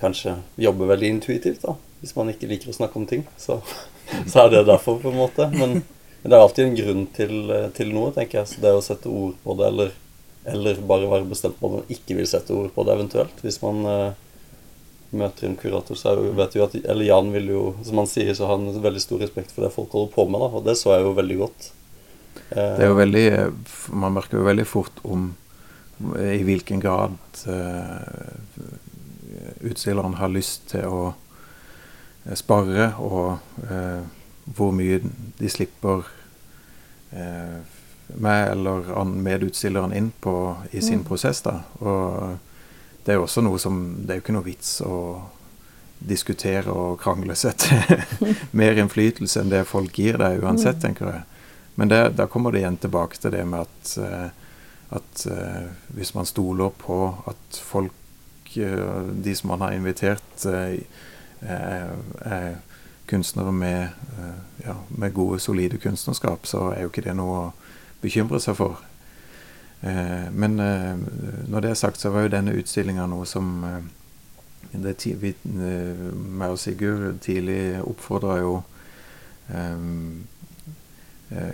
Kanskje 0.00 0.38
jobber 0.62 0.88
veldig 0.92 1.08
intuitivt, 1.16 1.64
da. 1.66 1.74
Hvis 1.98 2.14
man 2.16 2.30
ikke 2.30 2.46
liker 2.48 2.70
å 2.70 2.76
snakke 2.76 2.96
om 3.00 3.10
ting. 3.10 3.26
Så 3.40 3.58
så 4.30 4.44
er 4.44 4.54
det 4.54 4.66
derfor, 4.70 5.00
på 5.02 5.10
en 5.10 5.18
måte. 5.18 5.50
Men, 5.52 5.80
men 6.22 6.32
det 6.32 6.36
er 6.36 6.42
alltid 6.42 6.64
en 6.64 6.76
grunn 6.80 7.06
til, 7.14 7.34
til, 7.76 7.90
noe, 7.94 8.12
tenker 8.14 8.40
jeg. 8.40 8.50
Så 8.50 8.62
det 8.64 8.72
å 8.74 8.82
sette 8.84 9.10
ord 9.12 9.36
på 9.44 9.54
det, 9.58 9.68
eller, 9.70 9.92
eller 10.50 10.80
bare 10.88 11.10
være 11.10 11.28
bestemt 11.30 11.58
på 11.60 11.68
at 11.68 11.74
man 11.76 11.92
ikke 11.92 12.16
vil 12.18 12.26
sette 12.26 12.54
ord 12.56 12.72
på 12.74 12.86
det 12.86 12.96
eventuelt. 12.96 13.42
Hvis 13.44 13.60
man 13.62 13.86
uh, 13.86 14.16
møter 15.14 15.46
en 15.46 15.56
kurator, 15.60 15.98
så 15.98 16.16
vet 16.18 16.56
jo 16.58 16.64
at 16.66 16.74
Eller 16.82 17.06
Jan 17.08 17.30
vil 17.34 17.52
jo, 17.52 17.62
som 17.86 18.02
han 18.02 18.10
sier, 18.10 18.32
så 18.34 18.48
har 18.48 18.58
han 18.58 18.82
veldig 18.82 19.02
stor 19.04 19.22
respekt 19.22 19.54
for 19.54 19.66
det 19.66 19.74
folk 19.76 19.94
holder 19.94 20.14
på 20.16 20.26
med, 20.26 20.42
da. 20.42 20.50
Og 20.50 20.66
det 20.66 20.78
så 20.80 20.96
jeg 20.96 21.06
jo 21.06 21.14
veldig 21.20 21.38
godt. 21.44 21.70
Det 22.50 22.84
er 22.84 22.90
jo 22.90 22.98
veldig 22.98 23.26
Man 23.96 24.14
merker 24.14 24.38
jo 24.38 24.46
veldig 24.46 24.66
fort 24.68 24.98
om 25.08 25.30
i 26.20 26.42
hvilken 26.44 26.82
grad 26.82 27.14
uh, 27.48 28.66
utstilleren 29.64 30.18
har 30.18 30.28
lyst 30.28 30.66
til 30.74 30.84
å 30.84 31.04
uh, 31.14 32.34
spare, 32.36 32.90
og 33.00 33.38
uh, 33.70 34.02
hvor 34.54 34.74
mye 34.74 35.00
de 35.38 35.48
slipper 35.50 36.04
meg 38.06 38.40
eller 38.52 39.04
medutstilleren 39.08 39.94
inn 39.96 40.10
på 40.20 40.34
i 40.70 40.82
sin 40.82 41.00
mm. 41.00 41.06
prosess. 41.08 41.40
da, 41.42 41.60
og 41.80 42.36
det 43.04 43.14
er 43.14 43.18
jo 43.18 43.24
også 43.24 43.42
noe 43.46 43.58
som 43.62 43.78
Det 44.02 44.12
er 44.12 44.18
jo 44.18 44.24
ikke 44.24 44.34
noe 44.36 44.46
vits 44.46 44.80
å 44.84 44.98
diskutere 45.98 46.70
og 46.70 47.00
krangle 47.00 47.34
seg 47.38 47.56
til 47.62 48.34
mer 48.60 48.78
innflytelse 48.78 49.40
enn 49.40 49.50
det 49.54 49.64
folk 49.70 49.96
gir 49.98 50.18
deg 50.20 50.42
uansett, 50.44 50.76
mm. 50.76 50.82
tenker 50.82 51.10
jeg. 51.10 51.22
Men 51.80 51.90
det, 51.90 52.02
da 52.18 52.28
kommer 52.30 52.52
det 52.52 52.62
igjen 52.62 52.78
tilbake 52.82 53.18
til 53.22 53.34
det 53.34 53.44
med 53.48 53.64
at 53.64 54.34
at 54.94 55.26
uh, 55.30 55.66
hvis 55.88 56.14
man 56.14 56.26
stoler 56.26 56.70
på 56.78 56.98
at 57.26 57.58
folk, 57.58 57.94
uh, 58.58 59.02
de 59.24 59.34
som 59.34 59.50
man 59.50 59.64
har 59.64 59.74
invitert, 59.74 60.46
uh, 60.46 60.78
er 61.42 62.56
kunstnere 63.06 63.52
med, 63.52 63.88
ja, 64.64 64.74
med, 64.88 65.14
gode, 65.14 65.40
solide 65.40 65.78
kunstnerskap, 65.78 66.46
så 66.46 66.70
er 66.72 66.84
jo 66.84 66.90
ikke 66.90 67.04
det 67.06 67.14
noe 67.16 67.38
å 67.38 67.52
bekymre 68.02 68.40
seg 68.42 68.58
for. 68.58 68.82
men 70.32 70.56
når 70.56 71.60
det 71.60 71.70
er 71.70 71.78
sagt, 71.78 72.00
så 72.00 72.10
var 72.10 72.24
jo 72.24 72.32
denne 72.32 72.54
utstillinga 72.58 73.06
noe 73.06 73.26
som 73.28 73.60
det, 74.72 74.94
vi, 75.20 75.34
meg 75.44 76.54
og 76.54 76.58
Sigurd 76.58 77.20
tidlig 77.22 77.78
oppfordra 77.84 78.38
jo 78.40 78.56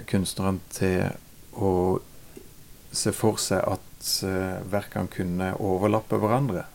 kunstneren 0.08 0.60
til 0.72 1.10
å 1.52 1.72
se 2.92 3.12
for 3.16 3.40
seg 3.40 3.64
at 3.64 4.12
verkene 4.72 5.12
kunne 5.12 5.52
overlappe 5.62 6.18
hverandre. 6.20 6.66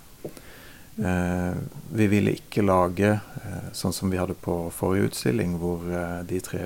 Uh, 0.97 1.53
vi 1.93 2.07
ville 2.09 2.33
ikke 2.33 2.63
lage 2.65 3.11
uh, 3.21 3.67
sånn 3.77 3.93
som 3.93 4.09
vi 4.09 4.17
hadde 4.17 4.33
på 4.41 4.55
forrige 4.73 5.11
utstilling, 5.11 5.57
hvor 5.61 5.83
de 6.25 6.39
tre 6.41 6.63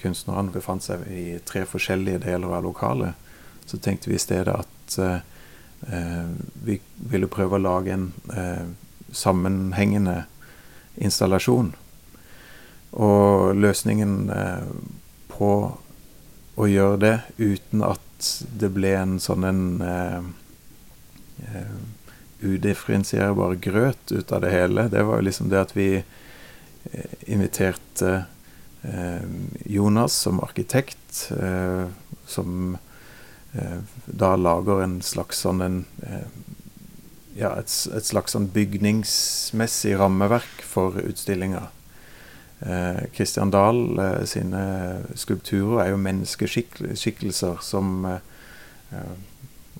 kunstnerne 0.00 0.52
befant 0.52 0.82
seg 0.84 1.06
i 1.08 1.38
tre 1.46 1.62
forskjellige 1.68 2.24
deler 2.26 2.56
av 2.58 2.66
lokalet. 2.66 3.14
Så 3.66 3.78
tenkte 3.82 4.10
vi 4.10 4.18
i 4.18 4.22
stedet 4.22 4.54
at 4.54 4.96
vi 6.64 6.76
ville 7.10 7.28
prøve 7.28 7.56
å 7.56 7.62
lage 7.62 7.94
en 7.94 8.04
sammenhengende 9.10 10.26
installasjon. 11.02 11.72
Og 12.92 13.56
løsningen 13.56 14.30
på 15.32 15.50
å 16.56 16.68
gjøre 16.70 17.00
det 17.02 17.16
uten 17.40 17.82
at 17.88 18.30
det 18.60 18.70
ble 18.76 18.94
en 19.00 19.18
sånn 19.20 19.48
en 19.48 19.64
udifferensierbar 22.42 23.56
grøt 23.64 24.12
ut 24.12 24.32
av 24.32 24.42
det 24.44 24.52
hele. 24.52 24.88
Det 24.92 25.04
var 25.06 25.20
jo 25.20 25.28
liksom 25.28 25.50
det 25.52 25.60
at 25.60 25.76
vi 25.76 25.90
uh, 26.00 27.12
inviterte 27.26 28.24
Jonas 29.66 30.14
som 30.14 30.38
arkitekt, 30.44 31.32
som 32.30 32.76
da 34.06 34.28
lager 34.38 34.84
en 34.84 35.00
slags 35.02 35.40
sånn 35.42 35.64
en 35.64 35.80
ja, 37.36 37.52
et, 37.58 37.72
et, 37.92 38.06
slags 38.06 38.36
sånn 38.36 38.48
bygningsmessig 38.54 39.96
rammeverk 40.00 40.62
for 40.64 40.96
utstillinga. 41.02 41.66
Kristian 43.12 43.50
eh, 43.50 43.52
Dahl 43.52 43.80
eh, 44.00 44.22
sine 44.28 44.62
skulpturer 45.18 45.82
er 45.82 45.90
jo 45.92 46.00
menneskeskikkelser 46.00 47.60
som 47.64 48.06
eh, 48.08 49.10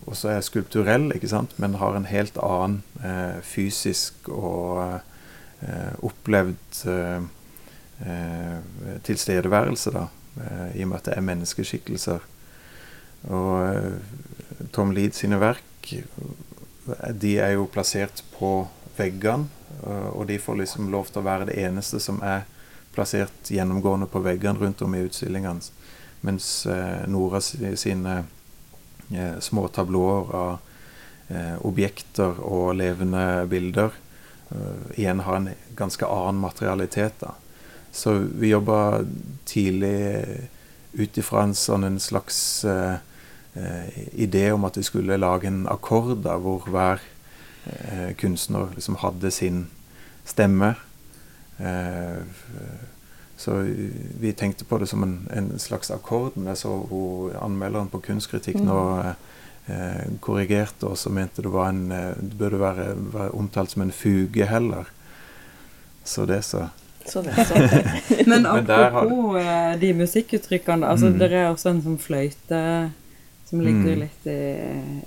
også 0.06 0.30
er 0.30 0.44
skulpturell, 0.44 1.10
ikke 1.14 1.30
sant? 1.30 1.56
men 1.58 1.78
har 1.80 1.96
en 1.96 2.08
helt 2.08 2.38
annen 2.42 2.82
fysisk 3.42 4.28
og 4.30 5.00
opplevd 6.06 6.78
tilstedeværelse, 9.06 9.90
da, 9.90 10.04
i 10.76 10.84
og 10.84 10.92
med 10.92 10.98
at 11.00 11.08
det 11.08 11.16
er 11.16 11.26
menneskeskikkelser. 11.26 12.26
Og 13.34 14.68
Tom 14.76 14.94
Leed 14.94 15.18
sine 15.18 15.40
verk 15.42 15.90
de 17.10 17.38
er 17.42 17.56
jo 17.56 17.66
plassert 17.72 18.22
på 18.36 18.68
veggene, 18.96 19.48
og 20.14 20.26
de 20.28 20.38
får 20.38 20.60
liksom 20.62 20.90
lov 20.92 21.10
til 21.10 21.22
å 21.22 21.26
være 21.26 21.50
det 21.50 21.58
eneste 21.66 22.00
som 22.02 22.22
er 22.22 22.46
plassert 22.96 23.50
gjennomgående 23.52 24.08
på 24.08 24.22
veggene 24.24 24.60
rundt 24.60 24.82
om 24.82 24.94
i 24.96 25.02
utstillingene. 25.04 25.60
Mens 26.26 26.48
eh, 26.66 27.04
Nora 27.12 27.42
sine 27.42 28.14
eh, 28.18 28.30
små 29.40 29.68
tablåer 29.68 30.34
av 30.34 30.52
eh, 31.28 31.56
objekter 31.66 32.40
og 32.42 32.74
levende 32.78 33.46
bilder 33.50 33.94
eh, 34.50 34.98
igjen 34.98 35.22
har 35.26 35.36
en 35.36 35.50
ganske 35.78 36.06
annen 36.06 36.40
materialitet. 36.42 37.20
da. 37.20 37.34
Så 37.92 38.14
vi 38.18 38.52
jobba 38.52 39.04
tidlig 39.44 40.24
ut 40.92 41.18
ifra 41.18 41.44
en 41.46 41.54
sånn 41.56 41.84
en 41.84 41.98
slags 42.00 42.38
uh, 42.64 42.96
uh, 43.56 43.88
idé 44.16 44.46
om 44.52 44.64
at 44.64 44.76
vi 44.76 44.84
skulle 44.84 45.18
lage 45.20 45.48
en 45.48 45.66
akkord 45.68 46.22
da, 46.24 46.38
hvor 46.40 46.64
hver 46.72 47.04
kunstner 48.16 48.70
liksom 48.76 48.94
hadde 49.02 49.30
sin 49.34 49.64
stemme. 50.24 50.74
Eh, 51.58 52.22
så 53.36 53.66
vi 54.20 54.32
tenkte 54.32 54.64
på 54.64 54.78
det 54.78 54.86
som 54.86 55.02
en, 55.02 55.28
en 55.32 55.58
slags 55.58 55.90
akkord. 55.90 56.32
Men 56.34 56.54
jeg 56.54 56.62
så 56.64 56.72
hun, 56.90 57.34
anmelderen 57.40 57.90
på 57.92 58.00
Kunstkritikk 58.00 58.58
nå 58.64 58.78
mm. 58.96 59.26
eh, 59.72 60.02
korrigerte 60.24 60.88
oss 60.88 61.04
og 61.08 61.16
mente 61.18 61.44
det, 61.44 61.52
var 61.52 61.68
en, 61.74 61.90
eh, 61.92 62.14
det 62.16 62.38
burde 62.40 62.60
være, 62.60 62.88
være, 63.12 63.34
omtalt 63.36 63.74
som 63.74 63.84
en 63.84 63.92
fuge 63.92 64.48
heller. 64.48 64.88
Så 66.04 66.24
det, 66.26 66.42
så. 66.48 66.68
så, 67.04 67.22
det, 67.22 67.36
så. 67.48 67.60
Men 68.30 68.46
apropos 68.46 69.36
har... 69.42 69.76
de 69.76 69.92
musikkuttrykkene. 69.94 70.86
altså 70.86 71.12
mm. 71.12 71.18
Det 71.18 71.32
er 71.32 71.50
også 71.50 71.74
en 71.74 71.82
sånn 71.84 72.00
fløyte 72.00 72.62
som 73.46 73.60
ligger 73.62 73.94
mm. 73.94 74.00
litt 74.00 74.30
i, 74.32 74.40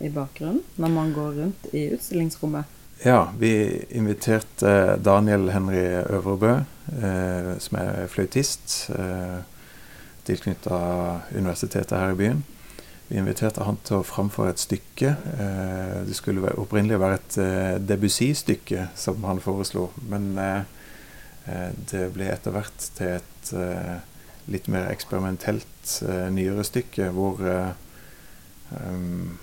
i 0.06 0.12
bakgrunnen 0.14 0.62
når 0.80 0.92
man 0.94 1.16
går 1.16 1.40
rundt 1.42 1.72
i 1.74 1.90
utstillingsrommet. 1.96 2.79
Ja, 3.04 3.30
vi 3.40 3.86
inviterte 3.90 4.98
Daniel 4.98 5.50
Henry 5.50 6.04
Øvrebø, 6.10 6.52
eh, 7.02 7.58
som 7.60 7.78
er 7.80 8.08
fløytist, 8.12 8.90
eh, 8.90 9.40
tilknytta 10.28 10.80
universitetet 11.36 11.98
her 11.98 12.12
i 12.12 12.16
byen. 12.16 12.44
Vi 13.08 13.18
inviterte 13.18 13.64
han 13.64 13.80
til 13.88 14.02
å 14.02 14.04
framføre 14.04 14.50
et 14.50 14.60
stykke. 14.60 15.16
Eh, 15.16 15.96
det 16.10 16.16
skulle 16.16 16.52
opprinnelig 16.60 17.00
være 17.00 17.14
et 17.22 17.38
eh, 17.38 17.80
Debussy-stykke, 17.80 18.90
som 18.96 19.24
han 19.24 19.40
foreslo. 19.40 19.94
Men 20.10 20.38
eh, 20.38 20.62
eh, 21.48 21.72
det 21.92 22.14
ble 22.14 22.28
etter 22.34 22.52
hvert 22.52 22.90
til 23.00 23.16
et 23.16 23.54
eh, 23.54 23.98
litt 24.52 24.68
mer 24.68 24.92
eksperimentelt 24.92 26.02
nyere 26.36 26.64
stykke, 26.68 27.14
hvor 27.16 27.40
um, 28.76 29.38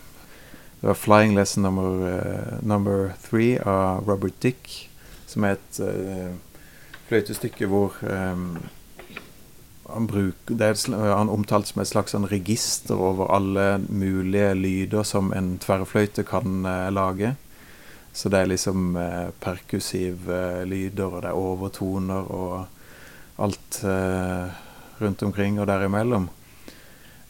det 0.86 0.90
var 0.90 0.94
'Flying 0.94 1.34
Lesson 1.34 1.62
number, 1.62 1.82
uh, 1.82 2.62
number 2.62 3.12
three' 3.30 3.58
av 3.66 4.08
Robert 4.08 4.40
Dick, 4.40 4.90
som 5.26 5.44
er 5.44 5.56
et 5.56 5.80
uh, 5.82 6.30
fløytestykke 7.08 7.66
hvor 7.66 7.96
um, 8.06 8.60
han, 9.90 10.06
bruk, 10.06 10.36
er, 10.50 10.78
han 11.16 11.32
omtalt 11.32 11.66
som 11.66 11.82
et 11.82 11.90
slags 11.90 12.14
sånn 12.14 12.28
register 12.30 12.94
over 12.94 13.34
alle 13.34 13.80
mulige 13.88 14.54
lyder 14.54 15.02
som 15.02 15.32
en 15.34 15.56
tverrfløyte 15.58 16.22
kan 16.22 16.62
uh, 16.62 16.86
lage. 16.94 17.34
Så 18.14 18.30
det 18.30 18.44
er 18.44 18.54
liksom 18.54 18.94
uh, 18.94 19.34
perkussive 19.42 20.62
lyder, 20.70 21.10
og 21.10 21.26
det 21.26 21.34
er 21.34 21.42
overtoner 21.50 22.30
og 22.30 23.42
alt 23.42 23.82
rundt 25.02 25.22
omkring 25.26 25.58
og 25.60 25.66
derimellom. 25.66 26.30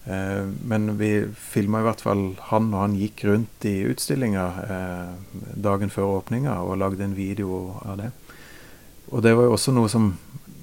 Eh, 0.06 0.46
men 0.62 0.98
vi 0.98 1.26
filma 1.34 1.80
i 1.80 1.86
hvert 1.86 2.02
fall 2.04 2.28
han, 2.50 2.68
og 2.70 2.82
han 2.84 2.94
gikk 2.98 3.24
rundt 3.26 3.66
i 3.66 3.80
utstillinga 3.90 4.44
eh, 4.62 5.40
dagen 5.58 5.90
før 5.90 6.20
åpninga 6.20 6.60
og 6.62 6.78
lagde 6.78 7.02
en 7.08 7.16
video 7.16 7.80
av 7.82 7.98
det. 7.98 8.12
Og 9.10 9.24
det 9.26 9.34
var 9.34 9.48
jo 9.48 9.56
også 9.56 9.74
noe 9.74 9.90
som 9.90 10.12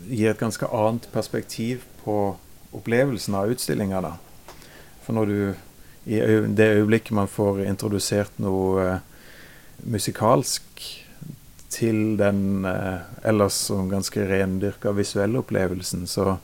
gir 0.07 0.31
et 0.31 0.39
ganske 0.39 0.67
annet 0.71 1.09
perspektiv 1.11 1.83
på 2.05 2.37
opplevelsen 2.75 3.35
av 3.35 3.51
utstillinga. 3.51 4.01
da. 4.03 4.15
For 5.03 5.15
når 5.15 5.31
du 5.31 5.37
i 6.03 6.19
det 6.51 6.69
øyeblikket 6.79 7.15
man 7.15 7.31
får 7.31 7.65
introdusert 7.67 8.39
noe 8.43 8.87
eh, 8.87 9.03
musikalsk 9.83 10.87
til 11.73 12.15
den 12.19 12.67
ellers 13.25 13.55
som 13.67 13.87
ganske 13.89 14.21
rendyrka 14.29 14.91
visuelle 14.93 15.39
opplevelsen, 15.41 16.05
så 16.07 16.35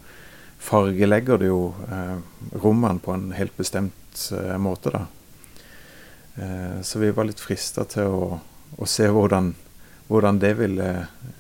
fargelegger 0.60 1.40
det 1.40 1.50
jo 1.50 1.74
eh, 1.92 2.18
rommene 2.62 3.00
på 3.00 3.16
en 3.16 3.32
helt 3.36 3.56
bestemt 3.58 4.30
eh, 4.36 4.58
måte, 4.62 4.92
da. 4.94 5.06
Eh, 6.36 6.82
så 6.84 7.00
vi 7.00 7.12
var 7.16 7.30
litt 7.30 7.42
frista 7.42 7.86
til 7.90 8.12
å, 8.12 8.40
å 8.78 8.88
se 8.88 9.08
hvordan, 9.08 9.54
hvordan, 10.12 10.42
det 10.44 10.54
ville 10.60 10.92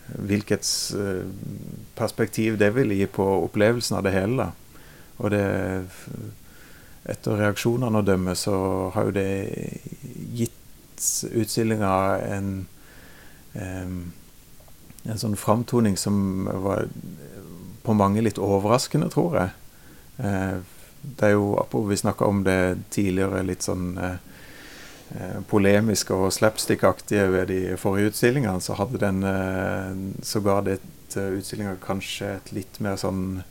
Hvilket 0.09 0.65
perspektiv 1.93 2.55
det 2.57 2.71
ville 2.73 2.95
gi 2.97 3.05
på 3.05 3.25
opplevelsen 3.45 3.99
av 3.99 4.07
det 4.07 4.13
hele. 4.15 4.47
da. 4.47 4.79
Og 5.21 5.29
det 5.29 5.43
Etter 7.09 7.37
reaksjonene 7.37 8.01
å 8.01 8.05
dømme, 8.05 8.33
så 8.37 8.55
har 8.93 9.07
jo 9.07 9.13
det 9.15 9.29
gitt 10.35 11.05
utstillinga 11.29 11.91
en 12.25 12.49
en 15.09 15.21
sånn 15.21 15.37
framtoning 15.39 15.97
som 15.97 16.45
var 16.63 16.89
på 17.89 17.95
mange 17.97 18.21
litt 18.21 18.37
overraskende, 18.37 19.09
tror 19.09 19.35
jeg. 19.39 19.53
Eh, 20.21 20.57
det 21.01 21.25
er 21.25 21.31
jo, 21.33 21.57
Vi 21.87 21.97
snakka 21.97 22.25
om 22.25 22.43
det 22.43 22.77
tidligere, 22.93 23.41
litt 23.43 23.65
sånn 23.65 23.97
eh, 23.97 24.17
eh, 25.17 25.39
polemiske 25.49 26.13
og 26.13 26.29
slapstick-aktige 26.35 27.31
ved 27.33 27.47
de 27.49 27.77
forrige 27.81 28.11
utstillingene. 28.11 28.61
Så 28.61 28.77
hadde 28.77 29.01
den 29.01 29.23
så 30.21 30.41
ga 30.45 30.59
det 30.61 30.77
utstillinga 31.15 31.79
kanskje 31.81 32.35
et 32.35 32.51
litt 32.53 32.77
mer 32.79 32.99
sånn 32.99 33.41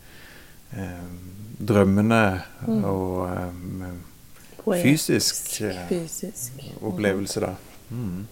drømmende 1.58 2.22
mm. 2.68 2.82
og 2.84 4.74
fysisk, 4.84 5.48
fysisk, 5.88 6.60
opplevelse, 6.84 7.40
da. 7.42 7.54
Mm. 7.88 8.26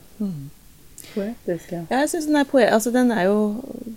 Poetisk, 1.16 1.72
ja. 1.72 1.82
ja 1.90 2.04
jeg 2.04 2.12
synes 2.12 2.28
den 2.28 2.38
er 2.38 2.48
poe 2.50 2.66
altså, 2.68 2.92
den 2.94 3.10
er 3.14 3.26
jo 3.26 3.38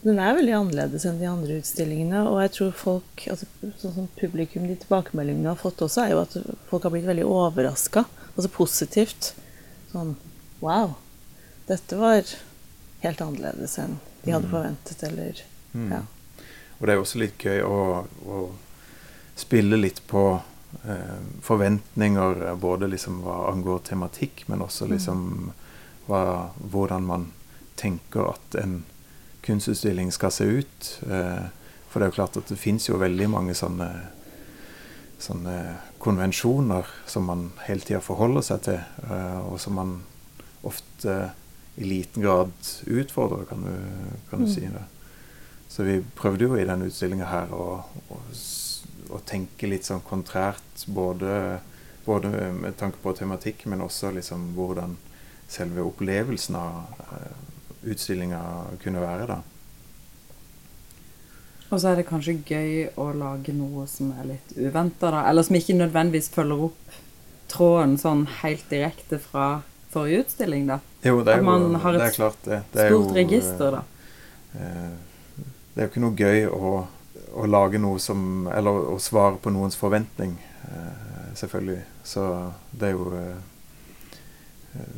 den 0.03 0.19
er 0.21 0.37
veldig 0.37 0.53
annerledes 0.55 1.05
enn 1.07 1.19
de 1.19 1.27
andre 1.27 1.59
utstillingene. 1.59 2.23
Og 2.29 2.39
jeg 2.43 2.53
tror 2.55 2.71
folk, 2.79 3.25
altså, 3.31 3.47
sånn 3.81 3.95
som 3.95 4.07
publikum, 4.19 4.67
de 4.69 4.77
tilbakemeldingene 4.79 5.51
har 5.51 5.59
fått 5.59 5.83
også, 5.83 6.05
er 6.05 6.13
jo 6.13 6.21
at 6.23 6.37
folk 6.69 6.87
har 6.87 6.93
blitt 6.93 7.07
veldig 7.09 7.27
overraska. 7.27 8.05
Altså 8.35 8.51
positivt. 8.55 9.33
Sånn 9.91 10.15
Wow. 10.59 10.97
Dette 11.69 11.95
var 11.95 12.27
helt 12.99 13.21
annerledes 13.23 13.77
enn 13.79 13.93
de 14.25 14.33
hadde 14.33 14.49
mm. 14.49 14.51
forventet, 14.51 15.03
eller 15.07 15.37
mm. 15.71 15.91
Ja. 15.93 16.01
Og 16.79 16.81
det 16.83 16.91
er 16.91 16.97
jo 16.97 17.03
også 17.05 17.21
litt 17.21 17.45
gøy 17.45 17.61
å, 17.63 17.77
å 18.03 18.39
spille 19.39 19.79
litt 19.79 20.01
på 20.09 20.23
eh, 20.35 21.21
forventninger, 21.45 22.43
både 22.59 22.89
liksom 22.91 23.21
hva 23.23 23.37
angår 23.53 23.85
tematikk, 23.87 24.43
men 24.51 24.65
også 24.65 24.89
mm. 24.89 24.93
liksom 24.95 25.23
mm 25.29 25.49
hva, 26.09 26.23
hvordan 26.59 27.05
man 27.05 27.29
tenker 27.79 28.31
at 28.33 28.57
en 28.59 28.81
kunstutstilling 29.45 30.11
skal 30.11 30.33
se 30.33 30.43
ut. 30.43 30.89
Eh, 31.07 31.45
for 31.89 31.99
det 31.99 32.07
er 32.07 32.11
jo 32.11 32.17
klart 32.19 32.37
at 32.37 32.51
det 32.51 32.59
fins 32.59 32.89
jo 32.89 32.99
veldig 33.01 33.29
mange 33.31 33.55
sånne, 33.57 33.87
sånne 35.21 35.55
konvensjoner 36.01 36.89
som 37.09 37.29
man 37.29 37.49
hele 37.65 37.85
tida 37.85 38.01
forholder 38.03 38.45
seg 38.45 38.63
til, 38.67 38.81
eh, 39.07 39.39
og 39.41 39.59
som 39.61 39.79
man 39.79 39.99
ofte 40.67 41.19
i 41.79 41.87
liten 41.87 42.23
grad 42.23 42.51
utfordrer, 42.85 43.45
kan 43.47 43.63
du, 43.63 43.75
kan 44.29 44.43
du 44.43 44.49
mm. 44.49 44.53
si. 44.53 44.67
det. 44.67 44.85
Så 45.69 45.85
vi 45.87 45.99
prøvde 46.15 46.49
jo 46.49 46.57
i 46.57 46.65
denne 46.67 46.89
utstillinga 46.89 47.29
her 47.29 47.53
å, 47.55 47.67
å, 48.11 48.17
å, 49.13 49.19
tenke 49.23 49.69
litt 49.69 49.87
sånn 49.87 50.01
kontrært, 50.03 50.83
både, 50.91 51.59
både, 52.05 52.49
med 52.57 52.75
tanke 52.79 52.99
på 53.03 53.13
tematikk, 53.15 53.63
men 53.71 53.85
også 53.85 54.11
liksom 54.17 54.49
hvordan 54.57 54.97
selve 55.49 55.83
opplevelsen 55.83 56.57
av 56.59 56.99
uh, 57.11 57.31
utstillinga 57.89 58.41
kunne 58.83 59.01
være. 59.01 59.27
da. 59.29 59.39
Og 61.69 61.81
så 61.81 61.91
er 61.91 61.99
det 61.99 62.07
kanskje 62.09 62.39
gøy 62.49 62.87
å 62.97 63.11
lage 63.17 63.53
noe 63.53 63.85
som 63.89 64.13
er 64.17 64.31
litt 64.33 64.55
uventa, 64.57 65.11
da. 65.13 65.25
Eller 65.29 65.45
som 65.45 65.57
ikke 65.59 65.77
nødvendigvis 65.77 66.31
følger 66.33 66.69
opp 66.69 66.99
tråden 67.49 67.97
sånn 68.01 68.25
helt 68.41 68.65
direkte 68.69 69.19
fra 69.21 69.61
forrige 69.89 70.25
utstilling, 70.25 70.67
da. 70.69 70.79
Jo, 71.05 71.21
det 71.25 71.37
er, 71.37 71.43
jo, 71.45 71.57
det 71.95 72.07
er 72.09 72.15
klart 72.15 72.41
det. 72.45 72.61
det 72.73 72.85
er 72.85 72.93
stort 72.93 73.11
jo, 73.13 73.17
register, 73.17 73.79
da. 73.79 73.83
Uh, 74.53 75.45
det 75.73 75.83
er 75.83 75.87
jo 75.87 75.91
ikke 75.93 76.03
noe 76.03 76.17
gøy 76.17 76.47
å, 76.49 76.71
å, 77.37 77.43
lage 77.47 77.79
noe 77.79 78.01
som 78.01 78.47
Eller 78.51 78.89
å 78.89 78.97
svare 78.99 79.37
på 79.39 79.51
noens 79.53 79.77
forventning, 79.79 80.33
selvfølgelig. 81.37 81.83
Så 82.03 82.23
det 82.73 82.89
er 82.89 82.97
jo 82.97 83.05
Eh, 83.13 83.37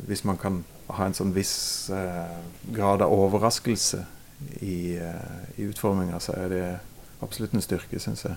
hvis 0.06 0.24
man 0.24 0.38
kan 0.38 0.62
ha 0.92 1.06
en 1.06 1.16
sånn 1.16 1.32
viss 1.34 1.90
eh, 1.94 2.38
grad 2.74 3.02
av 3.04 3.12
overraskelse 3.14 4.02
i, 4.60 4.96
eh, 4.98 5.44
i 5.56 5.68
utforminga, 5.70 6.20
så 6.20 6.36
er 6.36 6.48
det 6.52 6.64
absolutt 7.24 7.54
en 7.54 7.64
styrke, 7.64 8.00
syns 8.02 8.26
jeg. 8.26 8.36